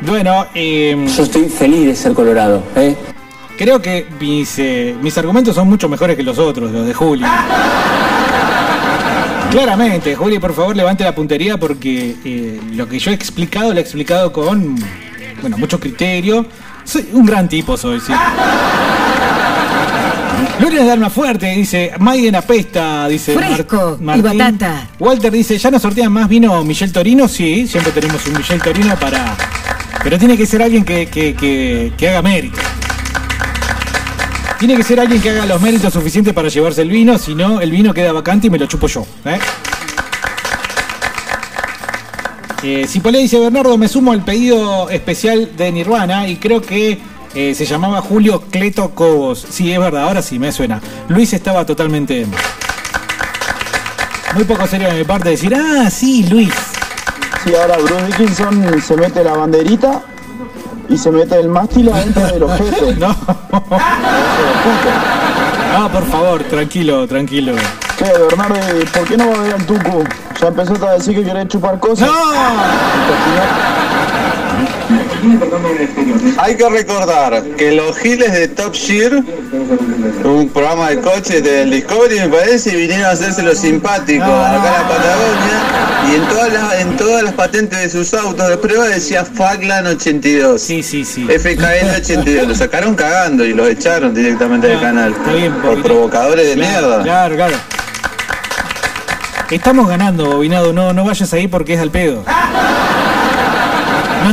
Bueno, 0.02 0.46
eh, 0.54 1.06
Yo 1.16 1.22
estoy 1.24 1.48
feliz 1.48 1.86
de 1.86 1.96
ser 1.96 2.12
colorado, 2.12 2.62
¿eh? 2.76 2.96
Creo 3.58 3.82
que 3.82 4.06
mis, 4.20 4.58
eh, 4.58 4.96
mis 5.02 5.18
argumentos 5.18 5.54
son 5.54 5.68
mucho 5.68 5.88
mejores 5.88 6.16
que 6.16 6.22
los 6.22 6.38
otros, 6.38 6.70
los 6.70 6.86
de 6.86 6.94
Juli. 6.94 7.24
Claramente, 9.50 10.14
Juli, 10.14 10.38
por 10.38 10.54
favor, 10.54 10.76
levante 10.76 11.04
la 11.04 11.14
puntería 11.14 11.58
porque 11.58 12.14
eh, 12.24 12.60
lo 12.74 12.88
que 12.88 12.98
yo 12.98 13.10
he 13.10 13.14
explicado 13.14 13.72
lo 13.72 13.78
he 13.78 13.82
explicado 13.82 14.32
con, 14.32 14.76
bueno, 15.40 15.58
mucho 15.58 15.80
criterio. 15.80 16.46
Soy 16.84 17.08
un 17.12 17.26
gran 17.26 17.48
tipo, 17.48 17.76
soy, 17.76 18.00
sí. 18.00 18.12
Gloria 20.60 20.84
de 20.84 20.90
Alma 20.92 21.10
Fuerte 21.10 21.46
dice, 21.54 21.92
Maiden 21.98 22.34
apesta, 22.34 23.08
dice 23.08 23.34
Fresco 23.34 23.96
y 24.00 24.04
Martín. 24.04 24.24
batata. 24.24 24.88
Walter 24.98 25.32
dice, 25.32 25.56
¿ya 25.58 25.70
nos 25.70 25.82
sortean 25.82 26.12
más 26.12 26.28
vino 26.28 26.62
Michel 26.64 26.92
Torino? 26.92 27.28
Sí, 27.28 27.66
siempre 27.66 27.92
tenemos 27.92 28.24
un 28.26 28.34
Michel 28.36 28.60
Torino 28.60 28.94
para... 28.96 29.36
Pero 30.02 30.18
tiene 30.18 30.36
que 30.36 30.46
ser 30.46 30.62
alguien 30.62 30.84
que, 30.84 31.06
que, 31.06 31.34
que, 31.34 31.92
que 31.96 32.08
haga 32.08 32.22
mérito. 32.22 32.58
Tiene 34.58 34.74
que 34.74 34.82
ser 34.82 34.98
alguien 34.98 35.22
que 35.22 35.30
haga 35.30 35.46
los 35.46 35.60
méritos 35.62 35.92
suficientes 35.92 36.34
para 36.34 36.48
llevarse 36.48 36.82
el 36.82 36.90
vino, 36.90 37.16
si 37.16 37.32
no, 37.32 37.60
el 37.60 37.70
vino 37.70 37.94
queda 37.94 38.10
vacante 38.10 38.48
y 38.48 38.50
me 38.50 38.58
lo 38.58 38.66
chupo 38.66 38.88
yo. 38.88 39.06
¿eh? 39.24 39.38
Eh, 42.64 42.88
dice 42.88 43.38
Bernardo, 43.38 43.78
me 43.78 43.86
sumo 43.86 44.10
al 44.10 44.24
pedido 44.24 44.90
especial 44.90 45.56
de 45.56 45.70
Nirvana 45.70 46.26
y 46.26 46.36
creo 46.36 46.60
que 46.60 46.98
eh, 47.36 47.54
se 47.54 47.66
llamaba 47.66 48.00
Julio 48.00 48.42
Cleto 48.50 48.90
Cobos. 48.96 49.46
Sí, 49.48 49.70
es 49.70 49.78
verdad, 49.78 50.02
ahora 50.02 50.22
sí 50.22 50.40
me 50.40 50.50
suena. 50.50 50.80
Luis 51.08 51.32
estaba 51.34 51.64
totalmente. 51.64 52.26
Muy 54.34 54.42
poco 54.42 54.66
serio 54.66 54.88
de 54.88 54.98
mi 54.98 55.04
parte 55.04 55.28
decir, 55.28 55.54
ah, 55.54 55.88
sí, 55.88 56.26
Luis. 56.28 56.52
Sí, 57.44 57.54
ahora 57.54 57.76
Bruce 57.76 58.06
Dickinson 58.06 58.82
se 58.82 58.96
mete 58.96 59.22
la 59.22 59.34
banderita 59.34 60.02
y 60.88 60.96
se 60.96 61.10
mete 61.10 61.38
el 61.38 61.48
mástil 61.48 61.90
adentro 61.90 62.26
del 62.26 62.42
objeto. 62.42 62.86
No. 62.98 63.14
Ah, 65.80 65.88
por 65.92 66.04
favor, 66.06 66.42
tranquilo, 66.44 67.06
tranquilo. 67.06 67.52
Che, 67.98 68.04
Bernardo, 68.04 68.56
¿por 68.92 69.04
qué 69.06 69.16
no 69.16 69.28
va 69.28 69.34
a 69.34 69.42
ver 69.42 69.54
al 69.54 69.66
Tucu? 69.66 70.04
Ya 70.40 70.48
empezaste 70.48 70.86
a 70.86 70.92
decir 70.92 71.14
que 71.14 71.24
querés 71.24 71.48
chupar 71.48 71.78
cosas. 71.78 72.08
Hay 76.38 76.56
que 76.56 76.68
recordar 76.68 77.42
que 77.56 77.72
los 77.72 77.96
giles 77.98 78.32
de 78.32 78.48
Top 78.48 78.74
Gear, 78.74 79.22
un 80.24 80.48
programa 80.48 80.90
de 80.90 81.00
coches 81.00 81.42
del 81.42 81.70
Discovery 81.70 82.20
me 82.20 82.28
parece, 82.28 82.76
vinieron 82.76 83.06
a 83.06 83.10
hacerse 83.10 83.42
los 83.42 83.58
simpáticos 83.58 84.28
acá 84.28 84.56
en 84.56 84.82
la 84.82 84.88
Patagonia 84.88 86.08
y 86.10 86.14
en 86.14 86.28
todas 86.28 86.52
las, 86.52 86.80
en 86.80 86.96
todas 86.96 87.22
las 87.22 87.34
patentes 87.34 87.78
de 87.80 87.90
sus 87.90 88.14
autos 88.14 88.48
de 88.48 88.56
prueba 88.58 88.86
decía 88.86 89.24
Faglan 89.24 89.86
82. 89.86 90.60
Sí, 90.60 90.82
sí, 90.82 91.04
sí. 91.04 91.26
FKN 91.26 91.96
82. 91.96 92.48
Lo 92.48 92.54
sacaron 92.54 92.94
cagando 92.94 93.44
y 93.44 93.52
los 93.52 93.68
echaron 93.68 94.14
directamente 94.14 94.68
del 94.68 94.80
canal. 94.80 95.12
Está 95.12 95.32
bien, 95.32 95.52
por 95.54 95.82
provocadores 95.82 96.46
de 96.46 96.54
Claro, 96.54 96.86
mierda. 96.88 97.02
Claro, 97.02 97.36
claro. 97.36 97.56
Estamos 99.50 99.88
ganando, 99.88 100.26
Bobinado, 100.26 100.72
no, 100.74 100.92
no 100.92 101.04
vayas 101.04 101.32
ahí 101.32 101.48
porque 101.48 101.74
es 101.74 101.80
al 101.80 101.90
pedo. 101.90 102.22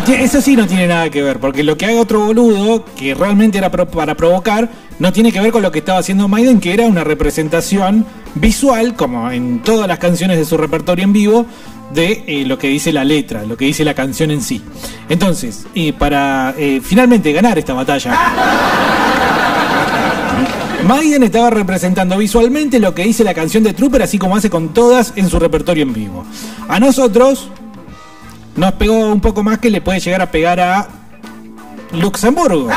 Eso 0.08 0.42
sí 0.42 0.56
no 0.56 0.68
tiene 0.68 0.88
nada 0.88 1.10
que 1.10 1.22
ver, 1.22 1.40
porque 1.40 1.64
lo 1.64 1.78
que 1.78 1.86
haga 1.86 2.00
otro 2.00 2.26
boludo, 2.26 2.86
que 2.96 3.14
realmente 3.14 3.58
era 3.58 3.72
para 3.72 4.16
provocar, 4.16 4.70
no 5.00 5.12
tiene 5.12 5.32
que 5.32 5.40
ver 5.40 5.52
con 5.52 5.62
lo 5.62 5.72
que 5.72 5.80
estaba 5.80 6.00
haciendo 6.00 6.28
Maiden, 6.28 6.60
que 6.60 6.74
era 6.74 6.86
una 6.86 7.04
representación 7.04 8.06
visual, 8.36 8.96
como 8.96 9.32
en 9.32 9.62
todas 9.62 9.88
las 9.88 10.00
canciones 10.00 10.38
de 10.38 10.46
su 10.46 10.58
repertorio 10.58 11.04
en 11.04 11.14
vivo, 11.14 11.46
de 11.94 12.24
eh, 12.28 12.46
lo 12.46 12.58
que 12.58 12.68
dice 12.68 12.92
la 12.92 13.04
letra, 13.04 13.44
lo 13.44 13.58
que 13.58 13.66
dice 13.66 13.84
la 13.84 13.94
canción 13.94 14.32
en 14.32 14.42
sí. 14.42 14.62
Entonces, 15.10 15.66
eh, 15.76 15.94
para 15.94 16.54
eh, 16.58 16.82
finalmente 16.84 17.32
ganar 17.32 17.58
esta 17.58 17.74
batalla, 17.74 18.14
Maiden 20.86 21.24
estaba 21.24 21.50
representando 21.50 22.18
visualmente 22.18 22.80
lo 22.80 22.94
que 22.94 23.04
dice 23.04 23.24
la 23.24 23.34
canción 23.34 23.64
de 23.64 23.74
Trooper, 23.74 24.04
así 24.04 24.18
como 24.18 24.36
hace 24.36 24.50
con 24.50 24.74
todas 24.74 25.14
en 25.16 25.30
su 25.30 25.40
repertorio 25.40 25.84
en 25.84 25.94
vivo. 25.94 26.26
A 26.68 26.80
nosotros 26.80 27.50
nos 28.56 28.72
pegó 28.74 29.12
un 29.12 29.20
poco 29.22 29.44
más 29.44 29.60
que 29.60 29.70
le 29.70 29.82
puede 29.82 30.00
llegar 30.00 30.22
a 30.22 30.32
pegar 30.32 30.60
a 30.60 30.88
Luxemburgo. 31.94 32.70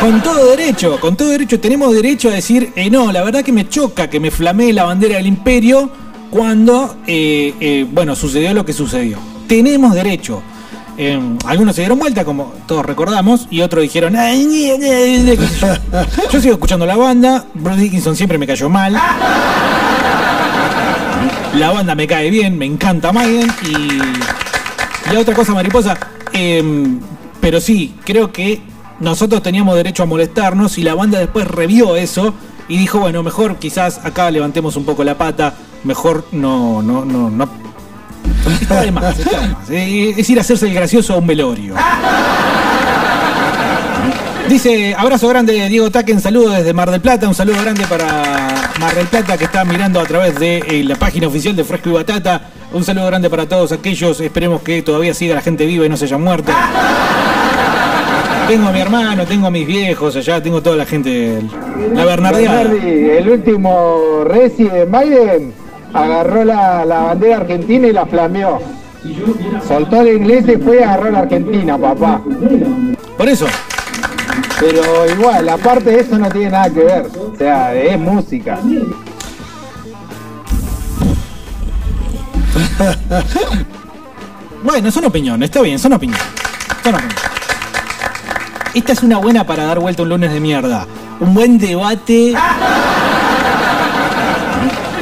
Con 0.00 0.22
todo 0.22 0.50
derecho, 0.56 0.98
con 0.98 1.14
todo 1.16 1.28
derecho, 1.28 1.60
tenemos 1.60 1.92
derecho 1.94 2.30
a 2.30 2.32
decir, 2.32 2.72
eh, 2.74 2.88
no, 2.88 3.12
la 3.12 3.22
verdad 3.22 3.42
que 3.42 3.52
me 3.52 3.68
choca 3.68 4.08
que 4.08 4.18
me 4.18 4.30
flamee 4.30 4.72
la 4.72 4.84
bandera 4.84 5.16
del 5.16 5.26
imperio 5.26 5.90
cuando, 6.30 6.96
eh, 7.06 7.54
eh, 7.60 7.86
bueno, 7.90 8.16
sucedió 8.16 8.54
lo 8.54 8.64
que 8.64 8.72
sucedió. 8.72 9.18
Tenemos 9.46 9.92
derecho. 9.94 10.42
Eh, 10.96 11.20
algunos 11.46 11.74
se 11.76 11.82
dieron 11.82 11.98
vuelta, 11.98 12.24
como 12.24 12.52
todos 12.66 12.84
recordamos, 12.86 13.46
y 13.50 13.60
otros 13.60 13.82
dijeron, 13.82 14.16
"Ay, 14.16 14.44
ñe, 14.44 14.78
ñe, 14.78 15.18
ñe", 15.18 15.36
qué 15.36 15.46
sé 15.46 15.66
yo. 15.66 16.28
Yo 16.30 16.40
sigo 16.40 16.54
escuchando 16.54 16.86
la 16.86 16.96
banda, 16.96 17.44
Bruce 17.54 17.80
Dickinson 17.80 18.16
siempre 18.16 18.38
me 18.38 18.46
cayó 18.46 18.68
mal. 18.68 18.96
La 21.56 21.70
banda 21.70 21.94
me 21.94 22.06
cae 22.06 22.30
bien, 22.30 22.56
me 22.56 22.64
encanta 22.66 23.12
Maiden 23.12 23.50
y. 23.64 25.12
Y 25.12 25.16
otra 25.16 25.34
cosa, 25.34 25.52
mariposa. 25.52 25.98
em, 26.32 27.00
pero 27.40 27.60
sí, 27.60 27.94
creo 28.04 28.30
que 28.32 28.60
nosotros 29.00 29.42
teníamos 29.42 29.74
derecho 29.74 30.02
a 30.02 30.06
molestarnos 30.06 30.78
y 30.78 30.82
la 30.82 30.94
banda 30.94 31.18
después 31.18 31.46
revió 31.48 31.96
eso 31.96 32.34
y 32.68 32.76
dijo, 32.76 33.00
bueno, 33.00 33.22
mejor 33.22 33.56
quizás 33.56 33.98
acá 34.04 34.30
levantemos 34.30 34.76
un 34.76 34.84
poco 34.84 35.02
la 35.02 35.16
pata, 35.18 35.54
mejor 35.84 36.26
no, 36.32 36.82
no, 36.82 37.04
no, 37.04 37.30
no. 37.30 37.48
Está 38.60 38.82
de 38.82 38.92
más, 38.92 39.18
de 39.18 39.24
más. 39.24 39.70
Eh, 39.70 40.14
Es 40.16 40.30
ir 40.30 40.38
a 40.38 40.42
hacerse 40.42 40.66
el 40.68 40.74
gracioso 40.74 41.14
a 41.14 41.16
un 41.16 41.26
velorio. 41.26 41.74
Dice, 44.50 44.96
abrazo 44.98 45.28
grande 45.28 45.68
Diego 45.68 45.92
Taquen, 45.92 46.20
saludo 46.20 46.50
desde 46.50 46.72
Mar 46.72 46.90
del 46.90 47.00
Plata, 47.00 47.28
un 47.28 47.36
saludo 47.36 47.62
grande 47.62 47.84
para 47.88 48.72
Mar 48.80 48.92
del 48.96 49.06
Plata 49.06 49.38
que 49.38 49.44
está 49.44 49.64
mirando 49.64 50.00
a 50.00 50.04
través 50.04 50.40
de 50.40 50.58
eh, 50.58 50.82
la 50.82 50.96
página 50.96 51.28
oficial 51.28 51.54
de 51.54 51.62
Fresco 51.62 51.90
y 51.90 51.92
Batata. 51.92 52.48
Un 52.72 52.82
saludo 52.82 53.06
grande 53.06 53.30
para 53.30 53.46
todos 53.46 53.70
aquellos, 53.70 54.20
esperemos 54.20 54.60
que 54.62 54.82
todavía 54.82 55.14
siga 55.14 55.36
la 55.36 55.40
gente 55.40 55.66
viva 55.66 55.86
y 55.86 55.88
no 55.88 55.96
se 55.96 56.06
haya 56.06 56.18
muerto. 56.18 56.50
Tengo 58.48 58.66
a 58.66 58.72
mi 58.72 58.80
hermano, 58.80 59.24
tengo 59.24 59.46
a 59.46 59.52
mis 59.52 59.68
viejos 59.68 60.16
allá, 60.16 60.42
tengo 60.42 60.60
toda 60.60 60.74
la 60.74 60.84
gente, 60.84 61.38
la 61.94 62.04
Bernardeada. 62.04 62.64
Bernardi, 62.64 63.10
el 63.10 63.28
último 63.28 64.24
Resi 64.24 64.64
de 64.64 64.84
Biden 64.84 65.52
agarró 65.94 66.44
la, 66.44 66.84
la 66.84 67.02
bandera 67.02 67.36
argentina 67.36 67.86
y 67.86 67.92
la 67.92 68.04
flameó. 68.04 68.60
Soltó 69.68 70.00
el 70.00 70.16
inglés 70.16 70.44
y 70.48 70.56
fue 70.56 70.80
y 70.80 70.82
agarró 70.82 71.12
la 71.12 71.20
argentina, 71.20 71.78
papá. 71.78 72.20
Por 73.16 73.28
eso. 73.28 73.46
Pero 74.60 75.10
igual, 75.10 75.48
aparte 75.48 75.90
de 75.90 76.00
eso 76.00 76.18
no 76.18 76.28
tiene 76.28 76.50
nada 76.50 76.70
que 76.70 76.80
ver. 76.80 77.06
O 77.06 77.34
sea, 77.36 77.74
es 77.74 77.98
música. 77.98 78.58
Bueno, 84.62 84.90
son 84.90 85.06
opiniones, 85.06 85.48
está 85.48 85.62
bien, 85.62 85.78
son 85.78 85.94
opiniones. 85.94 86.22
Son 86.82 86.94
opiniones. 86.94 87.22
Esta 88.74 88.92
es 88.92 89.02
una 89.02 89.16
buena 89.18 89.46
para 89.46 89.64
dar 89.64 89.78
vuelta 89.80 90.02
un 90.02 90.10
lunes 90.10 90.30
de 90.32 90.38
mierda. 90.38 90.86
Un 91.18 91.32
buen 91.34 91.56
debate. 91.58 92.34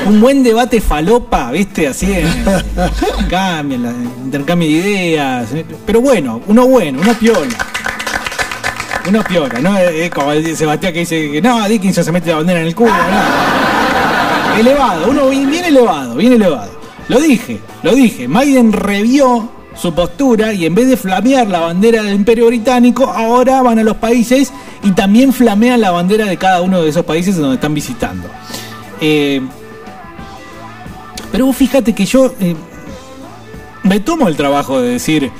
Un 0.06 0.20
buen 0.20 0.42
debate 0.44 0.80
falopa, 0.80 1.50
¿viste? 1.50 1.88
Así 1.88 2.06
la- 3.76 3.92
intercambio 4.24 4.68
de 4.68 4.74
ideas. 4.78 5.48
Pero 5.84 6.00
bueno, 6.00 6.40
uno 6.46 6.66
bueno, 6.68 7.00
uno 7.02 7.12
piola. 7.14 7.56
Uno 9.08 9.24
piola, 9.24 9.58
¿no? 9.60 9.78
Es 9.78 10.10
como 10.10 10.32
Sebastián 10.54 10.92
que 10.92 10.98
dice 11.00 11.32
que 11.32 11.40
no, 11.40 11.66
Dickinson 11.66 12.04
se 12.04 12.12
mete 12.12 12.28
la 12.28 12.36
bandera 12.36 12.60
en 12.60 12.66
el 12.66 12.74
culo. 12.74 12.92
Elevado, 14.58 15.10
uno 15.10 15.30
bien, 15.30 15.50
bien 15.50 15.64
elevado, 15.64 16.14
bien 16.14 16.32
elevado. 16.34 16.72
Lo 17.08 17.18
dije, 17.18 17.58
lo 17.82 17.94
dije. 17.94 18.28
Maiden 18.28 18.72
revió 18.72 19.50
su 19.74 19.94
postura 19.94 20.52
y 20.52 20.66
en 20.66 20.74
vez 20.74 20.88
de 20.88 20.96
flamear 20.96 21.46
la 21.46 21.60
bandera 21.60 22.02
del 22.02 22.14
Imperio 22.14 22.48
Británico, 22.48 23.06
ahora 23.06 23.62
van 23.62 23.78
a 23.78 23.82
los 23.82 23.96
países 23.96 24.52
y 24.82 24.90
también 24.90 25.32
flamean 25.32 25.80
la 25.80 25.90
bandera 25.90 26.26
de 26.26 26.36
cada 26.36 26.60
uno 26.60 26.82
de 26.82 26.90
esos 26.90 27.04
países 27.04 27.36
donde 27.36 27.54
están 27.54 27.72
visitando. 27.72 28.28
Eh, 29.00 29.40
pero 31.32 31.46
vos 31.46 31.56
fíjate 31.56 31.94
que 31.94 32.04
yo 32.04 32.34
eh, 32.40 32.56
me 33.84 34.00
tomo 34.00 34.28
el 34.28 34.36
trabajo 34.36 34.82
de 34.82 34.90
decir, 34.90 35.30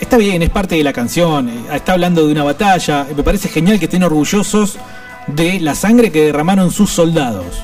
está 0.00 0.16
bien, 0.16 0.42
es 0.42 0.50
parte 0.50 0.76
de 0.76 0.84
la 0.84 0.92
canción, 0.92 1.48
eh, 1.48 1.64
está 1.74 1.92
hablando 1.92 2.26
de 2.26 2.32
una 2.32 2.44
batalla, 2.44 3.06
me 3.16 3.22
parece 3.22 3.48
genial 3.48 3.78
que 3.78 3.86
estén 3.86 4.02
orgullosos 4.02 4.78
de 5.26 5.60
la 5.60 5.74
sangre 5.74 6.10
que 6.10 6.26
derramaron 6.26 6.70
sus 6.70 6.90
soldados. 6.90 7.62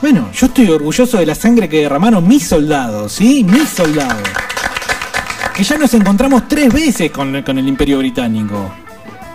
Bueno, 0.00 0.30
yo 0.32 0.46
estoy 0.46 0.68
orgulloso 0.70 1.18
de 1.18 1.26
la 1.26 1.34
sangre 1.34 1.68
que 1.68 1.82
derramaron 1.82 2.26
mis 2.28 2.46
soldados, 2.46 3.12
¿sí? 3.12 3.42
Mis 3.44 3.68
soldados. 3.68 4.28
Que 5.54 5.64
ya 5.64 5.78
nos 5.78 5.94
encontramos 5.94 6.46
tres 6.48 6.72
veces 6.72 7.10
con, 7.10 7.42
con 7.42 7.58
el 7.58 7.66
Imperio 7.66 7.98
Británico. 7.98 8.70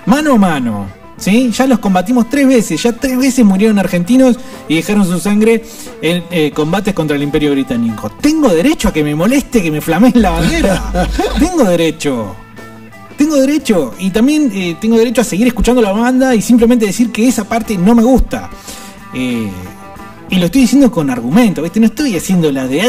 Mano 0.06 0.34
a 0.34 0.38
mano, 0.38 0.88
¿sí? 1.20 1.52
Ya 1.52 1.68
los 1.68 1.80
combatimos 1.80 2.30
tres 2.30 2.48
veces, 2.48 2.82
ya 2.82 2.94
tres 2.94 3.18
veces 3.18 3.46
murieron 3.46 3.78
argentinos 3.78 4.38
y 4.68 4.76
dejaron 4.76 5.06
su 5.06 5.20
sangre 5.20 5.64
en 6.02 6.24
eh, 6.32 6.52
combates 6.52 6.94
contra 6.94 7.16
el 7.16 7.24
Imperio 7.24 7.52
Británico. 7.52 8.10
¿Tengo 8.22 8.50
derecho 8.50 8.90
a 8.90 8.94
que 8.94 9.04
me 9.04 9.16
moleste 9.16 9.62
que 9.62 9.72
me 9.72 9.82
flameen 9.82 10.14
la 10.16 10.32
bandera? 10.32 11.08
Tengo 11.40 11.64
derecho. 11.66 12.36
Tengo 13.18 13.36
derecho. 13.36 13.94
Y 14.00 14.12
también 14.12 14.50
eh, 14.54 14.78
tengo 14.80 14.98
derecho 14.98 15.22
a 15.22 15.26
seguir 15.26 15.48
escuchando 15.48 15.82
la 15.82 15.92
banda 15.92 16.34
y 16.34 16.42
simplemente 16.42 16.86
decir 16.86 17.12
que 17.12 17.28
esa 17.28 17.44
parte 17.44 17.78
no 17.78 17.94
me 17.94 18.04
gusta. 18.04 18.50
Eh, 19.14 19.50
y 20.30 20.36
lo 20.38 20.46
estoy 20.46 20.62
diciendo 20.62 20.90
con 20.90 21.10
argumento, 21.10 21.62
¿viste? 21.62 21.82
No 21.82 21.88
estoy 21.88 22.16
haciendo 22.16 22.50
la 22.50 22.66
de... 22.66 22.82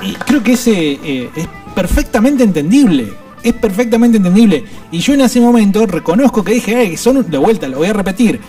Y 0.00 0.14
creo 0.14 0.42
que 0.42 0.52
ese 0.52 0.92
es 1.36 1.48
perfectamente 1.74 2.42
entendible. 2.42 3.12
Es 3.42 3.52
perfectamente 3.54 4.16
entendible. 4.16 4.64
Y 4.90 4.98
yo 4.98 5.14
en 5.14 5.20
ese 5.22 5.40
momento 5.40 5.86
reconozco 5.86 6.42
que 6.44 6.54
dije, 6.54 6.82
eh, 6.82 6.96
son 6.96 7.30
de 7.30 7.38
vuelta, 7.38 7.68
lo 7.68 7.78
voy 7.78 7.88
a 7.88 7.92
repetir. 7.92 8.40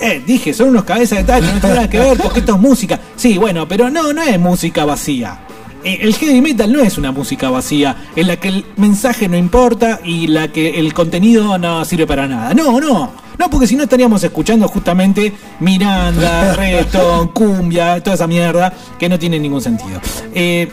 Eh, 0.00 0.22
dije, 0.26 0.52
son 0.52 0.70
unos 0.70 0.84
cabezas 0.84 1.18
de 1.18 1.24
tacho, 1.24 1.46
no 1.46 1.60
tiene 1.60 1.74
nada 1.76 1.88
que 1.88 1.98
ver 2.00 2.18
porque 2.18 2.40
esto 2.40 2.54
es 2.56 2.60
música. 2.60 3.00
Sí, 3.16 3.38
bueno, 3.38 3.66
pero 3.68 3.90
no, 3.90 4.12
no 4.12 4.22
es 4.22 4.38
música 4.40 4.84
vacía. 4.84 5.38
Eh, 5.84 5.98
El 6.02 6.14
heavy 6.14 6.40
metal 6.40 6.72
no 6.72 6.80
es 6.80 6.98
una 6.98 7.12
música 7.12 7.50
vacía, 7.50 7.96
en 8.16 8.26
la 8.26 8.36
que 8.36 8.48
el 8.48 8.64
mensaje 8.76 9.28
no 9.28 9.36
importa 9.36 10.00
y 10.04 10.26
la 10.26 10.48
que 10.48 10.80
el 10.80 10.92
contenido 10.94 11.58
no 11.58 11.84
sirve 11.84 12.06
para 12.06 12.26
nada. 12.26 12.54
No, 12.54 12.80
no. 12.80 13.12
No, 13.38 13.50
porque 13.50 13.66
si 13.66 13.74
no 13.74 13.82
estaríamos 13.82 14.22
escuchando 14.22 14.68
justamente 14.68 15.32
Miranda, 15.60 16.54
Reton, 16.56 17.28
Cumbia, 17.28 18.00
toda 18.02 18.14
esa 18.14 18.26
mierda 18.26 18.72
que 18.98 19.08
no 19.08 19.18
tiene 19.18 19.38
ningún 19.40 19.60
sentido. 19.60 20.00
Eh, 20.34 20.68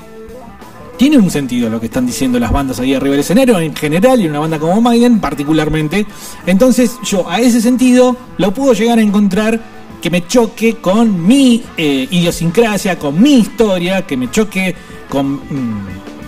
tiene 1.01 1.17
un 1.17 1.31
sentido 1.31 1.67
lo 1.67 1.79
que 1.79 1.87
están 1.87 2.05
diciendo 2.05 2.37
las 2.37 2.51
bandas 2.51 2.79
ahí 2.79 2.93
arriba 2.93 3.13
del 3.13 3.21
escenario 3.21 3.59
en 3.59 3.75
general 3.75 4.21
y 4.21 4.27
una 4.27 4.37
banda 4.37 4.59
como 4.59 4.79
Maiden 4.81 5.19
particularmente. 5.19 6.05
Entonces 6.45 6.99
yo 7.03 7.27
a 7.27 7.39
ese 7.39 7.59
sentido 7.59 8.15
lo 8.37 8.53
puedo 8.53 8.73
llegar 8.73 8.99
a 8.99 9.01
encontrar 9.01 9.59
que 9.99 10.11
me 10.11 10.27
choque 10.27 10.75
con 10.75 11.25
mi 11.25 11.63
eh, 11.75 12.07
idiosincrasia, 12.11 12.99
con 12.99 13.19
mi 13.19 13.39
historia, 13.39 14.05
que 14.05 14.15
me 14.15 14.29
choque 14.29 14.75
con 15.09 15.37
mm, 15.37 15.87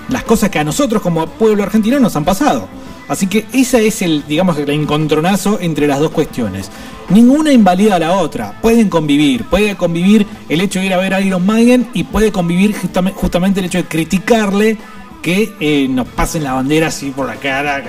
las 0.10 0.24
cosas 0.24 0.50
que 0.50 0.58
a 0.58 0.64
nosotros 0.64 1.04
como 1.04 1.28
pueblo 1.28 1.62
argentino 1.62 2.00
nos 2.00 2.16
han 2.16 2.26
pasado. 2.26 2.68
Así 3.08 3.28
que 3.28 3.46
ese 3.54 3.86
es 3.86 4.02
el, 4.02 4.26
digamos, 4.28 4.58
el 4.58 4.72
encontronazo 4.72 5.60
entre 5.62 5.86
las 5.86 6.00
dos 6.00 6.10
cuestiones. 6.10 6.72
Ninguna 7.10 7.52
invalida 7.52 7.96
a 7.96 8.00
la 8.00 8.14
otra. 8.14 8.60
Pueden 8.62 8.90
convivir. 8.90 9.44
Puede 9.46 9.76
convivir 9.76 10.26
el 10.50 10.62
hecho 10.62 10.80
de 10.80 10.86
ir 10.88 10.94
a 10.94 10.98
ver 10.98 11.14
a 11.14 11.22
Iron 11.22 11.46
Maiden 11.46 11.88
y 11.94 12.04
puede 12.04 12.32
convivir 12.32 12.76
justame- 12.76 13.14
justamente 13.14 13.60
el 13.60 13.68
hecho 13.68 13.78
de 13.80 13.86
criticarle 13.86 14.78
que 15.22 15.54
eh, 15.60 15.88
nos 15.90 16.08
pasen 16.08 16.44
la 16.44 16.54
bandera 16.54 16.88
así 16.88 17.12
por 17.12 17.28
la 17.28 17.36
cara. 17.36 17.82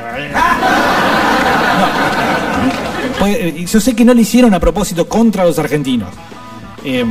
Eh, 3.26 3.64
yo 3.66 3.80
sé 3.80 3.94
que 3.96 4.04
no 4.04 4.14
lo 4.14 4.20
hicieron 4.20 4.52
a 4.54 4.60
propósito 4.60 5.08
contra 5.08 5.44
los 5.44 5.58
argentinos. 5.58 6.08
Em, 6.84 7.08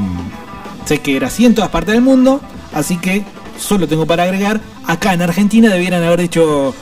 sé 0.86 0.99
que 0.99 1.16
era 1.18 1.28
así 1.28 1.45
en 1.45 1.56
todas 1.56 1.70
partes 1.72 1.93
del 1.93 2.04
mundo, 2.04 2.39
así 2.74 2.97
que 2.97 3.24
solo 3.58 3.88
tengo 3.88 4.06
para 4.06 4.24
agregar, 4.24 4.62
acá 4.86 5.14
en 5.14 5.22
Argentina 5.24 5.70
debieran 5.70 6.04
haber 6.04 6.22
dicho, 6.22 6.74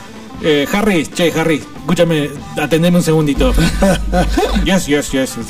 eh, 0.42 0.68
Harry, 0.72 1.06
che, 1.08 1.32
Harry, 1.38 1.64
escúchame, 1.80 2.30
atendeme 2.58 2.98
un 2.98 3.04
segundito. 3.04 3.54
yes, 4.66 4.86
yes, 4.88 5.12
yes. 5.12 5.36
yes. 5.36 5.48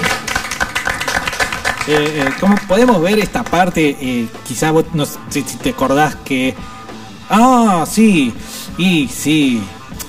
Eh, 1.88 2.22
eh, 2.22 2.30
¿Cómo 2.40 2.56
podemos 2.68 3.02
ver 3.02 3.20
esta 3.20 3.44
parte? 3.44 3.98
Eh, 4.00 4.28
quizá 4.48 4.72
vos 4.72 4.86
no 4.94 5.06
sé 5.06 5.44
si 5.46 5.58
te 5.58 5.72
acordás 5.72 6.16
que... 6.18 6.54
Ah, 7.30 7.86
sí, 7.90 8.34
y 8.78 9.08
sí, 9.08 9.62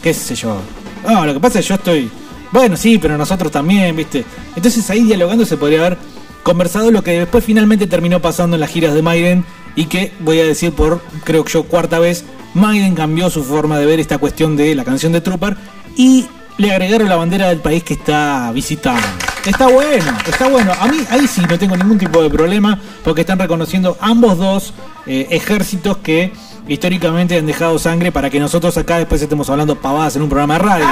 qué 0.03 0.13
sé 0.13 0.35
yo. 0.35 0.61
Ah, 1.07 1.25
lo 1.25 1.35
que 1.35 1.41
pasa 1.41 1.61
es 1.61 1.65
que 1.65 1.69
yo 1.71 1.75
estoy... 1.77 2.11
Bueno, 2.51 2.77
sí, 2.77 2.99
pero 2.99 3.17
nosotros 3.17 3.51
también, 3.51 3.97
¿viste? 3.97 4.25
Entonces 4.55 4.89
ahí 4.91 5.03
dialogando 5.05 5.47
se 5.47 5.57
podría 5.57 5.81
haber 5.81 5.99
conversado 6.43 6.91
lo 6.91 7.03
que 7.03 7.21
después 7.21 7.45
finalmente 7.45 7.87
terminó 7.87 8.21
pasando 8.21 8.57
en 8.57 8.61
las 8.61 8.71
giras 8.71 8.93
de 8.93 9.01
Maiden 9.01 9.45
y 9.75 9.87
que 9.87 10.13
voy 10.21 10.41
a 10.41 10.45
decir 10.45 10.73
por, 10.73 11.01
creo 11.25 11.45
que 11.45 11.53
yo, 11.53 11.63
cuarta 11.63 11.99
vez, 11.99 12.25
Maiden 12.55 12.95
cambió 12.95 13.31
su 13.31 13.45
forma 13.45 13.79
de 13.79 13.87
ver 13.87 14.01
esta 14.01 14.19
cuestión 14.19 14.57
de 14.57 14.75
la 14.75 14.85
canción 14.85 15.13
de 15.13 15.21
Trooper 15.21 15.57
y 15.97 16.27
le 16.59 16.73
agregaron 16.73 17.09
la 17.09 17.17
bandera 17.17 17.49
del 17.49 17.59
país 17.59 17.83
que 17.83 17.95
está 17.95 18.51
visitando. 18.53 19.03
Está 19.45 19.69
bueno, 19.69 20.17
está 20.27 20.49
bueno. 20.49 20.73
A 20.79 20.87
mí 20.87 20.99
ahí 21.11 21.27
sí 21.27 21.43
no 21.49 21.59
tengo 21.59 21.77
ningún 21.77 21.99
tipo 21.99 22.23
de 22.23 22.31
problema 22.31 22.79
porque 23.03 23.23
están 23.23 23.39
reconociendo 23.39 23.97
ambos 24.01 24.39
dos 24.39 24.73
eh, 25.07 25.27
ejércitos 25.31 25.97
que 25.99 26.33
históricamente 26.69 27.39
han 27.39 27.47
dejado 27.47 27.79
sangre 27.79 28.13
para 28.13 28.31
que 28.31 28.39
nosotros 28.39 28.77
acá 28.77 28.99
después 28.99 29.21
estemos 29.21 29.51
hablando 29.51 29.75
pavadas 29.77 30.15
en 30.17 30.23
un 30.23 30.29
programa 30.29 30.55
de 30.55 30.61
radio. 30.61 30.87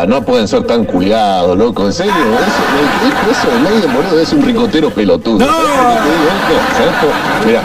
Ah, 0.00 0.06
no 0.06 0.22
pueden 0.22 0.46
ser 0.46 0.62
tan 0.62 0.84
culiados, 0.84 1.58
loco, 1.58 1.84
en 1.86 1.92
serio. 1.92 2.12
Eso, 2.12 3.04
dijo 3.04 3.30
eso 3.32 3.50
de 3.50 3.58
Maiden, 3.68 3.92
boludo, 3.92 4.20
es 4.20 4.32
un 4.32 4.42
ricotero 4.42 4.90
pelotudo. 4.90 5.40
¿Sabes 5.40 5.56
lo 5.56 5.66
que 5.66 6.00
te 6.04 6.10
digo, 6.14 6.28
hijo? 6.38 6.54
¿Sabes 6.76 6.94
por- 7.00 7.46
Mira, 7.46 7.62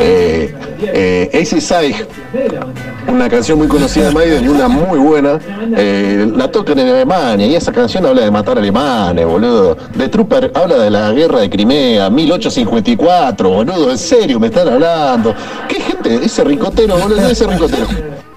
eh, 0.00 0.54
eh, 0.82 1.40
Ace 1.40 1.60
Side, 1.62 2.06
una 3.08 3.30
canción 3.30 3.56
muy 3.56 3.68
conocida 3.68 4.08
de 4.08 4.10
Maiden 4.14 4.44
y 4.44 4.48
una 4.48 4.68
muy 4.68 4.98
buena, 4.98 5.38
eh, 5.74 6.30
la 6.36 6.50
tocan 6.50 6.78
en 6.78 6.88
Alemania 6.88 7.46
y 7.46 7.54
esa 7.54 7.72
canción 7.72 8.04
habla 8.04 8.20
de 8.20 8.30
matar 8.30 8.58
alemanes, 8.58 9.24
boludo. 9.24 9.74
The 9.96 10.08
Trooper 10.08 10.50
habla 10.54 10.76
de 10.76 10.90
la 10.90 11.10
guerra 11.12 11.40
de 11.40 11.48
Crimea, 11.48 12.10
1854, 12.10 13.48
boludo, 13.48 13.90
en 13.90 13.98
serio, 13.98 14.38
me 14.38 14.48
están 14.48 14.68
hablando. 14.68 15.34
¿Qué 15.68 15.76
gente? 15.80 16.16
Ese 16.22 16.44
ricotero, 16.44 16.98
boludo, 16.98 17.26
ese 17.28 17.46
ricotero. 17.46 17.86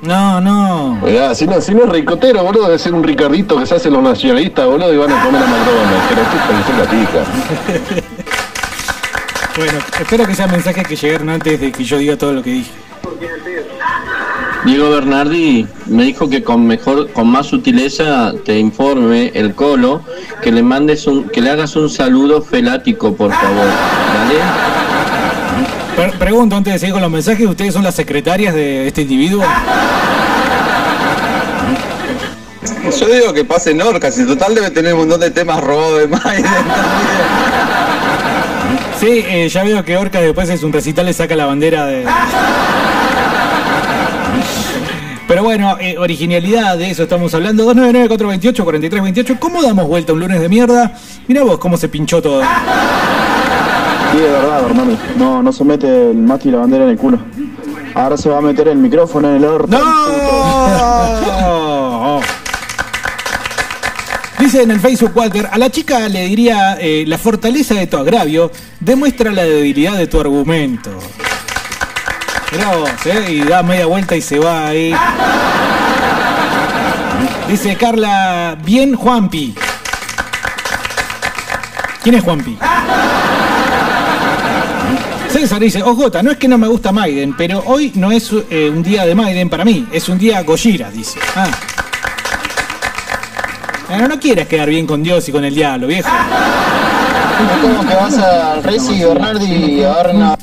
No, 0.06 0.40
no. 0.40 1.00
Mirá, 1.04 1.34
si 1.34 1.48
no, 1.48 1.60
si 1.60 1.74
no 1.74 1.86
es 1.86 1.90
ricotero, 1.90 2.44
boludo, 2.44 2.66
debe 2.66 2.80
ser 2.80 2.94
un 2.94 3.04
ricardito 3.04 3.58
que 3.58 3.66
se 3.66 3.76
hacen 3.76 3.94
los 3.94 4.04
nacionalistas, 4.04 4.66
boludo, 4.66 4.94
y 4.94 4.98
van 4.98 5.12
a 5.12 5.24
comer 5.24 5.42
a 5.42 5.46
McDonald's. 5.48 6.06
Pero 6.10 6.22
tú 6.22 6.38
pensé 6.48 6.74
la 6.78 6.90
pica. 6.90 8.06
Bueno, 9.58 9.80
espero 10.02 10.28
que 10.28 10.36
sean 10.36 10.52
mensajes 10.52 10.86
que 10.86 10.98
llegaron 10.98 11.30
antes 11.30 11.62
de 11.62 11.72
que 11.72 11.84
yo 11.86 11.98
diga 11.98 12.18
todo 12.18 12.34
lo 12.34 12.44
que 12.44 12.50
dije. 12.50 12.72
Diego 14.66 14.90
Bernardi 14.90 15.66
me 15.86 16.04
dijo 16.04 16.30
que 16.30 16.44
con 16.44 16.68
mejor, 16.68 17.10
con 17.12 17.30
más 17.30 17.46
sutileza 17.46 18.34
te 18.44 18.60
informe 18.60 19.32
el 19.34 19.56
colo 19.56 20.02
que 20.42 20.52
le 20.52 20.62
mandes 20.62 21.08
un, 21.08 21.30
que 21.30 21.40
le 21.40 21.52
hagas 21.52 21.78
un 21.78 21.90
saludo 21.90 22.42
felático, 22.42 23.16
por 23.16 23.32
favor. 23.32 23.68
¿Vale? 24.18 24.85
Per- 25.96 26.18
pregunto 26.20 26.56
antes 26.56 26.74
de 26.74 26.80
seguir 26.80 26.94
con 26.94 27.02
los 27.02 27.12
mensajes, 27.12 27.48
¿ustedes 27.48 27.74
son 27.74 27.84
las 27.84 27.96
secretarias 27.96 28.54
de 28.54 28.88
este 28.88 29.02
individuo? 29.04 29.44
Yo 33.00 33.08
digo 33.08 33.34
que 33.34 33.44
pase 33.46 33.72
en 33.72 33.82
Orcas, 33.82 34.18
y 34.20 34.26
total 34.26 34.56
debe 34.56 34.70
tener 34.72 34.94
un 34.94 35.02
montón 35.02 35.20
de 35.20 35.32
temas 35.32 35.62
robados 35.62 36.00
de 36.00 36.08
Maiden. 36.08 36.46
Sí, 39.00 39.24
eh, 39.28 39.50
ya 39.50 39.64
veo 39.64 39.84
que 39.84 39.98
Orca 39.98 40.20
después 40.22 40.50
es 40.50 40.64
un 40.64 40.72
recital 40.72 41.06
le 41.06 41.14
saca 41.14 41.36
la 41.36 41.46
bandera 41.46 41.86
de... 41.86 42.06
Pero 45.28 45.44
bueno, 45.44 45.78
eh, 45.80 45.98
originalidad, 45.98 46.78
de 46.78 46.92
eso 46.92 47.04
estamos 47.04 47.34
hablando. 47.34 47.66
299-428-4328. 47.74 49.40
¿Cómo 49.40 49.62
damos 49.64 49.88
vuelta 49.88 50.14
un 50.14 50.20
lunes 50.20 50.40
de 50.40 50.48
mierda? 50.48 50.94
Mira 51.28 51.44
vos 51.44 51.58
cómo 51.58 51.78
se 51.78 51.90
pinchó 51.90 52.22
todo. 52.22 52.42
Sí, 54.16 54.22
de 54.22 54.30
verdad, 54.30 54.62
Bernardo. 54.64 54.98
No, 55.18 55.44
no 55.44 55.52
se 55.52 55.66
mete 55.66 56.12
el 56.12 56.18
mástil 56.18 56.52
y 56.52 56.54
la 56.54 56.60
bandera 56.62 56.86
en 56.86 56.92
el 56.92 56.98
culo. 56.98 57.20
Ahora 57.94 58.16
se 58.16 58.30
va 58.30 58.38
a 58.38 58.42
meter 58.42 58.70
el 58.70 58.78
micrófono 58.78 59.28
en 59.28 59.36
el 59.36 59.44
orto. 59.44 59.78
¡No! 59.78 59.82
Dice 64.40 64.64
en 64.64 64.72
el 64.72 64.80
Facebook 64.80 65.12
Walter, 65.16 65.50
a 65.52 65.58
la 65.58 65.70
chica 65.70 66.08
le 66.08 66.28
diría, 66.28 66.78
eh, 66.80 67.04
la 67.06 67.18
fortaleza 67.18 67.74
de 67.74 67.88
tu 67.88 67.98
agravio 67.98 68.54
demuestra 68.80 69.34
la 69.34 69.44
debilidad 69.44 69.98
de 69.98 70.08
tu 70.08 70.18
argumento. 70.22 70.92
Mirá 72.54 72.74
vos, 72.74 72.90
¿eh? 73.06 73.34
Y 73.34 73.42
da 73.42 73.64
media 73.64 73.86
vuelta 73.86 74.16
y 74.16 74.22
se 74.22 74.40
va 74.40 74.68
ahí. 74.68 74.96
Dice 77.50 77.76
Carla, 77.76 78.58
bien 78.64 78.96
Juanpi. 78.96 79.56
¿Quién 82.02 82.16
es 82.16 82.24
Juanpi? 82.24 82.58
César 85.46 85.62
dice, 85.62 85.84
Ojota, 85.84 86.24
no 86.24 86.32
es 86.32 86.38
que 86.38 86.48
no 86.48 86.58
me 86.58 86.68
gusta 86.68 86.92
Maiden, 86.92 87.36
pero 87.38 87.62
hoy 87.68 87.92
no 87.94 88.12
es 88.12 88.32
eh, 88.50 88.68
un 88.68 88.82
día 88.82 89.06
de 89.06 89.14
Maiden 89.14 89.48
para 89.48 89.64
mí, 89.64 89.86
es 89.92 90.10
un 90.10 90.18
día 90.18 90.42
Gojira, 90.42 90.90
dice. 90.90 91.20
Ah. 91.36 91.48
Bueno, 93.88 94.08
no 94.08 94.20
quieres 94.20 94.48
quedar 94.48 94.68
bien 94.70 94.88
con 94.88 95.04
Dios 95.04 95.30
y 95.30 95.32
con 95.32 95.46
el 95.46 95.54
diablo, 95.54 95.86
viejo. 95.86 96.10
Es 96.10 97.62
como 97.62 97.88
que 97.88 97.94
vas 97.94 98.18
al 98.18 98.64
Reci, 98.64 99.04
Bernardi 99.04 99.46
y 99.46 99.82
no. 100.16 100.36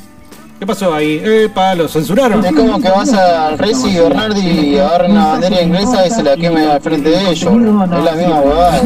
¿Qué 0.62 0.66
pasó 0.66 0.94
ahí? 0.94 1.20
Epa, 1.24 1.74
lo 1.74 1.88
censuraron. 1.88 2.44
Es 2.44 2.52
como 2.52 2.80
que 2.80 2.88
vas 2.88 3.12
al 3.12 3.58
Reci, 3.58 3.98
Bernardi 3.98 4.40
y 4.40 4.78
agarra 4.78 5.08
una 5.08 5.26
bandera 5.26 5.60
inglesa 5.60 6.06
y 6.06 6.10
se 6.12 6.22
la 6.22 6.36
queme 6.36 6.70
al 6.70 6.80
frente 6.80 7.08
de 7.08 7.30
ellos. 7.30 7.52
Es 7.52 8.04
la 8.04 8.12
misma 8.12 8.40
huevada. 8.40 8.82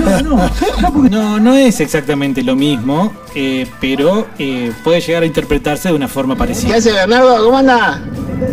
No, 1.11 1.39
no 1.39 1.55
es 1.55 1.79
exactamente 1.81 2.43
lo 2.43 2.57
mismo, 2.57 3.12
eh, 3.35 3.66
pero 3.79 4.27
eh, 4.39 4.72
puede 4.83 5.03
llegar 5.03 5.24
a 5.24 5.27
interpretarse 5.27 5.91
de 5.91 5.95
una 5.95 6.09
forma 6.09 6.35
parecida. 6.35 6.70
¿Qué 6.70 6.79
hace 6.79 6.93
Bernardo? 6.93 7.45
¿Cómo 7.45 7.59
anda? 7.59 8.01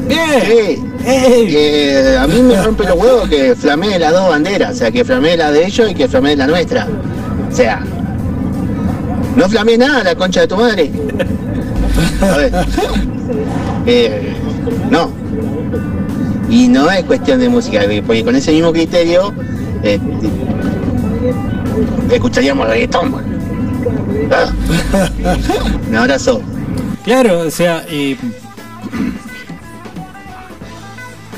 Bien. 0.05 0.91
Que 1.05 2.17
a 2.19 2.27
mí 2.27 2.41
me 2.41 2.61
rompe 2.61 2.83
los 2.83 2.97
huevos 2.97 3.29
que 3.29 3.55
flamee 3.55 3.99
las 3.99 4.11
dos 4.11 4.27
banderas, 4.27 4.75
o 4.75 4.77
sea, 4.79 4.91
que 4.91 5.05
flamee 5.05 5.37
la 5.37 5.49
de 5.49 5.65
ellos 5.65 5.89
y 5.89 5.93
que 5.93 6.09
flamee 6.09 6.35
la 6.35 6.45
nuestra. 6.45 6.89
O 7.49 7.55
sea, 7.55 7.85
no 9.37 9.47
flamee 9.47 9.77
nada 9.77 10.03
la 10.03 10.13
concha 10.13 10.41
de 10.41 10.47
tu 10.49 10.57
madre. 10.57 10.91
A. 12.21 12.65
Eh, 13.85 14.33
no. 14.89 15.11
Y 16.49 16.67
no 16.67 16.89
es 16.89 17.03
cuestión 17.03 17.39
de 17.39 17.49
música, 17.49 17.81
porque 18.05 18.23
con 18.23 18.35
ese 18.35 18.51
mismo 18.51 18.71
criterio 18.71 19.33
eh, 19.83 19.99
escucharíamos 22.11 22.67
reggaetón. 22.67 23.15
Ah. 24.31 24.51
Un 25.89 25.95
abrazo. 25.95 26.41
Claro, 27.03 27.39
o 27.41 27.51
sea, 27.51 27.83
eh, 27.89 28.17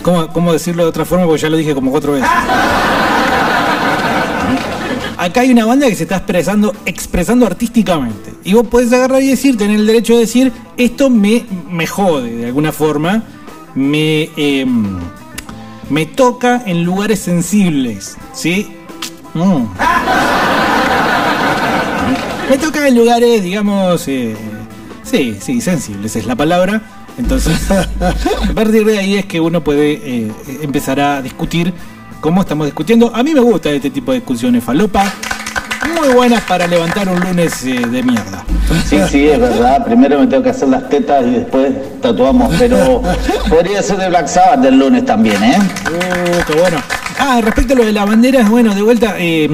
¿cómo, 0.04 0.28
¿cómo 0.28 0.54
decirlo 0.54 0.84
de 0.84 0.90
otra 0.90 1.06
forma? 1.06 1.26
Porque 1.26 1.42
ya 1.42 1.50
lo 1.50 1.58
dije 1.58 1.74
como 1.74 1.92
cuatro 1.92 2.14
veces. 2.14 2.30
Acá 5.26 5.42
hay 5.42 5.50
una 5.50 5.66
banda 5.66 5.88
que 5.88 5.96
se 5.96 6.04
está 6.04 6.18
expresando, 6.18 6.72
expresando 6.86 7.48
artísticamente. 7.48 8.32
Y 8.44 8.54
vos 8.54 8.68
podés 8.68 8.94
agarrar 8.94 9.24
y 9.24 9.28
decir, 9.30 9.58
tener 9.58 9.80
el 9.80 9.88
derecho 9.88 10.14
de 10.14 10.20
decir, 10.20 10.52
esto 10.78 11.10
me, 11.10 11.44
me 11.68 11.88
jode 11.88 12.30
de 12.30 12.46
alguna 12.46 12.72
forma, 12.72 13.24
me, 13.74 14.30
em, 14.38 15.00
me 15.90 16.06
toca 16.06 16.62
en 16.68 16.84
lugares 16.84 17.22
sensibles, 17.22 18.18
¿sí? 18.34 18.68
Mm. 19.34 19.64
Me 22.48 22.58
toca 22.60 22.88
en 22.88 22.96
lugares, 22.96 23.42
digamos, 23.42 24.08
eh, 24.08 24.36
sí, 25.02 25.40
sí, 25.42 25.60
sensibles 25.60 26.16
es 26.16 26.28
la 26.28 26.36
palabra. 26.36 26.84
Entonces, 27.18 27.60
a 27.72 28.54
partir 28.54 28.86
de 28.86 29.00
ahí 29.00 29.16
es 29.16 29.26
que 29.26 29.40
uno 29.40 29.64
puede 29.64 29.94
eh, 29.94 30.32
empezar 30.62 31.00
a 31.00 31.24
discutir 31.24 31.74
como 32.26 32.42
estamos 32.42 32.66
discutiendo. 32.66 33.16
A 33.16 33.22
mí 33.22 33.36
me 33.36 33.40
gusta 33.40 33.70
este 33.70 33.92
tipo 33.92 34.12
de 34.12 34.18
discusiones 34.18 34.64
falopa. 34.64 35.04
Muy 35.96 36.12
buenas 36.12 36.42
para 36.42 36.66
levantar 36.66 37.08
un 37.08 37.20
lunes 37.20 37.64
eh, 37.66 37.86
de 37.86 38.02
mierda. 38.02 38.44
Sí, 38.84 38.98
sí, 39.08 39.28
es 39.28 39.40
verdad. 39.40 39.86
Primero 39.86 40.20
me 40.20 40.26
tengo 40.26 40.42
que 40.42 40.50
hacer 40.50 40.70
las 40.70 40.90
tetas 40.90 41.24
y 41.24 41.30
después 41.30 41.72
tatuamos. 42.02 42.52
Pero 42.58 43.04
podría 43.48 43.84
ser 43.84 43.98
de 43.98 44.10
Black 44.10 44.26
Sabbath 44.26 44.60
del 44.60 44.80
lunes 44.80 45.06
también, 45.06 45.42
¿eh? 45.44 45.56
Uh, 45.60 46.52
qué 46.52 46.60
bueno. 46.60 46.78
Ah, 47.20 47.42
respecto 47.44 47.76
a 47.76 47.78
lo 47.78 47.86
de 47.86 47.92
la 47.92 48.06
bandera, 48.06 48.50
bueno, 48.50 48.74
de 48.74 48.82
vuelta, 48.82 49.18
eh, 49.20 49.48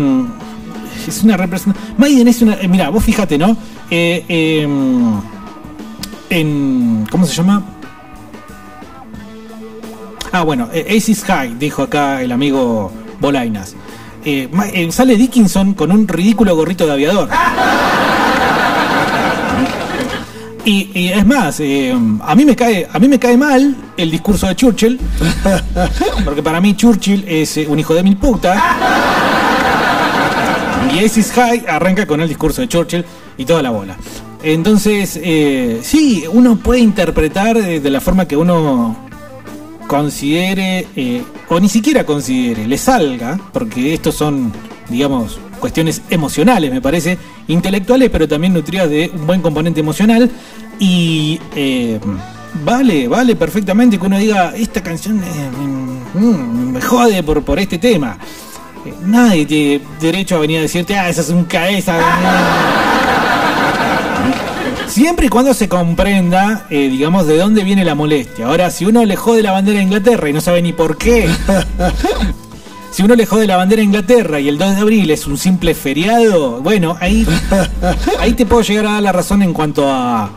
es 1.05 1.24
una 1.24 1.36
representación. 1.36 1.93
Maiden 1.97 2.30
es 2.30 2.41
una. 2.41 2.53
eh, 2.53 2.69
mira, 2.69 2.88
vos 2.88 3.03
fíjate, 3.03 3.38
¿no? 3.38 3.57
Eh, 3.89 4.24
eh, 4.30 4.67
en. 6.30 7.05
¿Cómo 7.11 7.26
se 7.26 7.36
llama? 7.36 7.63
Ah, 10.34 10.43
bueno, 10.43 10.69
eh, 10.71 10.95
Aces 10.97 11.25
High, 11.25 11.55
dijo 11.59 11.84
acá 11.84 12.21
el 12.21 12.32
amigo 12.32 12.91
Bolainas. 13.19 13.75
Eh, 14.23 14.49
eh, 14.73 14.91
sale 14.91 15.17
Dickinson 15.17 15.73
con 15.73 15.91
un 15.91 16.07
ridículo 16.07 16.55
gorrito 16.55 16.86
de 16.86 16.93
aviador. 16.93 17.29
Y, 20.63 21.09
es 21.09 21.25
más, 21.25 21.59
a 21.59 22.36
mí 22.36 22.45
me 22.45 22.55
cae, 22.55 22.88
a 22.89 22.99
mí 22.99 23.07
me 23.07 23.17
cae 23.17 23.36
mal 23.36 23.75
el 23.97 24.11
discurso 24.11 24.47
de 24.47 24.55
Churchill, 24.55 24.99
porque 26.23 26.43
para 26.43 26.61
mí 26.61 26.75
Churchill 26.75 27.25
es 27.27 27.57
un 27.67 27.79
hijo 27.79 27.95
de 27.95 28.03
mil 28.03 28.15
puta. 28.15 28.77
Y 30.93 31.03
Aces 31.03 31.32
High 31.32 31.65
arranca 31.67 32.05
con 32.05 32.21
el 32.21 32.27
discurso 32.27 32.61
de 32.61 32.67
Churchill 32.67 33.03
y 33.38 33.45
toda 33.45 33.63
la 33.63 33.71
bola. 33.71 33.97
Entonces, 34.43 35.19
sí, 35.82 36.25
uno 36.32 36.55
puede 36.57 36.79
interpretar 36.79 37.57
de 37.57 37.89
la 37.89 37.99
forma 37.99 38.27
que 38.27 38.38
uno 38.38 39.09
considere, 39.91 40.87
eh, 40.95 41.21
o 41.49 41.59
ni 41.59 41.67
siquiera 41.67 42.05
considere, 42.05 42.65
le 42.65 42.77
salga, 42.77 43.37
porque 43.51 43.93
estos 43.93 44.15
son, 44.15 44.49
digamos, 44.87 45.37
cuestiones 45.59 46.01
emocionales, 46.09 46.71
me 46.71 46.79
parece, 46.79 47.17
intelectuales, 47.49 48.09
pero 48.09 48.25
también 48.25 48.53
nutridas 48.53 48.89
de 48.89 49.11
un 49.13 49.27
buen 49.27 49.41
componente 49.41 49.81
emocional. 49.81 50.31
Y 50.79 51.41
eh, 51.57 51.99
vale, 52.63 53.09
vale 53.09 53.35
perfectamente 53.35 53.99
que 53.99 54.05
uno 54.05 54.17
diga, 54.17 54.53
esta 54.55 54.81
canción 54.81 55.21
eh, 55.21 55.49
mm, 56.13 56.71
me 56.71 56.79
jode 56.79 57.21
por, 57.21 57.43
por 57.43 57.59
este 57.59 57.77
tema. 57.77 58.17
Nadie 59.05 59.45
tiene 59.45 59.81
derecho 59.99 60.37
a 60.37 60.39
venir 60.39 60.59
a 60.59 60.61
decirte, 60.61 60.97
ah, 60.97 61.09
esa 61.09 61.19
es 61.19 61.29
un 61.31 61.43
cabeza. 61.43 61.99
Siempre 64.91 65.27
y 65.27 65.29
cuando 65.29 65.53
se 65.53 65.69
comprenda, 65.69 66.65
eh, 66.69 66.89
digamos, 66.89 67.25
de 67.25 67.37
dónde 67.37 67.63
viene 67.63 67.85
la 67.85 67.95
molestia. 67.95 68.47
Ahora, 68.47 68.69
si 68.69 68.83
uno 68.83 69.05
le 69.05 69.15
jode 69.15 69.41
la 69.41 69.53
bandera 69.53 69.77
de 69.77 69.85
Inglaterra 69.85 70.29
y 70.29 70.33
no 70.33 70.41
sabe 70.41 70.61
ni 70.61 70.73
por 70.73 70.97
qué. 70.97 71.29
si 72.91 73.01
uno 73.01 73.15
le 73.15 73.25
jode 73.25 73.47
la 73.47 73.55
bandera 73.55 73.79
de 73.79 73.85
Inglaterra 73.85 74.41
y 74.41 74.49
el 74.49 74.57
2 74.57 74.75
de 74.75 74.81
abril 74.81 75.09
es 75.09 75.27
un 75.27 75.37
simple 75.37 75.75
feriado, 75.75 76.61
bueno, 76.61 76.97
ahí, 76.99 77.25
ahí 78.19 78.33
te 78.33 78.45
puedo 78.45 78.63
llegar 78.63 78.85
a 78.87 78.91
dar 78.95 79.03
la 79.03 79.13
razón 79.13 79.41
en 79.43 79.53
cuanto 79.53 79.89
a, 79.89 80.29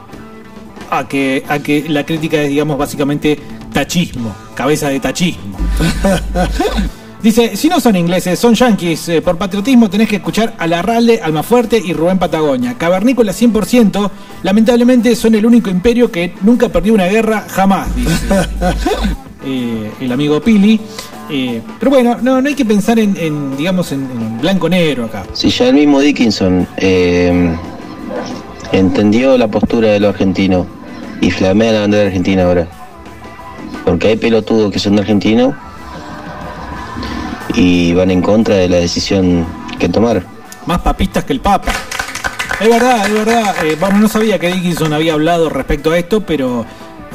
a, 0.89 1.09
que, 1.09 1.45
a 1.49 1.59
que 1.59 1.89
la 1.89 2.07
crítica 2.07 2.41
es, 2.41 2.49
digamos, 2.51 2.79
básicamente 2.79 3.37
tachismo, 3.73 4.37
cabeza 4.55 4.89
de 4.89 5.01
tachismo. 5.01 5.59
Dice, 7.25 7.57
si 7.57 7.71
no 7.71 7.81
son 7.81 7.97
ingleses, 7.97 8.39
son 8.39 8.53
yanquis, 8.53 9.09
eh, 9.09 9.23
por 9.23 9.39
patriotismo 9.39 9.89
tenés 9.89 10.11
que 10.11 10.17
escuchar 10.17 10.53
a 10.59 10.67
Larralde, 10.67 11.23
Almafuerte 11.23 11.81
y 11.83 11.95
Rubén 11.95 12.19
Patagonia. 12.19 12.75
Cavernícola 12.77 13.33
100%, 13.33 14.11
lamentablemente 14.43 15.17
son 15.17 15.35
el 15.35 15.47
único 15.47 15.71
imperio 15.71 16.13
que 16.13 16.35
nunca 16.43 16.69
perdió 16.69 16.93
una 16.93 17.07
guerra, 17.07 17.47
jamás, 17.49 17.97
dice 17.97 18.13
eh, 19.47 19.91
el 20.03 20.13
amigo 20.13 20.39
Pili. 20.43 20.79
Eh, 21.31 21.63
pero 21.79 21.93
bueno, 21.93 22.19
no, 22.21 22.43
no 22.43 22.47
hay 22.47 22.55
que 22.55 22.67
pensar 22.67 22.99
en, 22.99 23.17
en, 23.17 23.57
digamos, 23.57 23.91
en, 23.93 24.03
en 24.03 24.41
blanco-negro 24.43 25.07
acá. 25.07 25.25
Si 25.33 25.49
ya 25.49 25.69
el 25.69 25.77
mismo 25.77 26.01
Dickinson 26.01 26.69
eh, 26.77 27.57
entendió 28.71 29.39
la 29.39 29.49
postura 29.49 29.93
de 29.93 30.01
los 30.01 30.11
argentinos 30.11 30.67
y 31.23 31.31
flamea 31.31 31.73
la 31.73 31.81
bandera 31.81 32.05
argentina 32.05 32.45
ahora. 32.45 32.69
Porque 33.87 34.09
hay 34.09 34.17
pelotudos 34.19 34.71
que 34.71 34.79
son 34.79 34.97
de 34.97 35.01
argentinos 35.01 35.55
y 37.57 37.95
van 37.95 38.11
en 38.11 38.23
contra 38.23 38.57
de 38.57 38.69
la 38.69 38.77
decisión 38.77 39.47
que 39.79 39.89
tomaron. 39.89 40.25
Más 40.67 40.81
papistas 40.81 41.25
que 41.25 41.33
el 41.33 41.41
Papa. 41.41 41.73
Es 42.61 42.69
verdad, 42.69 43.07
es 43.07 43.13
verdad. 43.13 43.55
Eh, 43.65 43.77
bueno, 43.79 43.99
no 43.99 44.09
sabía 44.09 44.39
que 44.39 44.53
Dickinson 44.53 44.93
había 44.93 45.15
hablado 45.15 45.49
respecto 45.51 45.91
a 45.91 45.99
esto, 45.99 46.21
pero 46.21 46.65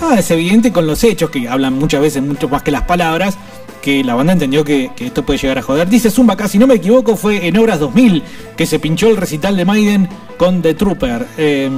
ah, 0.01 0.15
es 0.17 0.29
evidente 0.31 0.71
con 0.71 0.85
los 0.85 1.03
hechos, 1.03 1.29
que 1.29 1.47
hablan 1.47 1.73
muchas 1.73 2.01
veces 2.01 2.21
mucho 2.21 2.49
más 2.49 2.61
que 2.61 2.71
las 2.71 2.83
palabras, 2.83 3.37
que 3.81 4.03
la 4.03 4.15
banda 4.15 4.33
entendió 4.33 4.63
que, 4.63 4.91
esto 4.99 5.23
puede 5.25 5.39
llegar 5.39 5.57
a 5.57 5.61
joder. 5.61 5.87
Dice 5.87 6.11
Zumba, 6.11 6.33
acá, 6.33 6.47
si 6.47 6.57
no 6.57 6.67
me 6.67 6.75
equivoco, 6.75 7.15
fue 7.15 7.47
en 7.47 7.57
Obras 7.57 7.79
2000 7.79 8.23
que 8.57 8.65
se 8.65 8.79
pinchó 8.79 9.07
el 9.07 9.17
recital 9.17 9.55
de 9.55 9.65
Maiden 9.65 10.09
con 10.37 10.61
The 10.61 10.73
Trooper. 10.73 11.25
Eh, 11.37 11.69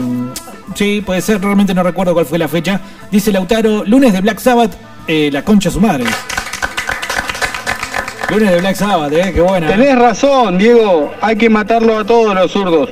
sí, 0.75 1.03
puede 1.05 1.21
ser, 1.21 1.41
realmente 1.41 1.73
no 1.73 1.83
recuerdo 1.83 2.13
cuál 2.13 2.25
fue 2.25 2.39
la 2.39 2.47
fecha. 2.47 2.81
Dice 3.11 3.31
Lautaro, 3.31 3.85
lunes 3.85 4.13
de 4.13 4.21
Black 4.21 4.39
Sabbath, 4.39 4.73
eh, 5.07 5.29
la 5.31 5.45
concha 5.45 5.69
su 5.69 5.79
madre. 5.79 6.05
Lunes 8.31 8.49
de 8.49 8.59
Black 8.59 8.75
Sabbath, 8.77 9.11
eh, 9.11 9.31
qué 9.33 9.41
buena. 9.41 9.67
Tenés 9.67 9.99
razón, 9.99 10.57
Diego. 10.57 11.11
Hay 11.19 11.35
que 11.35 11.49
matarlo 11.49 11.97
a 11.99 12.05
todos 12.05 12.33
los 12.33 12.49
zurdos. 12.49 12.89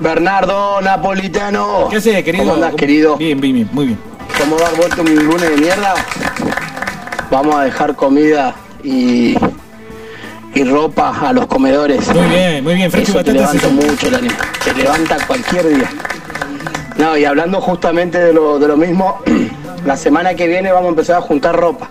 Bernardo 0.00 0.80
Napolitano. 0.80 1.88
¿Qué 1.90 1.96
haces, 1.96 2.22
querido? 2.24 2.44
¿Cómo 2.44 2.54
andás, 2.54 2.74
querido? 2.74 3.16
Bien, 3.18 3.38
bien, 3.40 3.54
bien, 3.54 3.68
muy 3.72 3.86
bien. 3.86 3.98
¿Cómo 4.38 4.56
dar 4.56 4.74
vuelta 4.76 5.02
un 5.02 5.14
lunes 5.26 5.50
de 5.50 5.56
mierda? 5.58 5.94
Vamos 7.30 7.54
a 7.56 7.64
dejar 7.64 7.94
comida 7.94 8.54
y, 8.82 9.36
y 10.54 10.64
ropa 10.64 11.14
a 11.28 11.32
los 11.34 11.46
comedores. 11.46 12.08
Muy 12.14 12.28
bien, 12.28 12.64
muy 12.64 12.74
bien. 12.74 12.90
Fresco 12.90 13.12
y 13.12 13.14
Eso 13.16 13.24
te 13.24 13.32
levanta 13.32 13.56
eso. 13.58 13.70
mucho 13.70 14.06
ánimo. 14.16 14.34
Te 14.64 14.74
levanta 14.74 15.16
cualquier 15.26 15.68
día. 15.68 15.90
No, 16.96 17.16
y 17.18 17.24
hablando 17.26 17.60
justamente 17.60 18.18
de 18.18 18.32
lo, 18.32 18.58
de 18.58 18.68
lo 18.68 18.76
mismo, 18.78 19.20
la 19.86 19.96
semana 19.96 20.34
que 20.34 20.46
viene 20.46 20.70
vamos 20.72 20.86
a 20.86 20.90
empezar 20.90 21.16
a 21.16 21.20
juntar 21.22 21.56
ropa. 21.56 21.88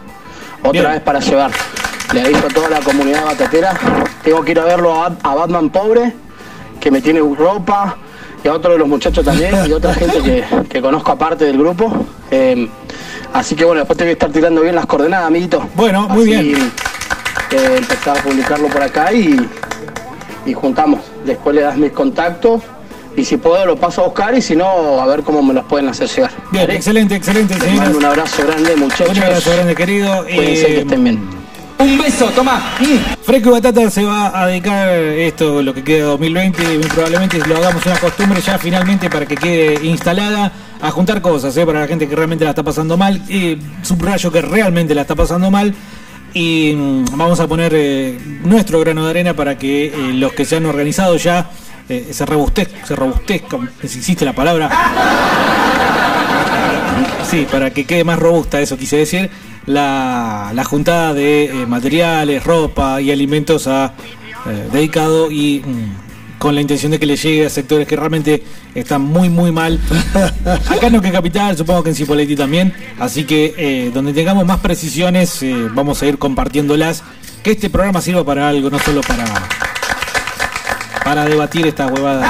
Otra 0.60 0.72
Bien. 0.82 0.92
vez 0.94 1.02
para 1.02 1.20
llevar. 1.20 1.52
Le 2.14 2.22
aviso 2.22 2.46
a 2.48 2.50
toda 2.50 2.70
la 2.70 2.80
comunidad 2.82 3.26
batatera. 3.26 3.74
Tengo 4.24 4.44
que 4.44 4.52
ir 4.52 4.60
a 4.60 4.66
verlo 4.66 5.02
a, 5.04 5.12
a 5.24 5.36
Batman 5.36 5.70
Pobre, 5.70 6.14
que 6.80 6.92
me 6.92 7.02
tiene 7.02 7.20
ropa, 7.20 7.98
y 8.44 8.48
a 8.48 8.54
otro 8.54 8.74
de 8.74 8.78
los 8.80 8.88
muchachos 8.88 9.24
también, 9.26 9.56
y 9.68 9.72
otra 9.74 9.94
gente 9.94 10.22
que, 10.22 10.44
que 10.70 10.82
conozco 10.82 11.12
aparte 11.12 11.46
del 11.46 11.58
grupo. 11.58 11.92
Eh, 12.32 12.68
así 13.34 13.56
que 13.56 13.66
bueno, 13.66 13.80
después 13.80 13.98
tengo 13.98 14.10
que 14.10 14.14
estar 14.14 14.30
tirando 14.32 14.62
bien 14.62 14.76
las 14.76 14.86
coordenadas, 14.86 15.28
amiguito. 15.28 15.68
Bueno, 15.76 16.08
muy 16.10 16.34
Así, 16.34 16.44
bien. 16.54 16.72
eh, 17.52 17.76
empezar 17.78 18.18
a 18.18 18.22
publicarlo 18.22 18.68
por 18.68 18.84
acá 18.84 19.12
y, 19.14 19.50
y 20.46 20.54
juntamos. 20.54 21.00
Después 21.26 21.56
le 21.56 21.62
das 21.64 21.76
mis 21.78 21.92
contactos 21.92 22.62
y 23.16 23.26
si 23.26 23.38
puedo 23.38 23.66
lo 23.66 23.76
paso 23.76 24.02
a 24.02 24.06
buscar 24.06 24.36
y 24.36 24.42
si 24.42 24.56
no, 24.56 25.02
a 25.02 25.06
ver 25.06 25.24
cómo 25.24 25.42
me 25.42 25.54
los 25.54 25.66
pueden 25.66 25.90
hacer 25.90 26.08
llegar. 26.10 26.32
Bien, 26.52 26.70
excelente, 26.70 27.16
excelente, 27.16 27.58
Les 27.58 27.74
mando 27.76 27.98
un 27.98 28.06
abrazo 28.06 28.46
grande, 28.46 28.76
muchachos. 28.76 29.18
Un 29.18 29.24
abrazo 29.24 29.52
grande, 29.52 29.76
querido. 29.76 30.24
Cuídense 30.24 30.62
Eh, 30.62 30.76
que 30.76 30.80
estén 30.82 31.04
bien. 31.04 31.46
Un 31.78 31.98
beso, 31.98 32.26
toma. 32.28 32.76
Fresco 33.24 33.50
y 33.50 33.52
Batata 33.52 33.90
se 33.90 34.04
va 34.04 34.42
a 34.42 34.48
dedicar 34.48 34.90
esto, 34.90 35.62
lo 35.62 35.74
que 35.74 35.84
queda 35.84 35.98
de 35.98 36.04
2020, 36.04 36.64
y 36.64 36.78
muy 36.78 36.88
probablemente 36.88 37.38
lo 37.40 37.58
hagamos 37.58 37.86
una 37.86 37.98
costumbre 37.98 38.40
ya 38.42 38.58
finalmente 38.58 39.10
para 39.10 39.26
que 39.26 39.36
quede 39.36 39.86
instalada 39.86 40.52
a 40.82 40.92
juntar 40.92 41.22
cosas, 41.22 41.56
¿eh? 41.58 41.66
para 41.66 41.82
la 41.82 41.88
gente 41.88 42.08
que 42.08 42.16
realmente 42.16 42.46
la 42.46 42.52
está 42.52 42.64
pasando 42.64 42.98
mal, 42.98 43.22
eh, 43.30 43.58
subrayo 43.82 44.32
que 44.32 44.42
realmente 44.42 44.96
la 44.96 45.02
está 45.02 45.16
pasando 45.16 45.52
mal. 45.52 45.76
Y 46.34 46.74
mm, 46.74 47.06
vamos 47.18 47.40
a 47.40 47.48
poner 47.48 47.74
eh, 47.76 48.20
nuestro 48.44 48.80
grano 48.80 49.06
de 49.06 49.10
arena 49.10 49.34
para 49.34 49.58
que 49.58 49.88
eh, 49.88 49.94
los 50.14 50.34
que 50.34 50.46
se 50.46 50.58
han 50.58 50.66
organizado 50.66 51.16
ya 51.18 51.50
eh, 51.90 52.10
se 52.12 52.26
robustezcan, 52.26 52.86
se 52.86 52.96
robustezcan, 52.96 53.70
si 53.84 54.00
existe 54.00 54.26
la 54.26 54.34
palabra, 54.34 54.70
Sí, 57.30 57.48
para 57.52 57.72
que 57.72 57.86
quede 57.86 58.04
más 58.04 58.20
robusta, 58.20 58.62
eso 58.62 58.78
quise 58.78 58.98
decir, 58.98 59.30
la, 59.66 60.52
la 60.54 60.64
juntada 60.64 61.14
de 61.14 61.46
eh, 61.46 61.66
materiales, 61.66 62.44
ropa 62.44 63.02
y 63.02 63.12
alimentos 63.12 63.68
a 63.68 63.94
eh, 64.48 64.70
dedicado 64.72 65.32
y 65.32 65.62
mm, 65.66 66.38
con 66.38 66.54
la 66.54 66.62
intención 66.62 66.92
de 66.92 67.00
que 67.00 67.08
le 67.08 67.16
llegue 67.16 67.48
a 67.48 67.50
sectores 67.50 67.88
que 67.88 67.96
realmente 67.96 68.44
están 68.76 69.02
muy 69.02 69.30
muy 69.30 69.52
mal. 69.52 69.80
Acá 70.70 70.90
no 70.92 71.02
que 71.02 71.12
Capital, 71.12 71.58
supongo 71.58 71.82
que 71.84 71.90
en 71.90 71.96
Cipolletti 71.96 72.36
también. 72.36 72.74
Así 73.00 73.24
que 73.24 73.56
eh, 73.58 73.92
donde 73.92 74.14
tengamos 74.14 74.46
más 74.46 74.60
precisiones 74.60 75.44
vamos 75.74 76.02
a 76.04 76.06
ir 76.06 76.20
compartiéndolas. 76.20 77.04
Que 77.42 77.52
este 77.52 77.70
programa 77.70 78.02
sirva 78.02 78.24
para 78.24 78.50
algo, 78.50 78.70
no 78.72 78.80
solo 78.80 79.02
para 79.02 79.24
para 81.16 81.30
debatir 81.30 81.66
esta 81.66 81.88
huevada. 81.88 82.28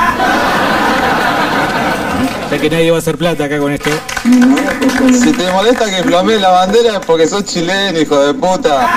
Ya 2.52 2.60
que 2.60 2.70
nadie 2.70 2.92
va 2.92 2.98
a 2.98 3.00
hacer 3.00 3.18
plata 3.18 3.46
acá 3.46 3.58
con 3.58 3.72
esto. 3.72 3.90
Si 5.12 5.32
te 5.32 5.52
molesta 5.52 5.86
que 5.86 6.04
flamee 6.04 6.38
la 6.38 6.50
bandera 6.50 6.98
es 7.00 7.00
porque 7.00 7.26
sos 7.28 7.46
chileno, 7.46 8.00
hijo 8.00 8.20
de 8.20 8.36
puta. 8.36 8.88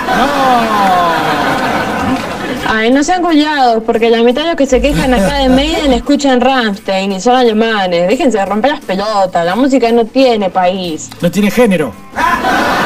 Ay, 2.69 2.91
no 2.91 3.03
sean 3.03 3.23
culiados, 3.23 3.83
porque 3.85 4.11
la 4.11 4.23
mitad 4.23 4.43
de 4.43 4.49
los 4.49 4.57
que 4.57 4.67
se 4.67 4.83
quejan 4.83 5.15
acá 5.15 5.39
de 5.39 5.49
Maiden 5.49 5.95
escuchan 5.95 6.43
Rammstein 6.43 7.13
y 7.13 7.21
son 7.23 7.37
alemanes. 7.37 8.09
Déjense 8.09 8.37
de 8.37 8.45
romper 8.45 8.73
las 8.73 8.81
pelotas, 8.81 9.43
la 9.43 9.57
música 9.57 9.91
no 9.91 10.05
tiene 10.05 10.51
país. 10.51 11.09
No 11.23 11.31
tiene 11.31 11.51
género. 11.51 11.95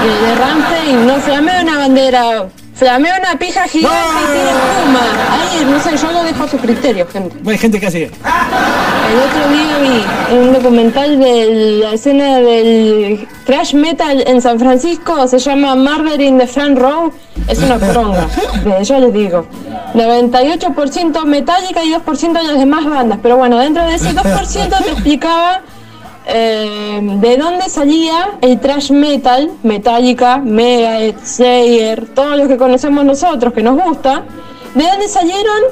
Y 0.05 0.09
el 0.09 0.20
de 0.24 0.34
Rammstein 0.36 1.07
no 1.09 1.16
flamea 1.16 1.62
una 1.62 1.78
bandera, 1.78 2.46
flamea 2.75 3.18
una 3.20 3.39
pija 3.39 3.66
gigante 3.68 3.99
y 4.23 4.33
tiene 4.33 4.51
espuma. 4.51 5.01
Ahí, 5.31 5.64
no 5.70 5.81
sé, 5.81 5.97
yo 5.97 6.12
lo 6.12 6.25
dejo 6.25 6.45
a 6.45 6.49
su 6.49 6.57
criterio, 6.59 7.07
gente. 7.07 7.37
Hay 7.51 7.59
gente 7.59 7.79
que 7.81 7.87
hace. 7.87 8.03
El 8.05 8.11
otro 8.11 9.49
día 9.53 9.79
vi 9.79 10.37
un 10.37 10.53
documental 10.55 11.18
de 11.18 11.81
la 11.83 11.93
escena 11.93 12.39
del 12.39 13.29
thrash 13.45 13.75
metal 13.75 14.25
en 14.27 14.41
San 14.41 14.59
Francisco, 14.59 15.27
se 15.29 15.39
llama 15.39 15.75
Murder 15.75 16.20
in 16.20 16.39
the 16.39 16.47
Front 16.47 16.79
Row, 16.79 17.12
es 17.49 17.59
una 17.59 17.77
poronga, 17.79 18.27
de- 18.64 18.85
yo 18.85 18.99
les 19.01 19.12
digo. 19.12 19.47
98% 19.95 21.25
Metallica 21.27 21.85
y 21.85 21.91
2% 21.93 22.33
de 22.33 22.43
las 22.45 22.59
demás 22.59 22.85
bandas, 22.87 23.18
pero 23.23 23.37
bueno, 23.37 23.59
dentro 23.59 23.85
de 23.87 23.97
ese 23.97 24.14
2% 24.14 24.79
te 24.85 24.91
explicaba 24.93 25.61
eh, 26.27 27.01
de 27.03 27.37
dónde 27.37 27.68
salía 27.68 28.39
el 28.41 28.61
thrash 28.61 28.91
metal, 28.93 29.51
Metallica, 29.62 30.39
Megadeth, 30.39 31.25
Slayer, 31.25 32.07
todos 32.14 32.37
los 32.37 32.49
que 32.49 32.57
conocemos 32.57 33.05
nosotros, 33.05 33.53
que 33.53 33.62
nos 33.62 33.83
gusta, 33.83 34.25
de 34.75 34.85
dónde 34.85 35.09
salieron 35.09 35.62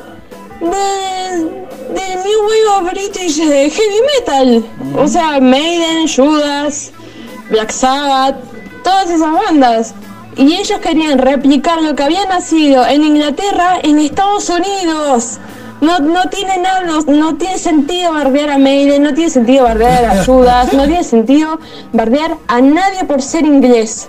del, 0.61 1.67
del 1.95 2.19
New 2.25 2.41
Wave 2.43 2.79
of 2.79 2.93
British 2.93 3.39
eh, 3.41 3.71
Heavy 3.71 4.01
Metal. 4.19 4.65
O 4.99 5.09
sea, 5.09 5.41
Maiden, 5.41 6.09
Judas, 6.09 6.93
Black 7.51 7.71
Sabbath, 7.71 8.37
todas 8.83 9.11
esas 9.11 9.33
bandas. 9.33 9.95
Y 10.37 10.55
ellos 10.55 10.79
querían 10.81 11.19
replicar 11.19 11.83
lo 11.83 11.95
que 11.95 12.03
había 12.03 12.25
nacido 12.27 12.87
en 12.87 13.05
Inglaterra 13.05 13.79
en 13.83 13.99
Estados 13.99 14.49
Unidos. 14.49 15.39
No, 15.81 15.99
no 15.99 16.29
tiene 16.29 16.59
nada, 16.59 16.83
no, 16.83 17.01
no 17.01 17.37
tiene 17.37 17.59
sentido 17.59 18.13
bardear 18.13 18.51
a 18.51 18.59
Maiden, 18.59 19.03
no 19.03 19.15
tiene 19.15 19.31
sentido 19.31 19.65
bardear 19.65 20.05
a 20.05 20.25
Judas, 20.25 20.73
no 20.75 20.85
tiene 20.85 21.05
sentido 21.05 21.59
bardear 21.93 22.37
a 22.49 22.61
nadie 22.61 23.05
por 23.05 23.23
ser 23.23 23.47
inglés. 23.47 24.09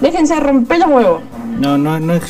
Déjense 0.00 0.38
romper 0.38 0.78
los 0.80 0.88
huevos. 0.88 1.22
No, 1.58 1.78
no, 1.78 1.98
no 1.98 2.14
es. 2.14 2.22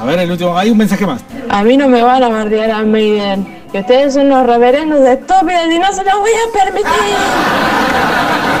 A 0.00 0.04
ver, 0.04 0.20
el 0.20 0.30
último. 0.30 0.56
Hay 0.56 0.70
un 0.70 0.78
mensaje 0.78 1.04
más. 1.06 1.22
A 1.48 1.64
mí 1.64 1.76
no 1.76 1.88
me 1.88 2.02
van 2.02 2.22
a 2.22 2.28
bardear 2.28 2.70
a 2.70 2.82
Maiden. 2.84 3.62
Que 3.72 3.80
ustedes 3.80 4.14
son 4.14 4.28
los 4.28 4.46
reverendos 4.46 5.00
estúpidos 5.00 5.64
y 5.72 5.78
no 5.78 5.92
se 5.92 6.04
los 6.04 6.14
voy 6.18 6.30
a 6.30 6.64
permitir. 6.64 6.92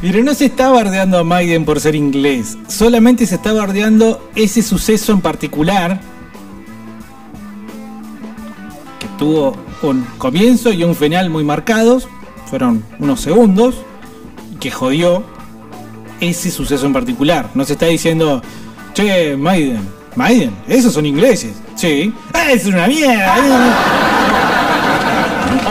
Pero 0.00 0.22
no 0.22 0.34
se 0.34 0.46
está 0.46 0.68
bardeando 0.70 1.18
a 1.18 1.24
Maiden 1.24 1.64
por 1.64 1.80
ser 1.80 1.94
inglés. 1.94 2.56
Solamente 2.68 3.26
se 3.26 3.36
está 3.36 3.52
bardeando 3.52 4.30
ese 4.34 4.62
suceso 4.62 5.12
en 5.12 5.20
particular. 5.20 6.00
Que 8.98 9.06
tuvo 9.18 9.56
un 9.82 10.04
comienzo 10.18 10.72
y 10.72 10.84
un 10.84 10.94
final 10.94 11.30
muy 11.30 11.44
marcados. 11.44 12.08
Fueron 12.46 12.84
unos 12.98 13.20
segundos. 13.20 13.76
Que 14.60 14.70
jodió 14.70 15.24
ese 16.20 16.50
suceso 16.50 16.86
en 16.86 16.92
particular. 16.92 17.48
No 17.54 17.64
se 17.64 17.72
está 17.72 17.86
diciendo, 17.86 18.42
che, 18.94 19.36
Maiden, 19.36 19.80
Maiden, 20.14 20.52
esos 20.68 20.92
son 20.92 21.04
ingleses. 21.06 21.52
Sí. 21.74 22.12
"Ah, 22.32 22.52
es 22.52 22.64
una 22.66 22.86
mierda. 22.86 23.34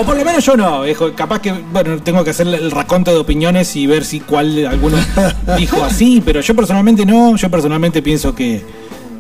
O 0.02 0.04
por 0.04 0.18
lo 0.18 0.26
menos 0.26 0.44
yo 0.44 0.58
no, 0.58 0.82
capaz 1.16 1.42
que, 1.42 1.52
bueno, 1.52 2.02
tengo 2.02 2.24
que 2.24 2.32
hacer 2.32 2.48
el 2.48 2.72
raconto 2.72 3.12
de 3.12 3.18
opiniones 3.18 3.76
y 3.76 3.86
ver 3.86 4.04
si 4.04 4.20
cuál 4.20 4.56
de 4.56 4.66
alguno 4.66 4.98
dijo 5.60 5.84
así, 5.84 6.24
pero 6.26 6.42
yo 6.42 6.56
personalmente 6.56 7.06
no, 7.06 7.36
yo 7.36 7.52
personalmente 7.52 8.02
pienso 8.02 8.34
que, 8.34 8.64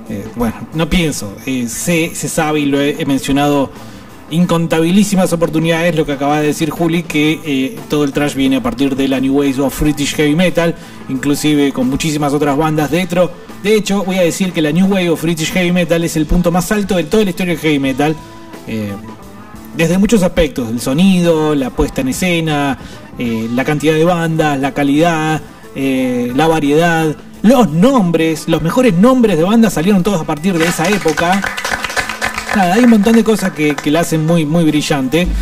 eh, 0.09 0.25
bueno, 0.35 0.55
no 0.73 0.89
pienso, 0.89 1.35
eh, 1.45 1.67
sé, 1.69 2.15
se 2.15 2.27
sabe 2.27 2.61
y 2.61 2.65
lo 2.65 2.81
he, 2.81 2.99
he 2.99 3.05
mencionado 3.05 3.69
incontabilísimas 4.31 5.31
oportunidades, 5.33 5.95
lo 5.95 6.03
que 6.03 6.13
acaba 6.13 6.41
de 6.41 6.47
decir 6.47 6.71
Juli, 6.71 7.03
que 7.03 7.39
eh, 7.45 7.79
todo 7.87 8.03
el 8.03 8.11
trash 8.11 8.33
viene 8.33 8.55
a 8.55 8.63
partir 8.63 8.95
de 8.95 9.07
la 9.07 9.19
New 9.19 9.37
Wave 9.37 9.61
of 9.61 9.79
British 9.79 10.15
Heavy 10.15 10.35
Metal, 10.35 10.73
inclusive 11.09 11.71
con 11.73 11.91
muchísimas 11.91 12.33
otras 12.33 12.57
bandas 12.57 12.89
dentro. 12.89 13.29
De 13.61 13.75
hecho, 13.75 14.03
voy 14.03 14.17
a 14.17 14.23
decir 14.23 14.51
que 14.51 14.63
la 14.63 14.71
New 14.71 14.87
Wave 14.87 15.11
of 15.11 15.21
British 15.21 15.51
Heavy 15.51 15.71
Metal 15.71 16.03
es 16.03 16.15
el 16.15 16.25
punto 16.25 16.51
más 16.51 16.71
alto 16.71 16.95
de 16.95 17.03
toda 17.03 17.23
la 17.23 17.29
historia 17.29 17.53
del 17.53 17.61
heavy 17.61 17.77
metal. 17.77 18.15
eh, 18.67 18.93
desde 19.75 19.97
muchos 19.97 20.23
aspectos, 20.23 20.69
el 20.69 20.79
sonido, 20.81 21.55
la 21.55 21.69
puesta 21.69 22.01
en 22.01 22.09
escena, 22.09 22.77
eh, 23.17 23.47
la 23.53 23.63
cantidad 23.63 23.93
de 23.93 24.03
bandas, 24.03 24.59
la 24.59 24.73
calidad, 24.73 25.41
eh, 25.75 26.31
la 26.35 26.47
variedad, 26.47 27.15
los 27.41 27.69
nombres, 27.71 28.47
los 28.47 28.61
mejores 28.61 28.93
nombres 28.93 29.37
de 29.37 29.43
bandas 29.43 29.73
salieron 29.73 30.03
todos 30.03 30.21
a 30.21 30.23
partir 30.25 30.57
de 30.57 30.65
esa 30.65 30.87
época. 30.89 31.41
Nada, 32.55 32.73
hay 32.73 32.83
un 32.83 32.89
montón 32.89 33.13
de 33.13 33.23
cosas 33.23 33.51
que, 33.53 33.75
que 33.75 33.89
la 33.91 34.01
hacen 34.01 34.25
muy, 34.25 34.45
muy 34.45 34.65
brillante. 34.65 35.27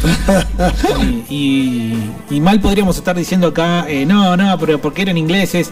Y, 1.30 1.34
y- 1.36 2.12
y 2.30 2.40
mal 2.42 2.60
podríamos 2.60 2.98
estar 2.98 3.16
diciendo 3.16 3.48
acá, 3.48 3.86
eh, 3.90 4.06
no, 4.06 4.36
no, 4.38 4.58
pero 4.60 4.80
porque 4.80 5.02
eran 5.04 5.18
ingleses. 5.18 5.72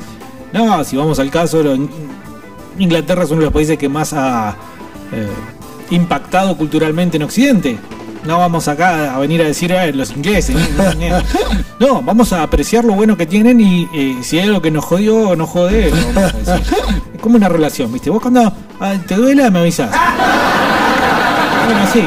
No, 0.53 0.83
si 0.83 0.95
vamos 0.97 1.19
al 1.19 1.29
caso, 1.29 1.61
lo- 1.61 1.77
Inglaterra 2.79 3.23
es 3.23 3.29
uno 3.31 3.39
de 3.41 3.45
los 3.45 3.53
países 3.53 3.77
que 3.77 3.89
más 3.89 4.13
ha 4.13 4.55
impactado 5.89 6.57
culturalmente 6.57 7.17
en 7.17 7.23
Occidente. 7.23 7.77
No 8.27 8.39
vamos 8.39 8.67
acá 8.67 9.15
a 9.15 9.19
venir 9.19 9.41
a 9.41 9.45
decir 9.45 9.73
"Ah, 9.73 9.87
los 9.87 10.11
ingleses. 10.11 10.55
No, 11.79 12.01
vamos 12.01 12.33
a 12.33 12.41
apreciar 12.43 12.83
lo 12.83 12.93
bueno 12.93 13.15
que 13.15 13.25
tienen 13.27 13.61
y 13.61 13.87
eh, 13.93 14.17
si 14.23 14.39
hay 14.39 14.47
algo 14.47 14.61
que 14.63 14.71
nos 14.71 14.83
jodió 14.83 15.29
o 15.29 15.35
nos 15.35 15.47
jode, 15.49 15.91
lo 15.91 15.95
vamos 16.13 16.33
a 16.33 16.37
decir. 16.57 16.73
Es 17.13 17.21
como 17.21 17.35
una 17.37 17.47
relación, 17.49 17.93
¿viste? 17.93 18.09
Vos 18.09 18.19
cuando 18.21 18.51
ah, 18.79 18.95
te 19.07 19.13
duela 19.15 19.49
me 19.51 19.59
avisás. 19.59 19.91
Bueno, 21.65 21.81
así. 21.83 22.03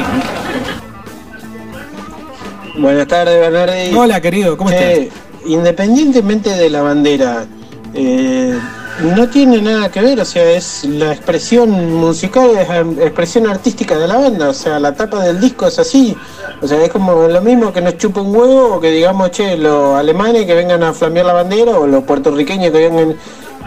Buenas 2.77 3.07
tardes, 3.07 3.39
Bernardi. 3.39 3.95
Hola, 3.95 4.19
querido, 4.21 4.57
¿cómo 4.57 4.69
Che, 4.71 5.09
Independientemente 5.45 6.49
de 6.51 6.69
la 6.69 6.81
bandera, 6.81 7.45
eh, 7.93 8.59
no 8.99 9.29
tiene 9.29 9.61
nada 9.61 9.89
que 9.89 10.01
ver, 10.01 10.19
o 10.19 10.25
sea, 10.25 10.51
es 10.51 10.83
la 10.83 11.13
expresión 11.13 11.95
musical, 11.95 12.49
es 12.57 12.67
la 12.67 13.03
expresión 13.03 13.47
artística 13.47 13.97
de 13.97 14.07
la 14.07 14.17
banda, 14.17 14.49
o 14.49 14.53
sea, 14.53 14.79
la 14.79 14.93
tapa 14.93 15.23
del 15.23 15.39
disco 15.39 15.67
es 15.67 15.79
así, 15.79 16.15
o 16.61 16.67
sea, 16.67 16.83
es 16.83 16.89
como 16.89 17.27
lo 17.27 17.41
mismo 17.41 17.73
que 17.73 17.81
nos 17.81 17.97
chupa 17.97 18.21
un 18.21 18.35
huevo 18.35 18.75
o 18.75 18.79
que 18.79 18.91
digamos, 18.91 19.31
che, 19.31 19.57
los 19.57 19.95
alemanes 19.95 20.45
que 20.45 20.53
vengan 20.53 20.83
a 20.83 20.93
flamear 20.93 21.25
la 21.25 21.33
bandera 21.33 21.79
o 21.79 21.87
los 21.87 22.03
puertorriqueños 22.03 22.71
que 22.71 22.89
vengan 22.89 23.15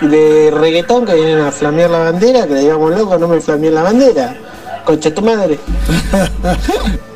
de 0.02 0.52
reggaetón 0.52 1.06
que 1.06 1.14
vienen 1.14 1.40
a 1.40 1.50
flamear 1.50 1.90
la 1.90 1.98
bandera, 1.98 2.46
que 2.46 2.54
digamos, 2.54 2.94
loco, 2.94 3.18
no 3.18 3.28
me 3.28 3.40
flameen 3.40 3.74
la 3.74 3.82
bandera, 3.82 4.36
concha 4.84 5.12
tu 5.12 5.22
madre. 5.22 5.58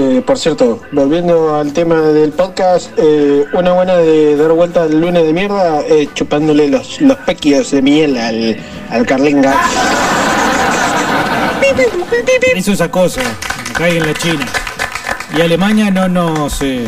Eh, 0.00 0.22
por 0.24 0.38
cierto, 0.38 0.80
volviendo 0.92 1.56
al 1.56 1.72
tema 1.72 2.00
del 2.00 2.30
podcast, 2.30 2.92
eh, 2.98 3.44
una 3.52 3.72
buena 3.72 3.96
de 3.96 4.36
dar 4.36 4.52
vuelta 4.52 4.84
al 4.84 5.00
lunes 5.00 5.24
de 5.24 5.32
mierda 5.32 5.80
eh, 5.88 6.08
chupándole 6.14 6.68
los, 6.68 7.00
los 7.00 7.16
pequios 7.18 7.72
de 7.72 7.82
miel 7.82 8.16
al, 8.16 8.56
al 8.90 9.04
Carlinga. 9.04 9.56
Eso 12.54 12.72
es 12.72 12.80
acoso, 12.80 13.20
hay 13.74 13.96
en 13.96 14.06
la 14.06 14.14
China. 14.14 14.46
Y 15.36 15.40
Alemania 15.40 15.90
no 15.90 16.08
nos. 16.08 16.62
eh, 16.62 16.86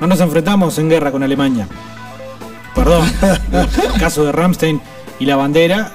no 0.00 0.06
nos 0.06 0.20
enfrentamos 0.20 0.78
en 0.78 0.90
guerra 0.90 1.10
con 1.10 1.24
Alemania. 1.24 1.66
Perdón. 2.72 3.12
El 3.52 3.92
caso 4.00 4.24
de 4.26 4.30
Ramstein 4.30 4.80
y 5.18 5.24
la 5.26 5.34
bandera, 5.34 5.90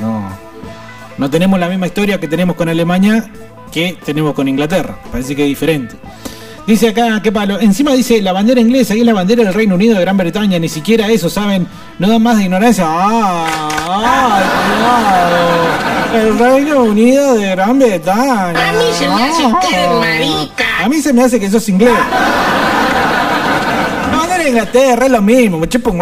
no. 0.00 0.28
No 1.18 1.30
tenemos 1.30 1.60
la 1.60 1.68
misma 1.68 1.86
historia 1.86 2.18
que 2.18 2.26
tenemos 2.26 2.56
con 2.56 2.68
Alemania 2.68 3.30
que 3.72 3.98
tenemos 4.04 4.34
con 4.34 4.48
Inglaterra. 4.48 4.98
Parece 5.10 5.34
que 5.36 5.42
es 5.42 5.48
diferente. 5.48 5.96
Dice 6.66 6.88
acá, 6.88 7.20
qué 7.22 7.30
palo. 7.30 7.60
Encima 7.60 7.92
dice 7.92 8.20
la 8.20 8.32
bandera 8.32 8.60
inglesa 8.60 8.96
y 8.96 9.00
es 9.00 9.06
la 9.06 9.12
bandera 9.12 9.44
del 9.44 9.54
Reino 9.54 9.76
Unido 9.76 9.94
de 9.94 10.00
Gran 10.00 10.16
Bretaña. 10.16 10.58
Ni 10.58 10.68
siquiera 10.68 11.06
eso, 11.08 11.30
¿saben? 11.30 11.66
No 12.00 12.08
dan 12.08 12.20
más 12.20 12.38
de 12.38 12.44
ignorancia. 12.44 12.84
¡Ah! 12.88 13.68
¡Ay, 14.04 14.44
cuidado! 16.12 16.26
El 16.26 16.38
Reino 16.38 16.82
Unido 16.82 17.34
de 17.34 17.50
Gran 17.50 17.78
Bretaña. 17.78 18.70
A 18.70 18.72
mí 18.72 18.84
se 18.92 19.08
me 19.08 19.22
hace 19.22 19.42
que 19.68 19.76
eres 19.76 19.90
marica. 20.00 20.64
A 20.84 20.88
mí 20.88 21.00
se 21.00 21.12
me 21.12 21.22
hace 21.22 21.38
que 21.38 21.48
sos 21.48 21.68
inglés. 21.68 21.94
La 24.10 24.16
bandera 24.16 24.42
de 24.42 24.48
Inglaterra 24.48 25.06
es 25.06 25.12
lo 25.12 25.22
mismo, 25.22 25.58
me 25.58 25.68
chupo 25.68 25.90
un. 25.90 26.00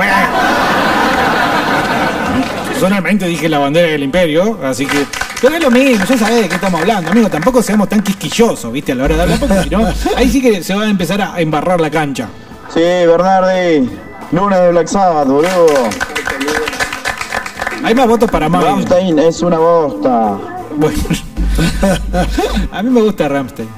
Personalmente 2.84 3.26
dije 3.26 3.48
la 3.48 3.58
bandera 3.58 3.88
del 3.88 4.02
imperio, 4.02 4.58
así 4.62 4.84
que. 4.84 5.06
Pero 5.40 5.54
es 5.54 5.62
lo 5.62 5.70
mismo, 5.70 6.04
ya 6.04 6.18
sabés 6.18 6.42
de 6.42 6.48
qué 6.50 6.56
estamos 6.56 6.82
hablando, 6.82 7.10
amigo. 7.12 7.30
Tampoco 7.30 7.62
seamos 7.62 7.88
tan 7.88 8.02
quisquillosos, 8.02 8.70
¿viste? 8.70 8.92
A 8.92 8.94
la 8.94 9.04
hora 9.04 9.16
de 9.16 9.22
hablar, 9.22 9.40
porque 9.40 9.62
si 9.62 9.70
no, 9.70 9.88
ahí 10.16 10.28
sí 10.28 10.42
que 10.42 10.62
se 10.62 10.74
va 10.74 10.82
a 10.82 10.90
empezar 10.90 11.22
a 11.22 11.40
embarrar 11.40 11.80
la 11.80 11.90
cancha. 11.90 12.28
Sí, 12.68 12.80
Bernardi. 12.80 13.88
Lunes 14.32 14.60
de 14.60 14.70
Black 14.70 14.88
Sabbath, 14.88 15.26
boludo. 15.26 15.88
Hay 17.82 17.94
más 17.94 18.06
votos 18.06 18.30
para 18.30 18.50
más. 18.50 18.62
Rammstein 18.62 19.18
es 19.18 19.40
una 19.40 19.56
bosta. 19.56 20.38
Bueno. 20.76 20.98
a 22.70 22.82
mí 22.82 22.90
me 22.90 23.00
gusta 23.00 23.28
Ramstein. 23.28 23.68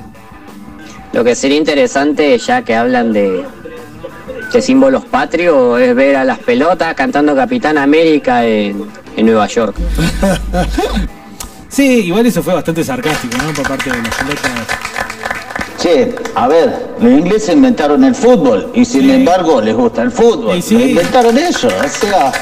Lo 1.12 1.22
que 1.22 1.36
sería 1.36 1.59
interesante, 1.59 2.36
ya 2.38 2.62
que 2.62 2.74
hablan 2.74 3.12
de, 3.12 3.44
de 4.57 4.62
símbolos 4.62 5.04
patrios, 5.04 5.80
es 5.80 5.94
ver 5.94 6.16
a 6.16 6.24
las 6.24 6.38
pelotas 6.38 6.94
cantando 6.94 7.34
Capitán 7.36 7.76
América 7.78 8.44
en, 8.44 8.84
en 9.16 9.26
Nueva 9.26 9.46
York. 9.46 9.76
Sí, 11.68 12.07
igual 12.07 12.24
eso 12.24 12.42
fue 12.42 12.54
bastante 12.54 12.82
sarcástico, 12.82 13.36
¿no? 13.36 13.52
Por 13.52 13.68
parte 13.68 13.90
de 13.90 13.98
los 13.98 14.09
pelotas. 14.14 14.50
Che, 15.78 16.14
a 16.34 16.48
ver, 16.48 16.94
los 16.98 17.12
ingleses 17.12 17.54
inventaron 17.54 18.02
el 18.02 18.14
fútbol 18.14 18.70
y 18.74 18.82
sin 18.86 19.11
embargo 19.11 19.61
les 19.61 19.74
gusta 19.74 20.00
el 20.00 20.11
fútbol. 20.11 20.62
sí. 20.62 20.74
Inventaron 20.74 21.36
eso, 21.36 21.68
o 21.68 21.88
sea, 21.88 22.32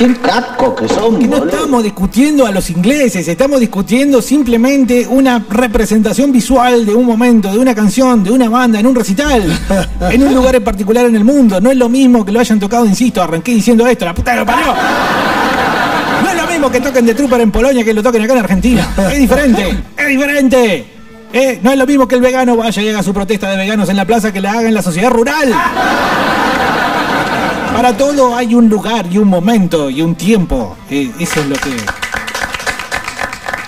qué 0.00 0.14
casco 0.14 0.74
que 0.74 0.88
son, 0.88 1.18
Que 1.18 1.28
no 1.28 1.38
boludo. 1.40 1.56
estamos 1.56 1.82
discutiendo 1.84 2.46
a 2.46 2.50
los 2.50 2.70
ingleses, 2.70 3.28
estamos 3.28 3.60
discutiendo 3.60 4.22
simplemente 4.22 5.06
una 5.06 5.44
representación 5.50 6.32
visual 6.32 6.86
de 6.86 6.94
un 6.94 7.04
momento, 7.04 7.52
de 7.52 7.58
una 7.58 7.74
canción, 7.74 8.24
de 8.24 8.30
una 8.30 8.48
banda, 8.48 8.80
en 8.80 8.86
un 8.86 8.94
recital, 8.94 9.42
en 10.10 10.22
un 10.22 10.34
lugar 10.34 10.56
en 10.56 10.64
particular 10.64 11.04
en 11.04 11.16
el 11.16 11.24
mundo. 11.24 11.60
No 11.60 11.70
es 11.70 11.76
lo 11.76 11.90
mismo 11.90 12.24
que 12.24 12.32
lo 12.32 12.40
hayan 12.40 12.58
tocado, 12.58 12.86
insisto, 12.86 13.22
arranqué 13.22 13.52
diciendo 13.52 13.86
esto, 13.86 14.06
la 14.06 14.14
puta 14.14 14.32
que 14.32 14.38
lo 14.38 14.46
parió. 14.46 14.74
No 16.22 16.30
es 16.30 16.36
lo 16.36 16.46
mismo 16.46 16.70
que 16.70 16.80
toquen 16.80 17.04
de 17.04 17.14
Trooper 17.14 17.40
en 17.42 17.50
Polonia 17.50 17.84
que 17.84 17.92
lo 17.92 18.02
toquen 18.02 18.22
acá 18.22 18.32
en 18.32 18.38
Argentina. 18.38 18.88
Es 19.12 19.18
diferente, 19.18 19.82
es 19.98 20.08
diferente. 20.08 20.86
Eh, 21.32 21.60
no 21.62 21.70
es 21.70 21.78
lo 21.78 21.86
mismo 21.86 22.08
que 22.08 22.16
el 22.16 22.22
vegano 22.22 22.56
vaya 22.56 22.82
y 22.82 22.88
haga 22.88 23.02
su 23.02 23.12
protesta 23.12 23.50
de 23.50 23.56
veganos 23.56 23.88
en 23.88 23.96
la 23.96 24.04
plaza 24.04 24.32
que 24.32 24.40
la 24.40 24.52
haga 24.52 24.68
en 24.68 24.74
la 24.74 24.82
sociedad 24.82 25.10
rural. 25.10 25.54
Para 27.80 27.96
todo 27.96 28.36
hay 28.36 28.54
un 28.54 28.68
lugar 28.68 29.06
y 29.10 29.16
un 29.16 29.28
momento 29.28 29.88
y 29.88 30.02
un 30.02 30.14
tiempo. 30.14 30.76
Eh, 30.90 31.10
eso 31.18 31.40
es 31.40 31.46
lo 31.46 31.56
que. 31.56 31.70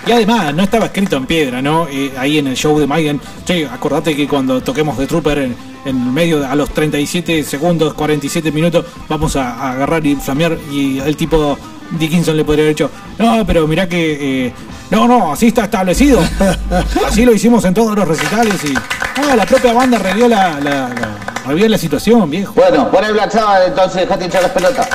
Y 0.05 0.11
además, 0.11 0.53
no 0.53 0.61
estaba 0.61 0.85
escrito 0.85 1.17
en 1.17 1.25
piedra, 1.25 1.63
¿no? 1.63 1.87
Eh, 1.89 2.13
ahí 2.15 2.37
en 2.37 2.45
el 2.45 2.55
show 2.55 2.77
de 2.77 2.85
Maiden. 2.85 3.19
Che, 3.43 3.65
acordate 3.65 4.15
que 4.15 4.27
cuando 4.27 4.61
toquemos 4.61 4.99
de 4.99 5.07
Trooper 5.07 5.39
en, 5.39 5.55
en 5.85 6.13
medio, 6.13 6.47
a 6.47 6.53
los 6.53 6.69
37 6.69 7.43
segundos, 7.43 7.95
47 7.95 8.51
minutos, 8.51 8.85
vamos 9.09 9.35
a, 9.35 9.49
a 9.55 9.71
agarrar 9.71 10.05
y 10.05 10.15
flamear. 10.15 10.59
Y 10.71 10.99
el 10.99 11.17
tipo 11.17 11.57
Dickinson 11.91 12.35
le 12.37 12.43
podría 12.45 12.65
haber 12.65 12.75
dicho: 12.75 12.89
No, 13.19 13.45
pero 13.45 13.67
mirá 13.67 13.87
que. 13.87 14.47
eh, 14.47 14.53
no, 14.91 15.07
no, 15.07 15.31
así 15.33 15.47
está 15.47 15.63
establecido. 15.63 16.19
Así 17.07 17.25
lo 17.25 17.33
hicimos 17.33 17.65
en 17.65 17.73
todos 17.73 17.95
los 17.95 18.07
recitales 18.07 18.63
y. 18.63 18.73
Ah, 18.75 19.35
la 19.35 19.45
propia 19.45 19.73
banda 19.73 19.97
revió 19.97 20.27
la, 20.27 20.59
la, 20.59 20.89
la- 20.89 21.15
revió 21.47 21.67
la 21.67 21.77
situación, 21.77 22.29
viejo. 22.29 22.53
Bueno, 22.55 22.89
pon 22.91 23.03
el 23.03 23.13
Black 23.13 23.31
Sabbath 23.31 23.67
entonces, 23.67 24.01
dejate 24.01 24.25
hinchar 24.25 24.43
las 24.43 24.51
pelotas. 24.51 24.87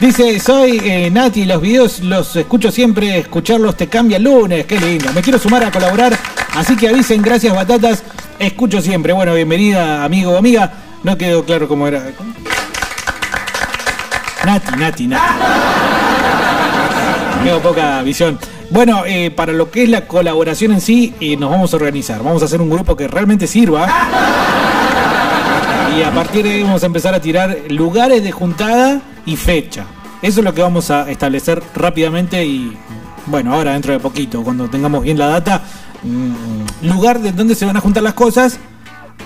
Dice, 0.00 0.40
soy 0.40 0.80
eh, 0.82 1.10
Nati, 1.10 1.44
los 1.44 1.60
videos 1.60 2.00
los 2.00 2.34
escucho 2.36 2.70
siempre, 2.70 3.18
escucharlos 3.18 3.76
te 3.76 3.86
cambia 3.88 4.16
el 4.16 4.22
lunes, 4.24 4.64
qué 4.64 4.80
lindo. 4.80 5.12
Me 5.12 5.20
quiero 5.20 5.38
sumar 5.38 5.62
a 5.64 5.70
colaborar, 5.70 6.16
así 6.54 6.74
que 6.74 6.88
avisen, 6.88 7.20
gracias 7.20 7.54
batatas, 7.54 8.02
escucho 8.38 8.80
siempre. 8.80 9.12
Bueno, 9.12 9.34
bienvenida 9.34 10.02
amigo 10.02 10.32
o 10.32 10.36
amiga, 10.38 10.72
no 11.02 11.18
quedó 11.18 11.44
claro 11.44 11.68
cómo 11.68 11.86
era. 11.86 12.02
¿Cómo? 12.16 12.32
Nati, 14.50 14.76
Nati, 14.76 15.06
Nati. 15.06 15.34
Tengo 17.44 17.60
poca 17.60 18.02
visión. 18.02 18.36
Bueno, 18.68 19.04
eh, 19.06 19.30
para 19.30 19.52
lo 19.52 19.70
que 19.70 19.84
es 19.84 19.88
la 19.88 20.08
colaboración 20.08 20.72
en 20.72 20.80
sí, 20.80 21.14
eh, 21.20 21.36
nos 21.36 21.50
vamos 21.50 21.72
a 21.72 21.76
organizar. 21.76 22.20
Vamos 22.20 22.42
a 22.42 22.46
hacer 22.46 22.60
un 22.60 22.68
grupo 22.68 22.96
que 22.96 23.06
realmente 23.06 23.46
sirva. 23.46 23.86
Y 25.96 26.02
a 26.02 26.10
partir 26.12 26.44
de 26.44 26.50
ahí 26.50 26.62
vamos 26.64 26.82
a 26.82 26.86
empezar 26.86 27.14
a 27.14 27.20
tirar 27.20 27.58
lugares 27.68 28.24
de 28.24 28.32
juntada 28.32 29.00
y 29.24 29.36
fecha. 29.36 29.84
Eso 30.20 30.40
es 30.40 30.44
lo 30.44 30.52
que 30.52 30.62
vamos 30.62 30.90
a 30.90 31.08
establecer 31.08 31.62
rápidamente 31.74 32.44
y 32.44 32.76
bueno, 33.26 33.54
ahora 33.54 33.72
dentro 33.72 33.92
de 33.92 34.00
poquito, 34.00 34.42
cuando 34.42 34.68
tengamos 34.68 35.04
bien 35.04 35.16
la 35.16 35.28
data, 35.28 35.62
mm, 36.02 36.88
lugar 36.88 37.20
de 37.20 37.30
donde 37.30 37.54
se 37.54 37.66
van 37.66 37.76
a 37.76 37.80
juntar 37.80 38.02
las 38.02 38.14
cosas 38.14 38.58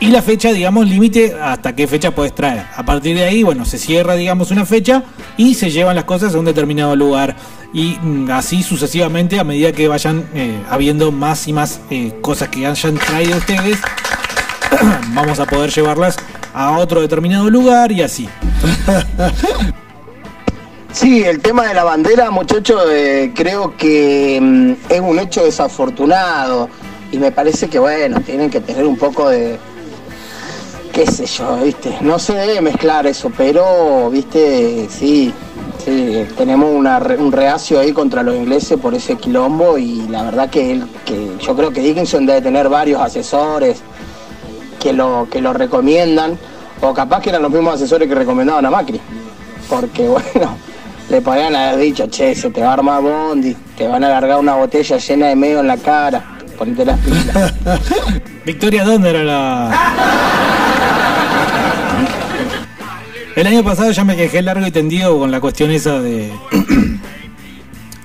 y 0.01 0.09
la 0.09 0.23
fecha, 0.23 0.53
digamos, 0.53 0.89
límite 0.89 1.37
hasta 1.41 1.75
qué 1.75 1.87
fecha 1.87 2.11
puedes 2.11 2.35
traer. 2.35 2.67
A 2.77 2.85
partir 2.85 3.17
de 3.17 3.25
ahí, 3.25 3.43
bueno, 3.43 3.65
se 3.65 3.79
cierra, 3.79 4.15
digamos, 4.15 4.51
una 4.51 4.67
fecha 4.67 5.05
y 5.37 5.55
se 5.55 5.71
llevan 5.71 5.97
las 5.97 6.05
cosas 6.05 6.35
a 6.35 6.39
un 6.39 6.45
determinado 6.45 6.97
lugar. 6.97 7.37
Y 7.73 7.97
mm, 8.01 8.31
así 8.31 8.63
sucesivamente 8.63 9.39
a 9.39 9.45
medida 9.45 9.73
que 9.73 9.89
vayan 9.89 10.29
eh, 10.35 10.61
habiendo 10.71 11.11
más 11.11 11.49
y 11.49 11.53
más 11.53 11.81
eh, 11.91 12.13
cosas 12.21 12.49
que 12.49 12.67
hayan 12.67 12.97
traído 12.97 13.39
ustedes, 13.39 13.79
vamos 15.15 15.41
a 15.41 15.47
poder 15.47 15.71
llevarlas 15.71 16.17
a 16.53 16.79
otro 16.79 17.01
determinado 17.01 17.49
lugar 17.51 17.91
y 17.93 18.03
así. 18.03 18.29
Sí, 20.95 21.25
el 21.25 21.41
tema 21.41 21.67
de 21.67 21.75
la 21.75 21.83
bandera, 21.83 22.31
muchachos, 22.31 22.85
eh, 22.89 23.33
creo 23.35 23.77
que 23.77 24.39
mm, 24.41 24.93
es 24.93 25.01
un 25.01 25.19
hecho 25.19 25.45
desafortunado 25.45 26.69
y 27.11 27.19
me 27.19 27.33
parece 27.33 27.67
que, 27.69 27.81
bueno, 27.81 28.21
tienen 28.21 28.49
que 28.49 28.61
tener 28.61 28.87
un 28.87 28.97
poco 28.97 29.29
de, 29.29 29.59
qué 30.95 31.07
sé 31.09 31.27
yo, 31.27 31.57
viste, 31.57 31.99
no 32.03 32.21
se 32.21 32.35
debe 32.35 32.61
mezclar 32.61 33.05
eso, 33.07 33.31
pero, 33.37 34.09
viste, 34.11 34.87
sí, 34.89 35.35
sí, 35.85 36.25
tenemos 36.37 36.73
una 36.73 36.99
un 37.19 37.33
reacio 37.33 37.81
ahí 37.81 37.93
contra 37.93 38.23
los 38.23 38.37
ingleses 38.37 38.79
por 38.79 38.95
ese 38.95 39.17
quilombo 39.17 39.77
y 39.77 40.07
la 40.09 40.23
verdad 40.23 40.49
que, 40.49 40.71
él, 40.71 40.87
que 41.05 41.33
yo 41.41 41.57
creo 41.57 41.73
que 41.73 41.81
Dickinson 41.81 42.25
debe 42.25 42.43
tener 42.43 42.69
varios 42.69 43.01
asesores 43.01 43.83
que 44.81 44.93
lo, 44.93 45.27
que 45.29 45.41
lo 45.41 45.53
recomiendan, 45.53 46.39
o 46.81 46.95
capaz 46.95 47.21
que 47.23 47.31
eran 47.31 47.43
los 47.43 47.51
mismos 47.51 47.75
asesores 47.75 48.09
que 48.09 48.15
recomendaban 48.15 48.65
a 48.65 48.71
Macri, 48.71 49.01
porque 49.69 50.07
bueno, 50.09 50.57
le 51.11 51.21
podrían 51.21 51.57
haber 51.57 51.79
dicho, 51.81 52.07
che, 52.07 52.37
se 52.37 52.51
te 52.51 52.63
va 52.63 52.71
a 52.71 52.73
armar 52.75 53.03
Bondi, 53.03 53.53
te 53.77 53.89
van 53.89 54.05
a 54.05 54.11
largar 54.11 54.39
una 54.39 54.55
botella 54.55 54.97
llena 54.99 55.27
de 55.27 55.35
medio 55.35 55.59
en 55.59 55.67
la 55.67 55.77
cara. 55.77 56.39
ponete 56.57 56.85
las 56.85 57.01
pilas. 57.01 57.53
Victoria, 58.47 58.85
¿dónde 58.85 59.11
era 59.11 59.25
la.? 59.25 60.31
El 63.37 63.47
año 63.49 63.64
pasado 63.64 63.91
ya 63.91 64.05
me 64.05 64.16
quejé 64.16 64.43
largo 64.43 64.66
y 64.66 64.70
tendido 64.70 65.18
con 65.18 65.30
la 65.30 65.41
cuestión 65.41 65.70
esa 65.70 66.01
de. 66.01 66.32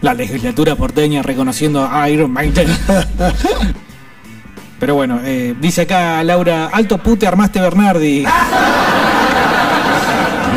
la 0.02 0.14
legislatura 0.14 0.76
porteña 0.76 1.22
reconociendo 1.22 1.88
a 1.90 2.10
Iron 2.10 2.32
Maiden. 2.32 2.68
Pero 4.80 4.96
bueno, 4.96 5.20
eh, 5.24 5.54
dice 5.60 5.82
acá 5.82 6.24
Laura, 6.24 6.70
alto 6.72 6.98
pute 6.98 7.28
armaste 7.28 7.60
Bernardi. 7.60 8.26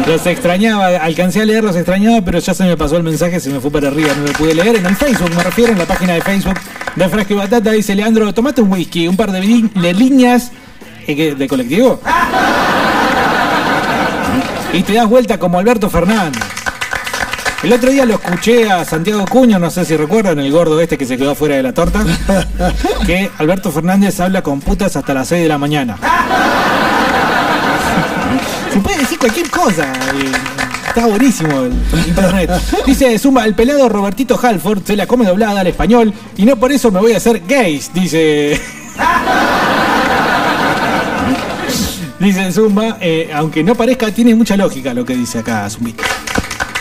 Los 0.06 0.26
extrañaba, 0.26 0.86
alcancé 0.86 1.42
a 1.42 1.44
leer, 1.44 1.62
los 1.62 1.76
extrañaba, 1.76 2.20
pero 2.22 2.38
ya 2.38 2.54
se 2.54 2.64
me 2.64 2.76
pasó 2.76 2.96
el 2.96 3.02
mensaje, 3.02 3.40
se 3.40 3.50
me 3.50 3.60
fue 3.60 3.70
para 3.70 3.88
arriba, 3.88 4.10
no 4.16 4.26
lo 4.26 4.32
pude 4.32 4.54
leer. 4.54 4.76
En 4.76 4.86
el 4.86 4.96
Facebook, 4.96 5.30
me 5.36 5.42
refiero, 5.42 5.72
en 5.72 5.78
la 5.78 5.86
página 5.86 6.14
de 6.14 6.22
Facebook 6.22 6.58
de 6.96 7.08
Fresco 7.08 7.34
y 7.34 7.36
Batata, 7.36 7.70
dice 7.72 7.94
Leandro, 7.94 8.32
tomate 8.32 8.62
un 8.62 8.72
whisky, 8.72 9.06
un 9.06 9.16
par 9.16 9.30
de, 9.32 9.68
de 9.74 9.94
líneas 9.94 10.50
eh, 11.06 11.34
de 11.36 11.48
colectivo. 11.48 12.00
Y 14.72 14.82
te 14.82 14.94
das 14.94 15.06
vuelta 15.06 15.38
como 15.38 15.58
Alberto 15.58 15.90
Fernández. 15.90 16.42
El 17.62 17.72
otro 17.72 17.90
día 17.90 18.04
lo 18.04 18.14
escuché 18.14 18.70
a 18.70 18.84
Santiago 18.84 19.24
Cuño, 19.24 19.58
no 19.58 19.70
sé 19.70 19.84
si 19.84 19.96
recuerdan, 19.96 20.40
el 20.40 20.50
gordo 20.50 20.80
este 20.80 20.98
que 20.98 21.06
se 21.06 21.16
quedó 21.16 21.34
fuera 21.34 21.54
de 21.54 21.62
la 21.62 21.72
torta, 21.72 22.04
que 23.06 23.30
Alberto 23.38 23.70
Fernández 23.70 24.18
habla 24.18 24.42
con 24.42 24.60
putas 24.60 24.96
hasta 24.96 25.14
las 25.14 25.28
6 25.28 25.42
de 25.42 25.48
la 25.48 25.58
mañana. 25.58 25.96
Se 28.72 28.80
puede 28.80 28.98
decir 28.98 29.18
cualquier 29.18 29.48
cosa. 29.50 29.92
Está 30.88 31.06
buenísimo 31.06 31.60
el 31.60 32.08
internet. 32.08 32.50
Dice 32.84 33.18
Zumba, 33.18 33.44
el 33.44 33.54
pelado 33.54 33.88
Robertito 33.88 34.40
Halford 34.42 34.82
se 34.84 34.96
la 34.96 35.06
come 35.06 35.24
doblada 35.24 35.60
al 35.60 35.66
español 35.66 36.12
y 36.36 36.44
no 36.44 36.56
por 36.56 36.72
eso 36.72 36.90
me 36.90 37.00
voy 37.00 37.12
a 37.12 37.18
hacer 37.18 37.42
gays, 37.46 37.92
dice. 37.94 38.60
Dice 42.22 42.52
Zumba, 42.52 42.98
eh, 43.00 43.32
aunque 43.34 43.64
no 43.64 43.74
parezca, 43.74 44.12
tiene 44.12 44.32
mucha 44.36 44.56
lógica 44.56 44.94
lo 44.94 45.04
que 45.04 45.16
dice 45.16 45.40
acá 45.40 45.68
Zumbita. 45.68 46.04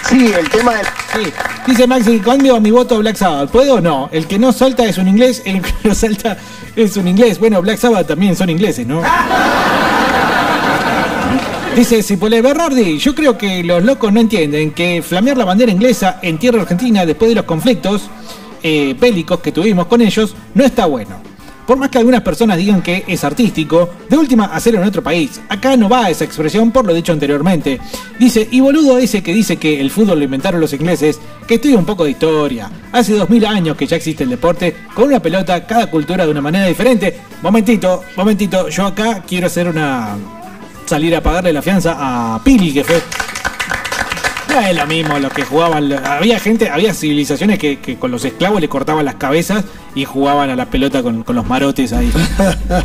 Sí, 0.08 0.32
el 0.38 0.48
tema 0.48 0.76
del. 0.76 0.86
Sí. 0.86 1.34
Dice 1.66 1.88
Maxi, 1.88 2.20
cambio 2.20 2.62
mi 2.62 2.70
voto 2.70 2.94
a 2.94 2.98
Black 3.00 3.16
Sabbath. 3.16 3.50
¿Puedo 3.50 3.76
o 3.76 3.82
no? 3.82 4.08
El 4.12 4.28
que 4.28 4.38
no 4.38 4.52
salta 4.52 4.86
es 4.86 5.00
un 5.00 5.08
inglés, 5.08 5.42
el 5.44 5.64
que 5.64 5.74
no 5.84 5.96
salta 5.96 6.38
es 6.76 6.96
un 6.96 7.08
inglés. 7.08 7.40
Bueno, 7.40 7.60
Black 7.60 7.80
Sabbath 7.80 8.06
también 8.06 8.36
son 8.36 8.52
ingleses, 8.52 8.86
¿no? 8.86 9.02
Dice 11.76 12.04
Cipolé 12.04 12.44
Bernardi, 12.44 13.00
yo 13.00 13.16
creo 13.16 13.36
que 13.36 13.64
los 13.64 13.84
locos 13.84 14.14
no 14.14 14.20
entienden 14.20 14.70
que 14.70 15.02
flamear 15.02 15.38
la 15.38 15.46
bandera 15.46 15.72
inglesa 15.72 16.20
en 16.22 16.38
tierra 16.38 16.62
argentina 16.62 17.04
después 17.04 17.30
de 17.30 17.36
los 17.36 17.46
conflictos 17.46 18.04
eh, 18.62 18.96
bélicos 19.00 19.40
que 19.40 19.52
tuvimos 19.52 19.88
con 19.88 20.02
ellos 20.02 20.36
no 20.54 20.64
está 20.64 20.86
bueno. 20.86 21.31
Por 21.72 21.78
más 21.78 21.90
que 21.90 22.00
algunas 22.00 22.22
personas 22.22 22.58
digan 22.58 22.82
que 22.82 23.06
es 23.08 23.24
artístico, 23.24 23.92
de 24.10 24.18
última 24.18 24.44
hacerlo 24.48 24.82
en 24.82 24.90
otro 24.90 25.02
país. 25.02 25.40
Acá 25.48 25.78
no 25.78 25.88
va 25.88 26.10
esa 26.10 26.26
expresión 26.26 26.70
por 26.70 26.86
lo 26.86 26.94
dicho 26.94 27.14
anteriormente. 27.14 27.80
Dice, 28.20 28.46
y 28.52 28.60
boludo 28.60 28.98
ese 28.98 29.24
que 29.24 29.34
dice 29.34 29.56
que 29.56 29.80
el 29.80 29.90
fútbol 29.90 30.20
lo 30.20 30.26
inventaron 30.26 30.60
los 30.60 30.74
ingleses, 30.74 31.18
que 31.48 31.54
estudia 31.56 31.78
un 31.78 31.86
poco 31.86 32.04
de 32.04 32.12
historia. 32.12 32.70
Hace 32.92 33.14
dos 33.14 33.30
mil 33.30 33.46
años 33.46 33.78
que 33.78 33.88
ya 33.88 33.96
existe 33.96 34.26
el 34.26 34.32
deporte, 34.32 34.76
con 34.94 35.06
una 35.06 35.22
pelota, 35.22 35.66
cada 35.66 35.90
cultura 35.90 36.26
de 36.26 36.32
una 36.32 36.42
manera 36.42 36.66
diferente. 36.66 37.22
Momentito, 37.42 38.04
momentito, 38.18 38.68
yo 38.68 38.88
acá 38.88 39.24
quiero 39.26 39.48
hacer 39.48 39.70
una 39.70 40.18
salir 40.86 41.16
a 41.16 41.24
pagarle 41.24 41.54
la 41.54 41.62
fianza 41.62 41.96
a 41.98 42.44
Pili, 42.44 42.74
que 42.74 42.84
fue. 42.84 43.02
No 44.52 44.60
es 44.60 44.76
lo 44.76 44.86
mismo 44.86 45.18
lo 45.18 45.30
que 45.30 45.44
jugaban. 45.44 45.94
Había 46.06 46.38
gente, 46.40 46.70
había 46.70 46.94
civilizaciones 46.94 47.58
que, 47.58 47.98
con 47.98 48.12
los 48.12 48.26
esclavos 48.26 48.60
le 48.60 48.68
cortaban 48.68 49.06
las 49.06 49.16
cabezas 49.16 49.64
y 49.96 50.04
jugaban 50.04 50.50
a 50.50 50.56
la 50.56 50.66
pelota 50.66 51.02
con, 51.02 51.24
los 51.26 51.48
marotes 51.48 51.94
ahí. 51.94 52.12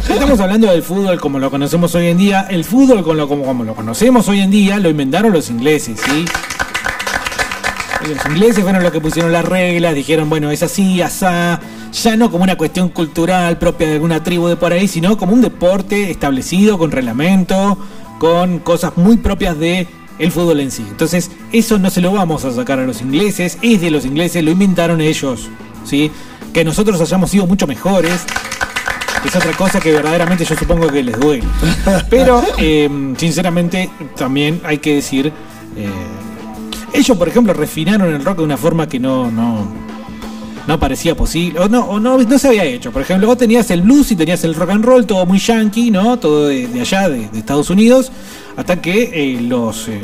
Estamos 0.09 0.39
hablando 0.39 0.71
del 0.71 0.83
fútbol 0.83 1.21
como 1.21 1.41
lo 1.41 1.51
conocemos 1.51 1.95
hoy 1.97 2.07
en 2.07 2.19
día. 2.19 2.47
El 2.49 2.65
fútbol 2.65 3.03
como 3.03 3.65
lo 3.65 3.75
conocemos 3.75 4.29
hoy 4.29 4.41
en 4.41 4.51
día 4.51 4.79
lo 4.79 4.89
inventaron 4.89 5.33
los 5.33 5.51
ingleses, 5.51 5.99
¿sí? 6.01 6.25
Los 8.09 8.25
ingleses 8.27 8.63
fueron 8.63 8.85
los 8.85 8.93
que 8.93 9.01
pusieron 9.01 9.33
las 9.33 9.45
reglas, 9.45 9.95
dijeron, 9.95 10.31
bueno, 10.31 10.53
es 10.53 10.63
así, 10.63 11.03
asá, 11.03 11.59
ya 11.93 12.17
no 12.17 12.31
como 12.31 12.45
una 12.45 12.57
cuestión 12.57 12.91
cultural 12.91 13.59
propia 13.59 13.89
de 13.89 13.95
alguna 13.95 14.23
tribu 14.23 14.47
de 14.47 14.55
por 14.55 14.73
ahí, 14.73 14.87
sino 14.87 15.17
como 15.17 15.33
un 15.33 15.41
deporte 15.41 16.13
establecido, 16.13 16.79
con 16.79 16.93
reglamento, 16.93 17.77
con 18.21 18.61
cosas 18.61 18.97
muy 18.97 19.17
propias 19.17 19.59
de 19.59 19.89
el 20.19 20.33
fútbol 20.33 20.61
en 20.61 20.71
sí. 20.71 20.85
Entonces, 20.89 21.31
eso 21.53 21.79
no 21.79 21.91
se 21.91 22.01
lo 22.01 22.13
vamos 22.13 22.45
a 22.45 22.53
sacar 22.53 22.79
a 22.79 22.87
los 22.87 23.01
ingleses, 23.03 23.59
es 23.63 23.81
de 23.81 23.91
los 23.91 24.05
ingleses, 24.05 24.43
lo 24.45 24.51
inventaron 24.51 25.01
ellos, 25.01 25.49
¿sí? 25.85 26.11
Que 26.53 26.65
nosotros 26.65 27.01
hayamos 27.01 27.31
sido 27.31 27.47
mucho 27.47 27.67
mejores, 27.67 28.25
es 29.25 29.37
otra 29.37 29.53
cosa 29.53 29.81
que 29.81 29.93
verdaderamente 29.93 30.45
yo 30.45 30.57
supongo 30.57 30.89
que 30.89 31.03
les 31.03 31.19
duele. 31.19 31.45
Pero, 32.11 32.43
eh, 32.59 32.89
sinceramente, 33.17 33.91
también 34.17 34.61
hay 34.65 34.79
que 34.79 34.97
decir... 34.97 35.33
eh, 35.77 35.89
ellos, 36.93 37.19
por 37.19 37.29
ejemplo, 37.29 37.53
refinaron 37.53 38.15
el 38.15 38.25
rock 38.25 38.39
de 38.39 38.45
una 38.45 38.57
forma 38.57 38.89
que 38.89 38.99
no, 38.99 39.31
no, 39.31 39.67
no 40.67 40.81
parecía 40.81 41.17
posible, 41.17 41.61
o 41.61 41.69
no, 41.69 41.81
o 41.87 42.01
no, 42.01 42.19
se 42.39 42.49
había 42.49 42.65
hecho. 42.65 42.91
Por 42.93 43.03
ejemplo, 43.03 43.27
vos 43.27 43.39
tenías 43.39 43.71
el 43.71 43.83
blues 43.83 44.11
y 44.13 44.17
tenías 44.17 44.43
el 44.45 44.55
rock 44.55 44.71
and 44.71 44.85
roll, 44.85 45.07
todo 45.07 45.25
muy 45.27 45.39
yankee, 45.39 45.91
¿no? 45.91 46.19
Todo 46.19 46.49
de, 46.49 46.67
de 46.67 46.81
allá, 46.81 47.09
de, 47.09 47.29
de 47.29 47.39
Estados 47.39 47.71
Unidos, 47.71 48.11
hasta 48.57 48.81
que 48.81 49.11
eh, 49.15 49.41
los 49.41 49.89
eh, 49.89 50.01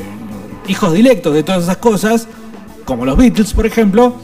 hijos 0.69 0.93
directos 0.93 1.35
de 1.35 1.43
todas 1.43 1.65
esas 1.65 1.79
cosas, 1.79 2.29
como 2.85 3.05
los 3.05 3.17
Beatles, 3.17 3.53
por 3.55 3.67
ejemplo, 3.67 4.15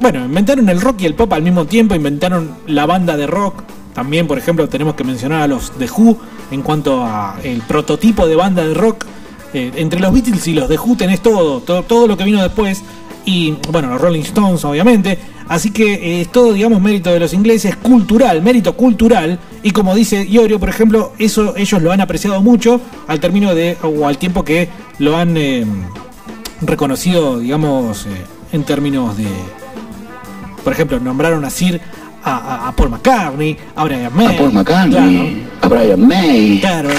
bueno, 0.00 0.24
inventaron 0.24 0.68
el 0.68 0.80
rock 0.80 1.02
y 1.02 1.06
el 1.06 1.14
pop 1.14 1.32
al 1.34 1.42
mismo 1.42 1.66
tiempo, 1.66 1.94
inventaron 1.94 2.56
la 2.66 2.86
banda 2.86 3.16
de 3.16 3.26
rock. 3.26 3.62
También, 3.94 4.26
por 4.26 4.38
ejemplo, 4.38 4.68
tenemos 4.68 4.94
que 4.94 5.04
mencionar 5.04 5.42
a 5.42 5.46
los 5.46 5.72
The 5.72 5.90
Who 5.90 6.16
en 6.50 6.62
cuanto 6.62 7.04
a 7.04 7.36
el 7.42 7.60
prototipo 7.60 8.26
de 8.26 8.36
banda 8.36 8.66
de 8.66 8.72
rock. 8.72 9.04
Eh, 9.52 9.72
entre 9.76 10.00
los 10.00 10.12
Beatles 10.12 10.46
y 10.46 10.54
los 10.54 10.68
The 10.68 10.78
Who 10.78 10.96
tenés 10.96 11.20
todo, 11.20 11.60
todo, 11.60 11.82
todo 11.82 12.06
lo 12.06 12.16
que 12.16 12.24
vino 12.24 12.40
después. 12.40 12.82
Y 13.30 13.54
bueno, 13.70 13.88
los 13.90 14.00
Rolling 14.00 14.22
Stones, 14.22 14.64
obviamente. 14.64 15.16
Así 15.48 15.70
que 15.70 15.94
eh, 15.94 16.20
es 16.22 16.32
todo, 16.32 16.52
digamos, 16.52 16.80
mérito 16.80 17.10
de 17.10 17.20
los 17.20 17.32
ingleses, 17.32 17.76
cultural, 17.76 18.40
mérito 18.42 18.76
cultural. 18.76 19.38
Y 19.62 19.70
como 19.72 19.94
dice 19.94 20.24
Iorio, 20.28 20.58
por 20.58 20.68
ejemplo, 20.68 21.12
eso 21.18 21.54
ellos 21.56 21.80
lo 21.82 21.92
han 21.92 22.00
apreciado 22.00 22.40
mucho 22.42 22.80
al 23.08 23.20
término 23.20 23.54
de, 23.54 23.76
o 23.82 24.06
al 24.06 24.16
tiempo 24.18 24.44
que 24.44 24.68
lo 24.98 25.16
han 25.16 25.36
eh, 25.36 25.64
reconocido, 26.62 27.38
digamos, 27.38 28.06
eh, 28.06 28.10
en 28.52 28.64
términos 28.64 29.16
de, 29.16 29.26
por 30.64 30.72
ejemplo, 30.72 30.98
nombraron 31.00 31.44
a 31.44 31.50
Sir 31.50 31.80
a, 32.22 32.36
a- 32.36 32.68
a 32.68 32.72
Paul 32.76 32.90
McCartney, 32.90 33.56
a 33.76 33.84
Brian 33.84 34.14
May. 34.14 34.26
A 34.26 34.36
Paul 34.38 34.52
McCartney, 34.52 35.46
a 35.62 35.68
Brian 35.68 36.06
May. 36.06 36.58
Claro. 36.60 36.90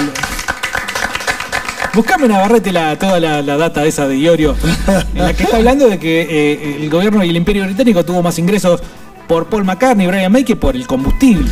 Buscame 1.94 2.26
Navarrete 2.26 2.72
la, 2.72 2.98
toda 2.98 3.20
la, 3.20 3.42
data 3.42 3.84
esa 3.84 4.08
de 4.08 4.16
Iorio, 4.16 4.56
en 5.14 5.22
la 5.22 5.34
que 5.34 5.42
está 5.42 5.58
hablando 5.58 5.88
de 5.88 5.98
que 5.98 6.22
eh, 6.22 6.76
el 6.80 6.88
gobierno 6.88 7.22
y 7.22 7.28
el 7.28 7.36
imperio 7.36 7.64
británico 7.64 8.02
tuvo 8.02 8.22
más 8.22 8.38
ingresos 8.38 8.82
por 9.28 9.46
Paul 9.46 9.64
McCartney 9.64 10.06
y 10.06 10.08
Brian 10.08 10.32
May 10.32 10.44
que 10.44 10.56
por 10.56 10.74
el 10.74 10.86
combustible. 10.86 11.50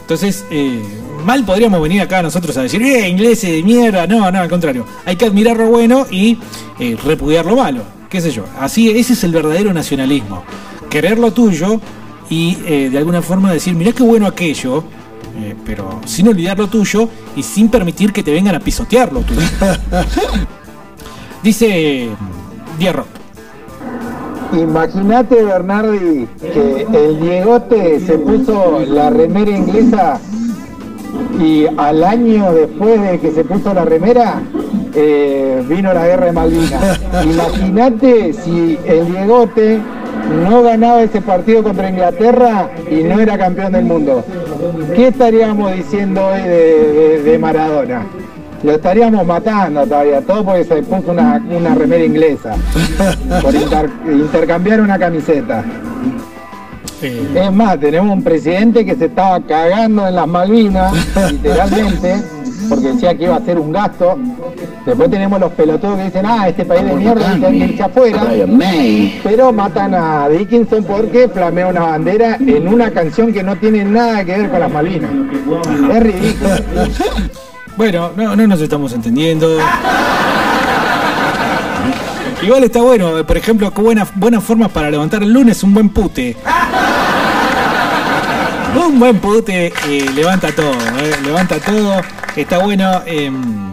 Entonces, 0.00 0.44
eh, 0.50 0.82
mal 1.24 1.44
podríamos 1.44 1.80
venir 1.82 2.00
acá 2.00 2.22
nosotros 2.22 2.56
a 2.56 2.62
decir, 2.62 2.82
eh, 2.82 3.08
ingleses 3.08 3.50
de 3.50 3.62
mierda. 3.62 4.06
No, 4.06 4.30
no, 4.30 4.40
al 4.40 4.48
contrario. 4.48 4.86
Hay 5.04 5.16
que 5.16 5.26
admirar 5.26 5.56
lo 5.56 5.66
bueno 5.66 6.06
y 6.10 6.38
eh, 6.78 6.96
repudiar 7.04 7.46
lo 7.46 7.56
malo. 7.56 7.82
¿Qué 8.08 8.20
sé 8.20 8.30
yo? 8.30 8.44
Así, 8.58 8.90
ese 8.90 9.12
es 9.12 9.24
el 9.24 9.32
verdadero 9.32 9.72
nacionalismo. 9.72 10.44
Querer 10.88 11.18
lo 11.18 11.32
tuyo 11.32 11.80
y 12.28 12.54
de 12.54 12.96
alguna 12.96 13.22
forma 13.22 13.52
decir, 13.52 13.74
mirá 13.74 13.92
qué 13.92 14.02
bueno 14.02 14.26
aquello, 14.26 14.84
eh, 15.40 15.56
pero 15.64 16.00
sin 16.04 16.28
olvidar 16.28 16.58
lo 16.58 16.68
tuyo 16.68 17.08
y 17.36 17.42
sin 17.42 17.68
permitir 17.68 18.12
que 18.12 18.22
te 18.22 18.32
vengan 18.32 18.54
a 18.54 18.60
pisotear 18.60 19.12
lo 19.12 19.20
tuyo. 19.20 19.40
Dice 21.42 22.08
Dierro. 22.78 23.06
Imagínate, 24.52 25.44
Bernardi, 25.44 26.26
que 26.40 26.86
el 26.92 27.20
Diegote 27.20 28.00
se 28.00 28.18
puso 28.18 28.80
la 28.80 29.10
remera 29.10 29.50
inglesa 29.50 30.20
y 31.38 31.66
al 31.76 32.02
año 32.02 32.52
después 32.52 33.00
de 33.00 33.20
que 33.20 33.30
se 33.30 33.44
puso 33.44 33.72
la 33.72 33.84
remera 33.84 34.42
eh, 34.94 35.64
vino 35.68 35.92
la 35.92 36.06
guerra 36.06 36.26
de 36.26 36.32
Malvinas. 36.32 37.00
Imagínate 37.24 38.32
si 38.32 38.78
el 38.84 39.06
Diegote 39.06 39.80
no 40.30 40.62
ganaba 40.62 41.02
ese 41.02 41.20
partido 41.20 41.62
contra 41.62 41.88
Inglaterra 41.90 42.70
y 42.90 43.02
no 43.02 43.20
era 43.20 43.36
campeón 43.38 43.72
del 43.72 43.84
mundo. 43.84 44.24
¿Qué 44.94 45.08
estaríamos 45.08 45.74
diciendo 45.74 46.26
hoy 46.26 46.40
de, 46.42 46.92
de- 46.92 47.22
de 47.22 47.38
Maradona? 47.38 48.06
Lo 48.62 48.72
estaríamos 48.72 49.24
matando 49.26 49.84
todavía, 49.86 50.20
todo 50.20 50.44
porque 50.44 50.64
se 50.64 50.82
puso 50.82 51.12
una, 51.12 51.42
una 51.50 51.74
remera 51.74 52.04
inglesa 52.04 52.54
por 53.42 53.54
inter- 53.54 53.90
intercambiar 54.06 54.80
una 54.80 54.98
camiseta. 54.98 55.64
Es 57.02 57.52
más, 57.52 57.80
tenemos 57.80 58.12
un 58.14 58.22
presidente 58.22 58.84
que 58.84 58.94
se 58.94 59.06
estaba 59.06 59.40
cagando 59.40 60.06
en 60.06 60.14
las 60.14 60.26
Malvinas, 60.26 60.92
literalmente, 61.32 62.16
porque 62.70 62.92
decía 62.92 63.14
que 63.14 63.24
iba 63.24 63.36
a 63.36 63.44
ser 63.44 63.58
un 63.58 63.72
gasto, 63.72 64.16
Después 64.86 65.10
tenemos 65.10 65.38
los 65.38 65.52
pelotudos 65.52 65.98
que 65.98 66.04
dicen, 66.04 66.24
ah, 66.24 66.48
este 66.48 66.64
país 66.64 66.84
de 66.84 66.94
mierda 66.94 67.30
hay 67.30 67.40
que 67.40 67.50
irse 67.50 67.82
afuera. 67.82 68.22
Pero 69.22 69.52
matan 69.52 69.94
a 69.94 70.28
Dickinson 70.28 70.84
porque 70.84 71.28
flamea 71.28 71.68
una 71.68 71.80
bandera 71.80 72.36
en 72.36 72.66
una 72.66 72.90
canción 72.90 73.32
que 73.32 73.42
no 73.42 73.56
tiene 73.56 73.84
nada 73.84 74.24
que 74.24 74.38
ver 74.38 74.50
con 74.50 74.60
las 74.60 74.72
Malvinas. 74.72 75.10
Es 75.92 76.02
ridículo. 76.02 76.50
Bueno, 77.76 78.10
no, 78.14 78.36
no 78.36 78.46
nos 78.46 78.60
estamos 78.60 78.92
entendiendo. 78.92 79.56
Igual 82.42 82.64
está 82.64 82.82
bueno, 82.82 83.18
eh, 83.18 83.24
por 83.24 83.38
ejemplo, 83.38 83.72
qué 83.72 83.80
buenas 83.80 84.08
buenas 84.14 84.44
formas 84.44 84.70
para 84.70 84.90
levantar 84.90 85.22
el 85.22 85.32
lunes, 85.32 85.62
un 85.62 85.72
buen 85.72 85.88
pute. 85.88 86.36
Un 88.76 88.98
buen 88.98 89.18
pute 89.18 89.72
eh, 89.88 90.06
levanta 90.14 90.52
todo, 90.54 90.72
eh, 90.72 91.16
levanta 91.24 91.58
todo. 91.58 92.00
Está 92.36 92.58
bueno. 92.58 93.02
em, 93.06 93.72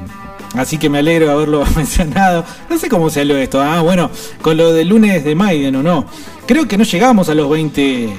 así 0.56 0.78
que 0.78 0.90
me 0.90 1.00
alegro 1.00 1.28
de 1.28 1.32
haberlo 1.34 1.64
mencionado. 1.76 2.44
No 2.70 2.78
sé 2.78 2.90
cómo 2.90 3.10
salió 3.10 3.38
esto. 3.38 3.62
Ah, 3.62 3.82
bueno, 3.82 4.10
con 4.42 4.58
lo 4.58 4.74
del 4.74 4.90
lunes 4.90 5.24
de 5.24 5.36
Maiden 5.36 5.76
o 5.78 5.84
no. 5.84 6.06
Creo 6.46 6.68
que 6.68 6.78
no 6.78 6.84
llegamos 6.84 7.30
a 7.30 7.36
los 7.36 7.50
20 7.50 8.10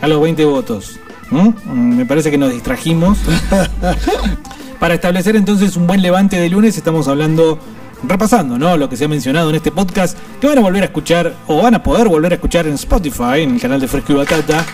a 0.00 0.08
los 0.08 0.20
20 0.20 0.44
votos. 0.44 0.98
¿Mm? 1.30 1.48
Mm, 1.64 1.96
Me 1.98 2.06
parece 2.06 2.30
que 2.30 2.38
nos 2.38 2.52
distrajimos. 2.52 3.18
Para 4.80 4.94
establecer 4.94 5.36
entonces 5.36 5.76
un 5.76 5.86
buen 5.86 6.02
levante 6.02 6.38
de 6.38 6.48
lunes 6.50 6.76
estamos 6.76 7.08
hablando, 7.08 7.58
repasando, 8.06 8.58
¿no? 8.58 8.76
Lo 8.76 8.88
que 8.90 8.96
se 8.96 9.06
ha 9.06 9.08
mencionado 9.08 9.48
en 9.50 9.56
este 9.56 9.72
podcast, 9.72 10.18
que 10.40 10.46
van 10.46 10.58
a 10.58 10.60
volver 10.60 10.82
a 10.82 10.86
escuchar 10.86 11.34
o 11.46 11.62
van 11.62 11.74
a 11.74 11.82
poder 11.82 12.08
volver 12.08 12.32
a 12.32 12.34
escuchar 12.36 12.66
en 12.66 12.74
Spotify, 12.74 13.40
en 13.40 13.54
el 13.54 13.60
canal 13.60 13.80
de 13.80 13.88
Fresco 13.88 14.12
y 14.12 14.16
Batata. 14.16 14.64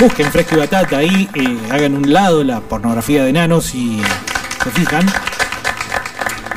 Busquen 0.00 0.32
Fresco 0.32 0.54
y 0.54 0.58
Batata 0.60 0.96
ahí, 0.96 1.28
eh, 1.34 1.58
hagan 1.70 1.94
un 1.94 2.10
lado 2.10 2.42
la 2.42 2.60
pornografía 2.60 3.22
de 3.22 3.28
enanos 3.30 3.74
y 3.74 4.00
se 4.64 4.70
fijan. 4.70 5.04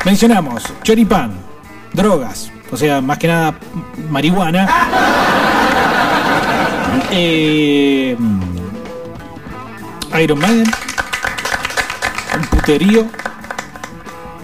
Mencionamos 0.06 0.64
choripán, 0.82 1.34
drogas, 1.92 2.50
o 2.72 2.76
sea, 2.76 3.02
más 3.02 3.18
que 3.18 3.28
nada 3.28 3.54
marihuana. 4.08 4.66
Eh, 7.16 8.16
Iron 10.20 10.38
Maiden, 10.38 10.70
un 12.36 12.46
puterío, 12.46 13.06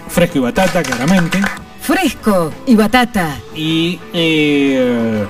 fresco 0.07 0.37
y 0.37 0.41
batata, 0.41 0.81
claramente. 0.83 1.41
Fresco 1.81 2.53
y 2.65 2.75
batata. 2.75 3.37
Y. 3.55 3.99
eh, 4.13 5.25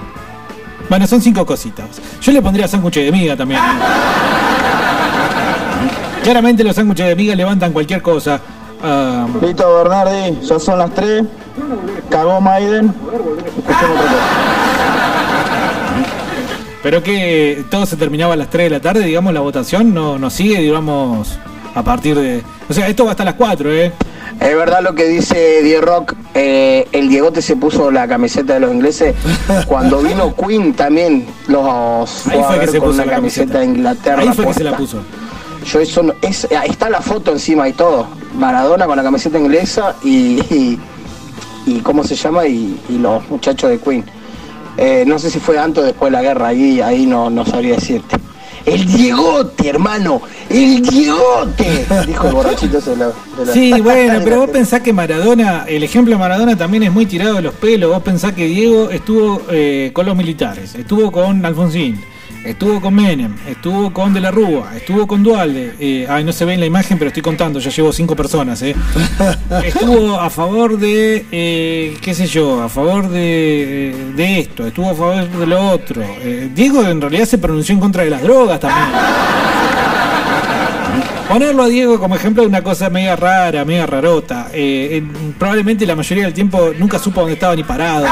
bueno, 0.91 1.07
son 1.07 1.21
cinco 1.21 1.45
cositas. 1.45 1.87
Yo 2.21 2.33
le 2.33 2.41
pondría 2.41 2.67
sándwich 2.67 2.95
de 2.95 3.13
miga 3.13 3.37
también. 3.37 3.61
Claramente 6.21 6.65
los 6.65 6.75
sándwiches 6.75 7.07
de 7.07 7.15
miga 7.15 7.33
levantan 7.33 7.71
cualquier 7.71 8.01
cosa. 8.01 8.41
Ah, 8.83 9.25
Listo, 9.41 9.73
Bernardi, 9.73 10.37
ya 10.41 10.59
son 10.59 10.79
las 10.79 10.93
3. 10.93 11.23
Cagó 12.09 12.41
Maiden. 12.41 12.93
Pero 16.83 17.01
que 17.01 17.63
todo 17.71 17.85
se 17.85 17.95
terminaba 17.95 18.33
a 18.33 18.35
las 18.35 18.49
3 18.49 18.65
de 18.65 18.69
la 18.71 18.81
tarde, 18.81 19.05
digamos, 19.05 19.33
la 19.33 19.39
votación 19.39 19.93
no, 19.93 20.19
no 20.19 20.29
sigue, 20.29 20.59
digamos, 20.59 21.39
a 21.75 21.83
partir 21.83 22.15
de. 22.17 22.41
O 22.69 22.73
sea, 22.73 22.87
esto 22.87 23.05
va 23.05 23.11
hasta 23.11 23.23
las 23.25 23.35
4, 23.35 23.71
¿eh? 23.71 23.91
Es 24.39 24.55
verdad 24.55 24.81
lo 24.81 24.95
que 24.95 25.05
dice 25.07 25.61
Die 25.61 25.79
Rock, 25.81 26.13
eh, 26.33 26.87
el 26.93 27.09
Diegote 27.09 27.41
se 27.41 27.55
puso 27.57 27.91
la 27.91 28.07
camiseta 28.07 28.53
de 28.55 28.59
los 28.61 28.73
ingleses. 28.73 29.13
Cuando 29.67 30.01
vino 30.01 30.33
Queen 30.35 30.73
también 30.73 31.27
los 31.47 32.09
fue 32.09 32.33
Ahí 32.33 32.39
a 32.39 32.43
fue 32.45 32.59
que 32.59 32.67
se 32.67 32.79
con 32.79 32.87
puso 32.89 33.01
una 33.03 33.05
la 33.11 33.17
camiseta 33.17 33.59
de 33.59 33.65
Inglaterra. 33.65 34.21
Ahí 34.21 34.29
fue 34.29 34.47
que 34.47 34.53
se 34.53 34.63
la 34.63 34.77
puso. 34.77 34.97
Yo 35.65 35.79
eso 35.79 36.01
no- 36.01 36.13
es, 36.21 36.47
ahí 36.59 36.69
está 36.71 36.89
la 36.89 37.01
foto 37.01 37.31
encima 37.31 37.67
y 37.69 37.73
todo. 37.73 38.07
Maradona 38.35 38.85
con 38.87 38.97
la 38.97 39.03
camiseta 39.03 39.37
inglesa 39.37 39.95
y, 40.03 40.39
y, 40.49 40.79
y 41.67 41.79
¿cómo 41.81 42.03
se 42.03 42.15
llama? 42.15 42.47
Y, 42.47 42.79
y 42.89 42.97
los 42.97 43.27
muchachos 43.29 43.69
de 43.69 43.77
Queen. 43.79 44.03
Eh, 44.77 45.03
no 45.05 45.19
sé 45.19 45.29
si 45.29 45.39
fue 45.39 45.59
antes 45.59 45.83
o 45.83 45.85
después 45.85 46.11
de 46.11 46.17
la 46.17 46.23
guerra, 46.23 46.47
ahí, 46.47 46.81
ahí 46.81 47.05
no, 47.05 47.29
no 47.29 47.45
sabría 47.45 47.75
decirte. 47.75 48.15
El 48.65 48.85
Diegote, 48.85 49.69
hermano, 49.69 50.21
el 50.49 50.81
Diegote, 50.81 51.85
dijo 52.05 52.27
el 52.27 52.33
borrachito 52.33 52.77
ese 52.77 52.91
de 52.91 52.95
la, 52.97 53.07
de 53.07 53.45
la- 53.45 53.53
Sí, 53.53 53.71
bueno, 53.81 54.19
pero 54.23 54.41
vos 54.41 54.49
pensás 54.49 54.81
que 54.81 54.93
Maradona, 54.93 55.65
el 55.67 55.83
ejemplo 55.83 56.13
de 56.13 56.19
Maradona 56.19 56.57
también 56.57 56.83
es 56.83 56.91
muy 56.91 57.05
tirado 57.05 57.35
de 57.35 57.41
los 57.41 57.53
pelos. 57.55 57.91
Vos 57.91 58.03
pensás 58.03 58.33
que 58.33 58.45
Diego 58.45 58.89
estuvo 58.89 59.41
eh, 59.49 59.91
con 59.93 60.05
los 60.05 60.15
militares, 60.15 60.75
estuvo 60.75 61.11
con 61.11 61.43
Alfonsín, 61.45 61.99
estuvo 62.43 62.81
con 62.81 62.93
Menem, 62.95 63.35
estuvo 63.47 63.91
con 63.93 64.13
De 64.13 64.19
la 64.19 64.31
Rúa, 64.31 64.75
estuvo 64.75 65.05
con 65.07 65.23
Dualde. 65.23 65.75
eh, 65.79 66.07
ay, 66.09 66.23
no 66.23 66.31
se 66.31 66.45
ve 66.45 66.53
en 66.55 66.59
la 66.59 66.65
imagen, 66.65 66.97
pero 66.97 67.09
estoy 67.09 67.21
contando, 67.23 67.59
ya 67.59 67.69
llevo 67.69 67.91
cinco 67.93 68.15
personas. 68.15 68.61
Eh. 68.61 68.75
Estuvo 69.65 70.19
a 70.19 70.29
favor 70.29 70.77
de, 70.79 71.25
eh, 71.31 71.97
qué 72.01 72.13
sé 72.13 72.25
yo, 72.27 72.61
a 72.63 72.69
favor 72.69 73.09
de, 73.09 73.93
de 74.15 74.39
esto, 74.39 74.65
estuvo 74.65 74.89
a 74.89 74.95
favor 74.95 75.27
de 75.29 75.45
lo 75.47 75.69
otro. 75.71 76.01
Eh, 76.03 76.49
Diego 76.53 76.83
en 76.85 77.01
realidad 77.01 77.25
se 77.25 77.37
pronunció 77.37 77.73
en 77.73 77.81
contra 77.81 78.03
de 78.03 78.09
las 78.09 78.21
drogas 78.21 78.59
también. 78.59 78.87
Ponerlo 81.27 81.63
a 81.63 81.67
Diego 81.69 81.97
como 81.97 82.15
ejemplo 82.15 82.43
de 82.43 82.49
una 82.49 82.61
cosa 82.61 82.89
media 82.89 83.15
rara, 83.15 83.63
media 83.63 83.85
rarota. 83.85 84.47
Eh, 84.53 84.97
eh, 84.97 85.03
probablemente 85.39 85.85
la 85.85 85.95
mayoría 85.95 86.25
del 86.25 86.33
tiempo 86.33 86.71
nunca 86.77 86.99
supo 86.99 87.21
dónde 87.21 87.35
estaba 87.35 87.55
ni 87.55 87.63
parado. 87.63 88.05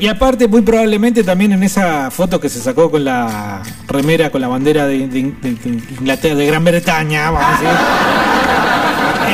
Y 0.00 0.08
aparte, 0.08 0.48
muy 0.48 0.62
probablemente 0.62 1.22
también 1.22 1.52
en 1.52 1.62
esa 1.62 2.10
foto 2.10 2.40
que 2.40 2.48
se 2.48 2.60
sacó 2.60 2.90
con 2.90 3.04
la 3.04 3.62
remera, 3.86 4.30
con 4.30 4.40
la 4.40 4.48
bandera 4.48 4.86
de, 4.86 4.96
Inglaterra, 4.96 6.34
de 6.34 6.46
Gran 6.46 6.64
Bretaña, 6.64 7.30
vamos 7.30 7.42
a 7.46 7.52
decir. 7.52 7.68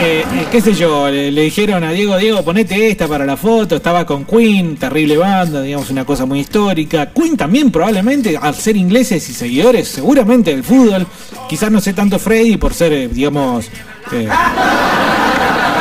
Eh, 0.03 0.25
eh, 0.33 0.47
qué 0.51 0.61
sé 0.61 0.73
yo, 0.73 1.11
le, 1.11 1.31
le 1.31 1.43
dijeron 1.43 1.85
a 1.85 1.91
Diego, 1.91 2.17
Diego, 2.17 2.43
ponete 2.43 2.89
esta 2.89 3.07
para 3.07 3.27
la 3.27 3.37
foto, 3.37 3.77
estaba 3.77 4.07
con 4.07 4.25
Queen, 4.25 4.77
terrible 4.77 5.17
banda, 5.17 5.61
digamos, 5.61 5.91
una 5.91 6.05
cosa 6.05 6.25
muy 6.25 6.41
histórica. 6.41 7.11
Queen 7.13 7.37
también 7.37 7.71
probablemente, 7.71 8.39
al 8.41 8.55
ser 8.55 8.77
ingleses 8.77 9.29
y 9.29 9.35
seguidores 9.35 9.89
seguramente 9.89 10.53
del 10.53 10.65
fútbol, 10.65 11.07
quizás 11.49 11.71
no 11.71 11.81
sé 11.81 11.93
tanto 11.93 12.19
Freddy 12.19 12.57
por 12.57 12.73
ser, 12.73 12.93
eh, 12.93 13.09
digamos... 13.09 13.69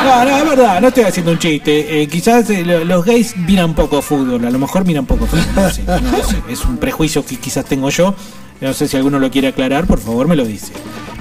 no, 0.04 0.24
no, 0.24 0.36
es 0.38 0.48
verdad, 0.48 0.80
no 0.80 0.88
estoy 0.88 1.04
haciendo 1.04 1.32
un 1.32 1.38
chiste. 1.38 2.02
Eh, 2.02 2.08
quizás 2.08 2.48
eh, 2.50 2.64
lo- 2.64 2.84
los 2.84 3.04
gays 3.04 3.36
miran 3.36 3.74
poco 3.74 4.02
fútbol, 4.02 4.44
a 4.44 4.50
lo 4.50 4.58
mejor 4.58 4.84
miran 4.84 5.06
poco 5.06 5.26
fútbol. 5.26 5.44
no 5.56 5.70
sé, 5.70 5.82
no 5.84 6.22
sé, 6.26 6.36
es 6.48 6.64
un 6.64 6.76
prejuicio 6.78 7.24
que 7.24 7.36
quizás 7.36 7.64
tengo 7.64 7.90
yo. 7.90 8.14
No 8.60 8.74
sé 8.74 8.88
si 8.88 8.96
alguno 8.96 9.18
lo 9.18 9.30
quiere 9.30 9.48
aclarar, 9.48 9.86
por 9.86 9.98
favor 10.00 10.28
me 10.28 10.36
lo 10.36 10.44
dice. 10.44 10.72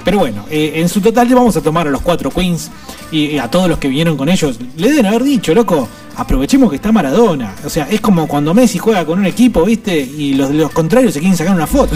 Pero 0.04 0.20
bueno, 0.20 0.46
eh, 0.50 0.74
en 0.76 0.90
su 0.90 1.00
total 1.02 1.28
vamos 1.34 1.56
a 1.56 1.62
tomar 1.62 1.88
a 1.88 1.90
los 1.92 2.02
cuatro 2.02 2.30
Queens 2.32 2.70
y 3.12 3.38
a 3.38 3.50
todos 3.50 3.70
los 3.70 3.78
que 3.80 3.88
vinieron 3.88 4.18
con 4.18 4.28
ellos. 4.30 4.60
Le 4.76 4.90
deben 4.90 5.06
haber 5.06 5.24
dicho, 5.24 5.54
loco, 5.54 5.88
aprovechemos 6.20 6.70
que 6.70 6.76
está 6.76 6.92
Maradona. 6.92 7.56
O 7.64 7.70
sea, 7.70 7.88
es 7.90 8.02
como 8.02 8.28
cuando 8.28 8.54
Messi 8.54 8.78
juega 8.78 9.06
con 9.06 9.20
un 9.20 9.26
equipo, 9.26 9.64
¿viste? 9.64 9.98
Y 9.98 10.34
los, 10.34 10.52
los 10.52 10.72
contrarios 10.72 11.14
se 11.14 11.20
quieren 11.20 11.38
sacar 11.38 11.56
una 11.56 11.66
foto. 11.66 11.96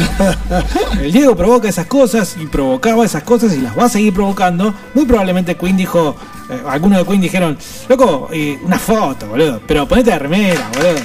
El 1.02 1.12
Diego 1.12 1.36
provoca 1.36 1.68
esas 1.68 1.88
cosas 1.88 2.38
y 2.40 2.46
provocaba 2.46 3.04
esas 3.06 3.24
cosas 3.24 3.54
y 3.54 3.62
las 3.62 3.78
va 3.78 3.86
a 3.86 3.90
seguir 3.90 4.14
provocando. 4.14 4.74
Muy 4.94 5.06
probablemente 5.06 5.56
Queen 5.58 5.76
dijo, 5.76 6.16
eh, 6.50 6.62
algunos 6.68 7.00
de 7.00 7.06
Queen 7.06 7.20
dijeron, 7.22 7.58
loco, 7.90 8.30
eh, 8.32 8.58
una 8.64 8.80
foto, 8.80 9.28
boludo, 9.28 9.60
pero 9.68 9.86
ponete 9.88 10.12
la 10.12 10.20
remera, 10.20 10.70
boludo. 10.74 11.04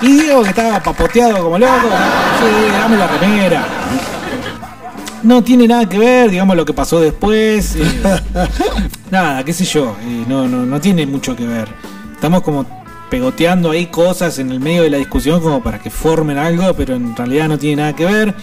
Y 0.00 0.12
Diego 0.22 0.42
que 0.42 0.50
estaba 0.50 0.82
papoteado 0.82 1.42
como 1.42 1.58
loco, 1.58 1.72
sí, 1.82 2.72
dame 2.72 2.96
la 2.96 3.06
remera. 3.06 3.66
No 5.22 5.42
tiene 5.42 5.66
nada 5.66 5.88
que 5.88 5.98
ver, 5.98 6.30
digamos, 6.30 6.56
lo 6.56 6.64
que 6.64 6.72
pasó 6.72 7.00
después. 7.00 7.76
eh, 7.76 8.18
nada, 9.10 9.44
qué 9.44 9.52
sé 9.52 9.64
yo, 9.64 9.96
eh, 10.02 10.24
no, 10.26 10.46
no, 10.48 10.64
no 10.64 10.80
tiene 10.80 11.06
mucho 11.06 11.36
que 11.36 11.46
ver. 11.46 11.95
Estamos 12.16 12.42
como 12.42 12.66
pegoteando 13.10 13.70
ahí 13.70 13.86
cosas 13.86 14.38
en 14.38 14.50
el 14.50 14.58
medio 14.58 14.82
de 14.82 14.90
la 14.90 14.96
discusión 14.96 15.40
como 15.40 15.62
para 15.62 15.78
que 15.78 15.90
formen 15.90 16.38
algo, 16.38 16.74
pero 16.74 16.96
en 16.96 17.14
realidad 17.14 17.48
no 17.48 17.58
tiene 17.58 17.82
nada 17.82 17.94
que 17.94 18.04
ver. 18.04 18.34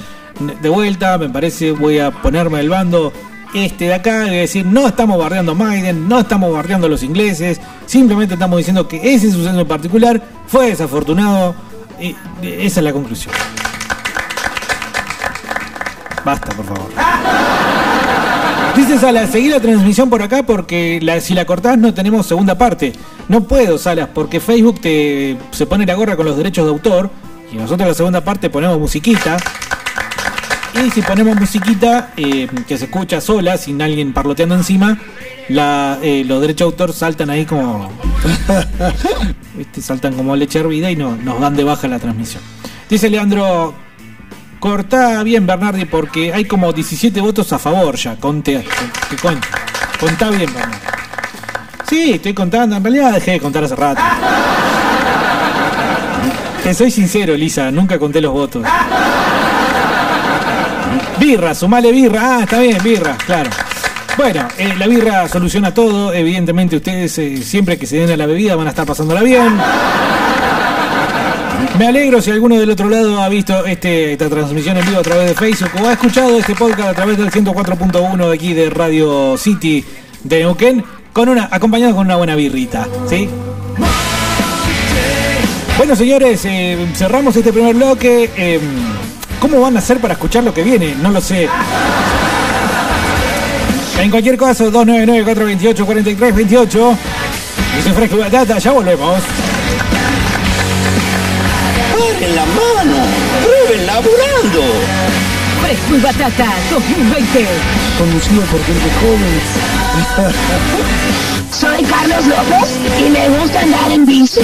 De 0.62 0.70
vuelta, 0.70 1.18
me 1.18 1.30
parece, 1.30 1.72
voy 1.72 2.00
a 2.00 2.12
ponerme 2.12 2.60
del 2.60 2.70
bando 2.70 3.12
este 3.54 3.86
de 3.86 3.94
acá 3.94 4.28
y 4.28 4.38
decir, 4.38 4.66
no 4.66 4.88
estamos 4.88 5.18
bardeando 5.18 5.52
a 5.52 5.56
Maiden, 5.56 6.08
no 6.08 6.20
estamos 6.20 6.52
bardeando 6.52 6.88
a 6.88 6.90
los 6.90 7.04
ingleses, 7.04 7.62
simplemente 7.86 8.34
estamos 8.34 8.58
diciendo 8.58 8.88
que 8.88 9.14
ese 9.14 9.32
suceso 9.32 9.60
en 9.60 9.68
particular 9.68 10.22
fue 10.48 10.68
desafortunado 10.68 11.56
y 12.00 12.16
esa 12.42 12.80
es 12.80 12.84
la 12.84 12.94
conclusión. 12.94 13.34
Basta, 16.24 16.56
por 16.56 16.66
favor. 16.66 17.53
Dice 18.76 18.98
Salas, 18.98 19.30
seguí 19.30 19.50
la 19.50 19.60
transmisión 19.60 20.10
por 20.10 20.22
acá 20.22 20.44
porque 20.44 21.00
si 21.22 21.34
la 21.34 21.46
cortás 21.46 21.78
no 21.78 21.94
tenemos 21.94 22.26
segunda 22.26 22.58
parte. 22.58 22.94
No 23.30 23.44
puedo, 23.44 23.78
Salas, 23.78 24.10
porque 24.14 24.40
Facebook 24.40 24.82
te, 24.82 25.38
se 25.52 25.66
pone 25.66 25.86
la 25.86 25.94
gorra 25.94 26.16
con 26.16 26.26
los 26.26 26.36
derechos 26.36 26.66
de 26.66 26.72
autor 26.72 27.10
y 27.52 27.56
nosotros 27.56 27.88
la 27.88 27.94
segunda 27.94 28.22
parte 28.24 28.50
ponemos 28.50 28.80
musiquita. 28.80 29.38
Y 30.84 30.90
si 30.90 31.04
ponemos 31.04 31.36
musiquita 31.40 32.14
eh, 32.18 32.48
que 32.68 32.78
se 32.78 32.86
escucha 32.86 33.22
sola, 33.22 33.58
sin 33.58 33.80
alguien 33.82 34.12
parloteando 34.12 34.56
encima, 34.56 34.98
eh, 35.48 36.24
los 36.26 36.42
derechos 36.42 36.68
de 36.68 36.72
autor 36.72 36.94
saltan 36.94 37.30
ahí 37.30 37.46
como. 37.46 37.92
¿viste? 39.56 39.82
Saltan 39.82 40.16
como 40.16 40.36
leche 40.36 40.60
hervida 40.60 40.90
y 40.90 40.96
no, 40.96 41.16
nos 41.16 41.40
dan 41.40 41.56
de 41.56 41.64
baja 41.64 41.88
la 41.88 42.00
transmisión. 42.00 42.42
Dice 42.90 43.10
Leandro, 43.10 43.76
cortá 44.64 45.22
bien 45.24 45.46
Bernardi 45.46 45.84
porque 45.84 46.34
hay 46.34 46.46
como 46.46 46.72
17 46.72 47.20
votos 47.20 47.52
a 47.52 47.60
favor 47.60 47.98
ya, 47.98 48.16
conte, 48.16 48.64
que 49.10 49.18
cuente. 49.18 49.46
Contá 50.00 50.30
bien, 50.30 50.50
Pamela. 50.54 50.80
Sí, 51.86 52.14
estoy 52.14 52.34
contando. 52.34 52.78
En 52.78 52.82
realidad 52.82 53.12
dejé 53.12 53.32
de 53.32 53.40
contar 53.42 53.66
hace 53.66 53.76
rato. 53.76 54.02
Te 56.64 56.74
soy 56.74 56.92
sincero, 56.92 57.36
Lisa, 57.36 57.72
nunca 57.72 58.00
conté 58.00 58.22
los 58.22 58.32
votos. 58.32 58.66
Birra, 61.20 61.54
sumale 61.54 61.92
birra. 61.92 62.38
Ah, 62.38 62.44
está 62.44 62.62
bien, 62.62 62.82
birra, 62.82 63.18
claro. 63.18 63.50
Bueno, 64.16 64.48
eh, 64.58 64.76
la 64.80 64.88
birra 64.88 65.28
soluciona 65.28 65.74
todo. 65.74 66.14
Evidentemente 66.14 66.78
ustedes 66.78 67.18
eh, 67.18 67.36
siempre 67.44 67.78
que 67.78 67.86
se 67.86 67.98
den 67.98 68.12
a 68.12 68.16
la 68.16 68.28
bebida 68.28 68.56
van 68.56 68.68
a 68.68 68.70
estar 68.70 68.86
pasándola 68.86 69.24
bien. 69.24 69.60
Me 71.78 71.88
alegro 71.88 72.22
si 72.22 72.30
alguno 72.30 72.60
del 72.60 72.70
otro 72.70 72.88
lado 72.88 73.22
ha 73.22 73.30
visto 73.30 73.66
este, 73.66 74.12
esta 74.12 74.30
transmisión 74.30 74.78
en 74.78 74.86
vivo 74.86 75.00
a 75.00 75.04
través 75.04 75.30
de 75.30 75.34
Facebook 75.34 75.72
o 75.82 75.88
ha 75.88 75.94
escuchado 75.94 76.38
este 76.38 76.54
podcast 76.54 76.90
a 76.90 76.94
través 76.94 77.18
del 77.18 77.32
104.1 77.32 78.28
de 78.28 78.34
aquí 78.34 78.54
de 78.54 78.70
Radio 78.70 79.36
City 79.38 79.84
de 80.24 80.40
Neuquén, 80.40 80.84
con 81.12 81.30
una, 81.30 81.50
acompañado 81.52 81.96
con 81.96 82.06
una 82.06 82.16
buena 82.16 82.36
birrita, 82.36 82.88
¿sí? 83.10 83.28
Bueno, 85.78 85.96
señores, 85.96 86.46
eh, 86.46 86.78
cerramos 86.94 87.36
este 87.36 87.52
primer 87.52 87.74
bloque. 87.76 88.30
Eh, 88.38 88.60
¿Cómo 89.40 89.60
van 89.60 89.76
a 89.76 89.80
hacer 89.80 90.00
para 90.00 90.14
escuchar 90.14 90.44
lo 90.44 90.54
que 90.54 90.62
viene? 90.62 90.94
No 91.02 91.10
lo 91.10 91.20
sé. 91.20 91.50
En 94.00 94.12
cualquier 94.12 94.38
caso, 94.38 94.72
299-428-4328. 94.72 96.70
Yo 96.72 96.96
soy 97.84 97.92
Fresco 97.94 98.16
y 98.18 98.20
Batata, 98.20 98.60
ya 98.60 98.72
volvemos. 98.72 99.20
¡Paren 102.24 102.36
la 102.36 102.46
mano! 102.46 103.06
¡Prueben 103.44 103.86
laburando! 103.86 104.62
Fresco 105.62 105.96
y 105.96 106.00
Batata 106.00 106.54
2020. 106.72 107.48
Conducido 107.98 108.42
por 108.44 108.64
gente 108.64 108.90
joven. 109.02 109.42
Soy 111.52 111.84
Carlos 111.84 112.26
López 112.26 112.80
y 113.00 113.10
me 113.10 113.30
gusta 113.38 113.60
andar 113.60 113.92
en 113.92 114.06
bici. 114.06 114.42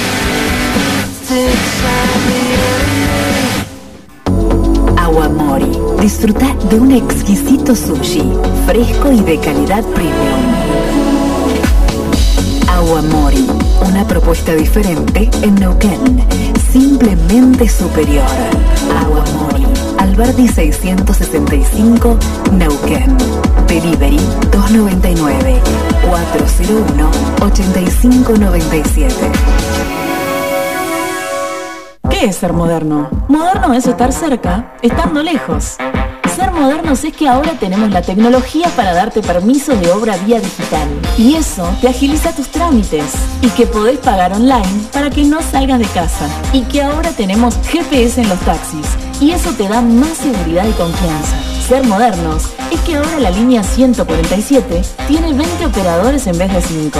Agua 4.98 5.28
Mori. 5.30 5.70
Disfruta 6.00 6.54
de 6.68 6.76
un 6.76 6.92
exquisito 6.92 7.74
sushi, 7.74 8.30
fresco 8.66 9.12
y 9.12 9.20
de 9.20 9.38
calidad 9.40 9.84
premium. 9.84 10.79
Agua 12.90 13.02
Mori. 13.02 13.46
Una 13.86 14.04
propuesta 14.04 14.52
diferente 14.52 15.30
en 15.42 15.54
Neuquén. 15.54 16.26
Simplemente 16.72 17.68
superior. 17.68 18.26
Agua 18.98 19.24
Mori. 19.32 19.64
Alberdi 19.96 20.48
665, 20.48 22.18
Neuquén. 22.50 23.16
Delivery 23.68 24.18
299 24.50 25.60
401 26.08 27.10
8597. 27.42 29.14
¿Qué 32.10 32.24
es 32.24 32.34
ser 32.34 32.52
moderno? 32.52 33.08
Moderno 33.28 33.72
es 33.72 33.86
estar 33.86 34.12
cerca, 34.12 34.74
estando 34.82 35.22
lejos. 35.22 35.76
Ser 36.40 36.52
modernos 36.52 37.04
es 37.04 37.14
que 37.14 37.28
ahora 37.28 37.52
tenemos 37.60 37.90
la 37.90 38.00
tecnología 38.00 38.68
para 38.74 38.94
darte 38.94 39.20
permiso 39.20 39.76
de 39.76 39.90
obra 39.90 40.16
vía 40.24 40.40
digital. 40.40 40.88
Y 41.18 41.34
eso 41.34 41.68
te 41.82 41.88
agiliza 41.88 42.34
tus 42.34 42.48
trámites. 42.48 43.12
Y 43.42 43.48
que 43.50 43.66
podés 43.66 43.98
pagar 43.98 44.32
online 44.32 44.88
para 44.90 45.10
que 45.10 45.22
no 45.24 45.42
salgas 45.42 45.80
de 45.80 45.84
casa. 45.84 46.30
Y 46.54 46.62
que 46.62 46.80
ahora 46.80 47.10
tenemos 47.10 47.58
GPS 47.68 48.22
en 48.22 48.30
los 48.30 48.40
taxis. 48.40 48.86
Y 49.20 49.32
eso 49.32 49.50
te 49.50 49.68
da 49.68 49.82
más 49.82 50.16
seguridad 50.16 50.66
y 50.66 50.72
confianza. 50.72 51.49
Modernos 51.78 52.50
es 52.72 52.80
que 52.80 52.96
ahora 52.96 53.20
la 53.20 53.30
línea 53.30 53.62
147 53.62 54.82
tiene 55.06 55.32
20 55.32 55.66
operadores 55.66 56.26
en 56.26 56.36
vez 56.36 56.52
de 56.52 56.60
5. 56.60 56.98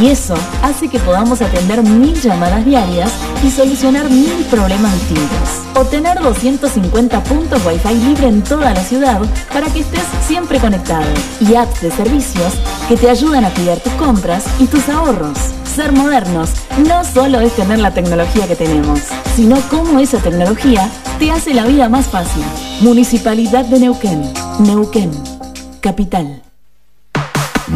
Y 0.00 0.08
eso 0.08 0.34
hace 0.62 0.88
que 0.88 1.00
podamos 1.00 1.42
atender 1.42 1.82
mil 1.82 2.14
llamadas 2.14 2.64
diarias 2.64 3.10
y 3.42 3.50
solucionar 3.50 4.08
mil 4.08 4.44
problemas 4.48 4.94
distintos. 4.94 5.48
O 5.74 5.84
tener 5.84 6.20
250 6.20 7.24
puntos 7.24 7.66
Wi-Fi 7.66 7.94
libre 7.94 8.28
en 8.28 8.42
toda 8.42 8.72
la 8.72 8.84
ciudad 8.84 9.20
para 9.52 9.66
que 9.66 9.80
estés 9.80 10.04
siempre 10.24 10.60
conectado. 10.60 11.06
Y 11.40 11.56
apps 11.56 11.80
de 11.80 11.90
servicios 11.90 12.52
que 12.88 12.96
te 12.96 13.10
ayudan 13.10 13.44
a 13.44 13.50
cuidar 13.50 13.80
tus 13.80 13.92
compras 13.94 14.44
y 14.60 14.66
tus 14.66 14.88
ahorros. 14.88 15.61
Ser 15.74 15.92
modernos 15.92 16.50
no 16.86 17.02
solo 17.02 17.40
es 17.40 17.56
tener 17.56 17.78
la 17.78 17.94
tecnología 17.94 18.46
que 18.46 18.56
tenemos, 18.56 19.00
sino 19.34 19.56
cómo 19.70 20.00
esa 20.00 20.18
tecnología 20.18 20.90
te 21.18 21.30
hace 21.30 21.54
la 21.54 21.64
vida 21.64 21.88
más 21.88 22.08
fácil. 22.08 22.44
Municipalidad 22.82 23.64
de 23.64 23.80
Neuquén. 23.80 24.22
Neuquén. 24.58 25.10
Capital. 25.80 26.51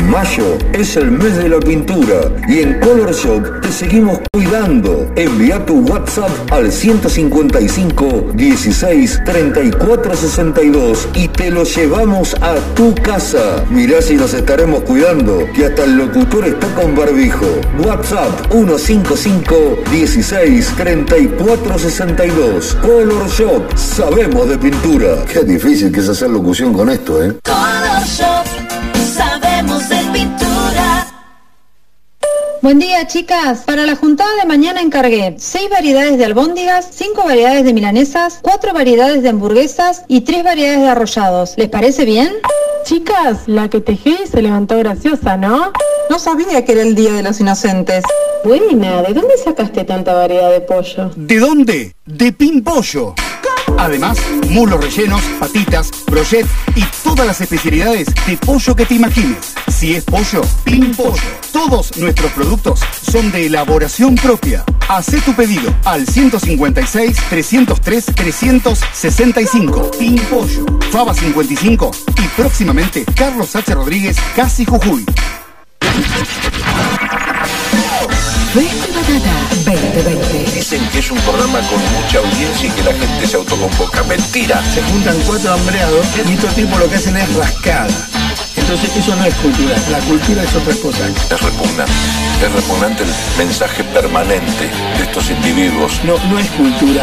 Mayo 0.05 0.59
es 0.73 0.97
el 0.97 1.10
mes 1.10 1.36
de 1.36 1.48
la 1.48 1.59
pintura 1.59 2.31
y 2.48 2.60
en 2.60 2.78
Color 2.81 3.12
Shop 3.14 3.60
te 3.60 3.73
seguimos 3.73 4.20
cuidando. 4.32 5.10
Envía 5.16 5.64
tu 5.64 5.81
WhatsApp 5.81 6.31
al 6.52 6.70
155 6.70 8.32
16 8.35 9.23
34 9.24 10.16
62 10.16 11.09
y 11.14 11.28
te 11.28 11.51
lo 11.51 11.64
llevamos 11.64 12.35
a 12.43 12.56
tu 12.74 12.94
casa. 12.94 13.64
Mirá 13.70 14.02
si 14.02 14.14
nos 14.14 14.35
estaremos 14.35 14.82
cuidando, 14.82 15.47
que 15.55 15.66
hasta 15.66 15.85
el 15.85 15.97
locutor 15.97 16.47
está 16.47 16.66
con 16.74 16.94
barbijo. 16.94 17.47
WhatsApp 17.85 18.52
155 18.52 19.55
16 19.90 20.73
34 20.77 21.78
62. 21.78 22.74
Color 22.82 23.28
Shop, 23.28 23.77
sabemos 23.77 24.48
de 24.48 24.59
pintura. 24.59 25.24
Qué 25.32 25.43
difícil 25.43 25.90
que 25.90 26.01
es 26.01 26.09
hacer 26.09 26.31
locución 26.31 26.73
con 26.73 26.90
esto, 26.90 27.23
¿eh? 27.24 27.35
Color 27.44 28.05
Shop, 28.05 28.65
pintura. 30.16 31.06
Buen 32.62 32.78
día, 32.78 33.06
chicas. 33.06 33.64
Para 33.66 33.84
la 33.84 33.97
juntada 33.97 34.34
de 34.40 34.47
mañana 34.47 34.80
encargué 34.80 35.36
6 35.38 35.68
variedades 35.70 36.16
de 36.16 36.24
albóndigas, 36.24 36.88
5 36.90 37.22
variedades 37.24 37.64
de 37.64 37.74
milanesas, 37.74 38.38
4 38.43 38.72
variedades 38.72 39.22
de 39.22 39.28
hamburguesas 39.28 40.05
y 40.09 40.22
3 40.22 40.43
variedades 40.43 40.80
de 40.80 40.88
arrollados. 40.88 41.55
¿Les 41.59 41.68
parece 41.68 42.05
bien? 42.06 42.32
Chicas, 42.84 43.47
la 43.47 43.68
que 43.68 43.80
tejí 43.80 44.16
se 44.30 44.40
levantó 44.40 44.78
graciosa, 44.78 45.36
¿no? 45.36 45.72
No 46.09 46.18
sabía 46.18 46.64
que 46.64 46.72
era 46.72 46.82
el 46.82 46.94
Día 46.94 47.12
de 47.12 47.22
los 47.22 47.38
Inocentes. 47.40 48.05
Buena, 48.43 49.02
¿de 49.02 49.12
dónde 49.12 49.36
sacaste 49.36 49.84
tanta 49.84 50.14
variedad 50.14 50.51
de 50.51 50.60
pollo? 50.60 51.10
¿De 51.14 51.38
dónde? 51.38 51.94
De 52.06 52.32
Pimpollo. 52.32 53.14
Además, 53.78 54.19
mulos 54.51 54.82
rellenos, 54.82 55.23
patitas, 55.39 55.90
brochet 56.07 56.47
y 56.74 56.85
todas 57.03 57.27
las 57.27 57.40
especialidades 57.40 58.09
de 58.27 58.36
pollo 58.36 58.74
que 58.74 58.86
te 58.86 58.94
imagines. 58.94 59.55
Si 59.69 59.94
es 59.94 60.05
pollo, 60.05 60.40
Pimpollo. 60.65 61.23
Todos 61.53 61.97
nuestros 61.98 62.32
productos 62.32 62.81
son 63.03 63.31
de 63.32 63.47
elaboración 63.47 64.15
propia. 64.15 64.65
Hacé 64.89 65.20
tu 65.20 65.35
pedido 65.35 65.73
al 65.85 66.07
156 66.07 67.16
303 67.28 68.07
365. 68.15 69.90
Pimpollo. 69.98 70.66
Faba 70.90 71.15
55 71.15 71.90
y 72.23 72.40
próximamente 72.40 73.05
Carlos 73.15 73.55
H. 73.57 73.74
Rodríguez, 73.74 74.16
Casi 74.35 74.65
Jujuy. 74.65 75.05
Fresco 78.56 78.86
y 78.88 78.94
Batata 78.94 79.34
2020. 79.66 80.52
Dicen 80.54 80.88
que 80.88 81.00
es 81.00 81.10
un 81.10 81.18
programa 81.18 81.60
con 81.68 81.78
mucha 81.92 82.20
audiencia 82.20 82.68
y 82.68 82.70
que 82.70 82.84
la 82.84 82.94
gente 82.94 83.26
se 83.26 83.36
autoconvoca. 83.36 84.02
Mentira. 84.04 84.62
Se 84.72 84.80
juntan 84.80 85.14
cuatro 85.26 85.52
hambreados 85.52 86.06
y 86.26 86.32
estos 86.32 86.54
tipos 86.54 86.78
lo 86.78 86.88
que 86.88 86.94
hacen 86.94 87.18
es 87.18 87.34
rascada. 87.34 87.86
Entonces 88.56 88.96
eso 88.96 89.14
no 89.14 89.26
es 89.26 89.34
cultura, 89.34 89.76
la 89.90 89.98
cultura 89.98 90.42
es 90.42 90.54
otra 90.54 90.74
cosa. 90.76 91.06
Es 91.06 91.42
repugnante. 91.42 91.92
Es 92.42 92.50
repugnante 92.50 93.02
el 93.02 93.10
mensaje 93.36 93.84
permanente 93.84 94.70
de 94.96 95.02
estos 95.04 95.28
individuos. 95.28 96.00
No, 96.02 96.16
no 96.30 96.38
es 96.38 96.50
cultura. 96.52 96.94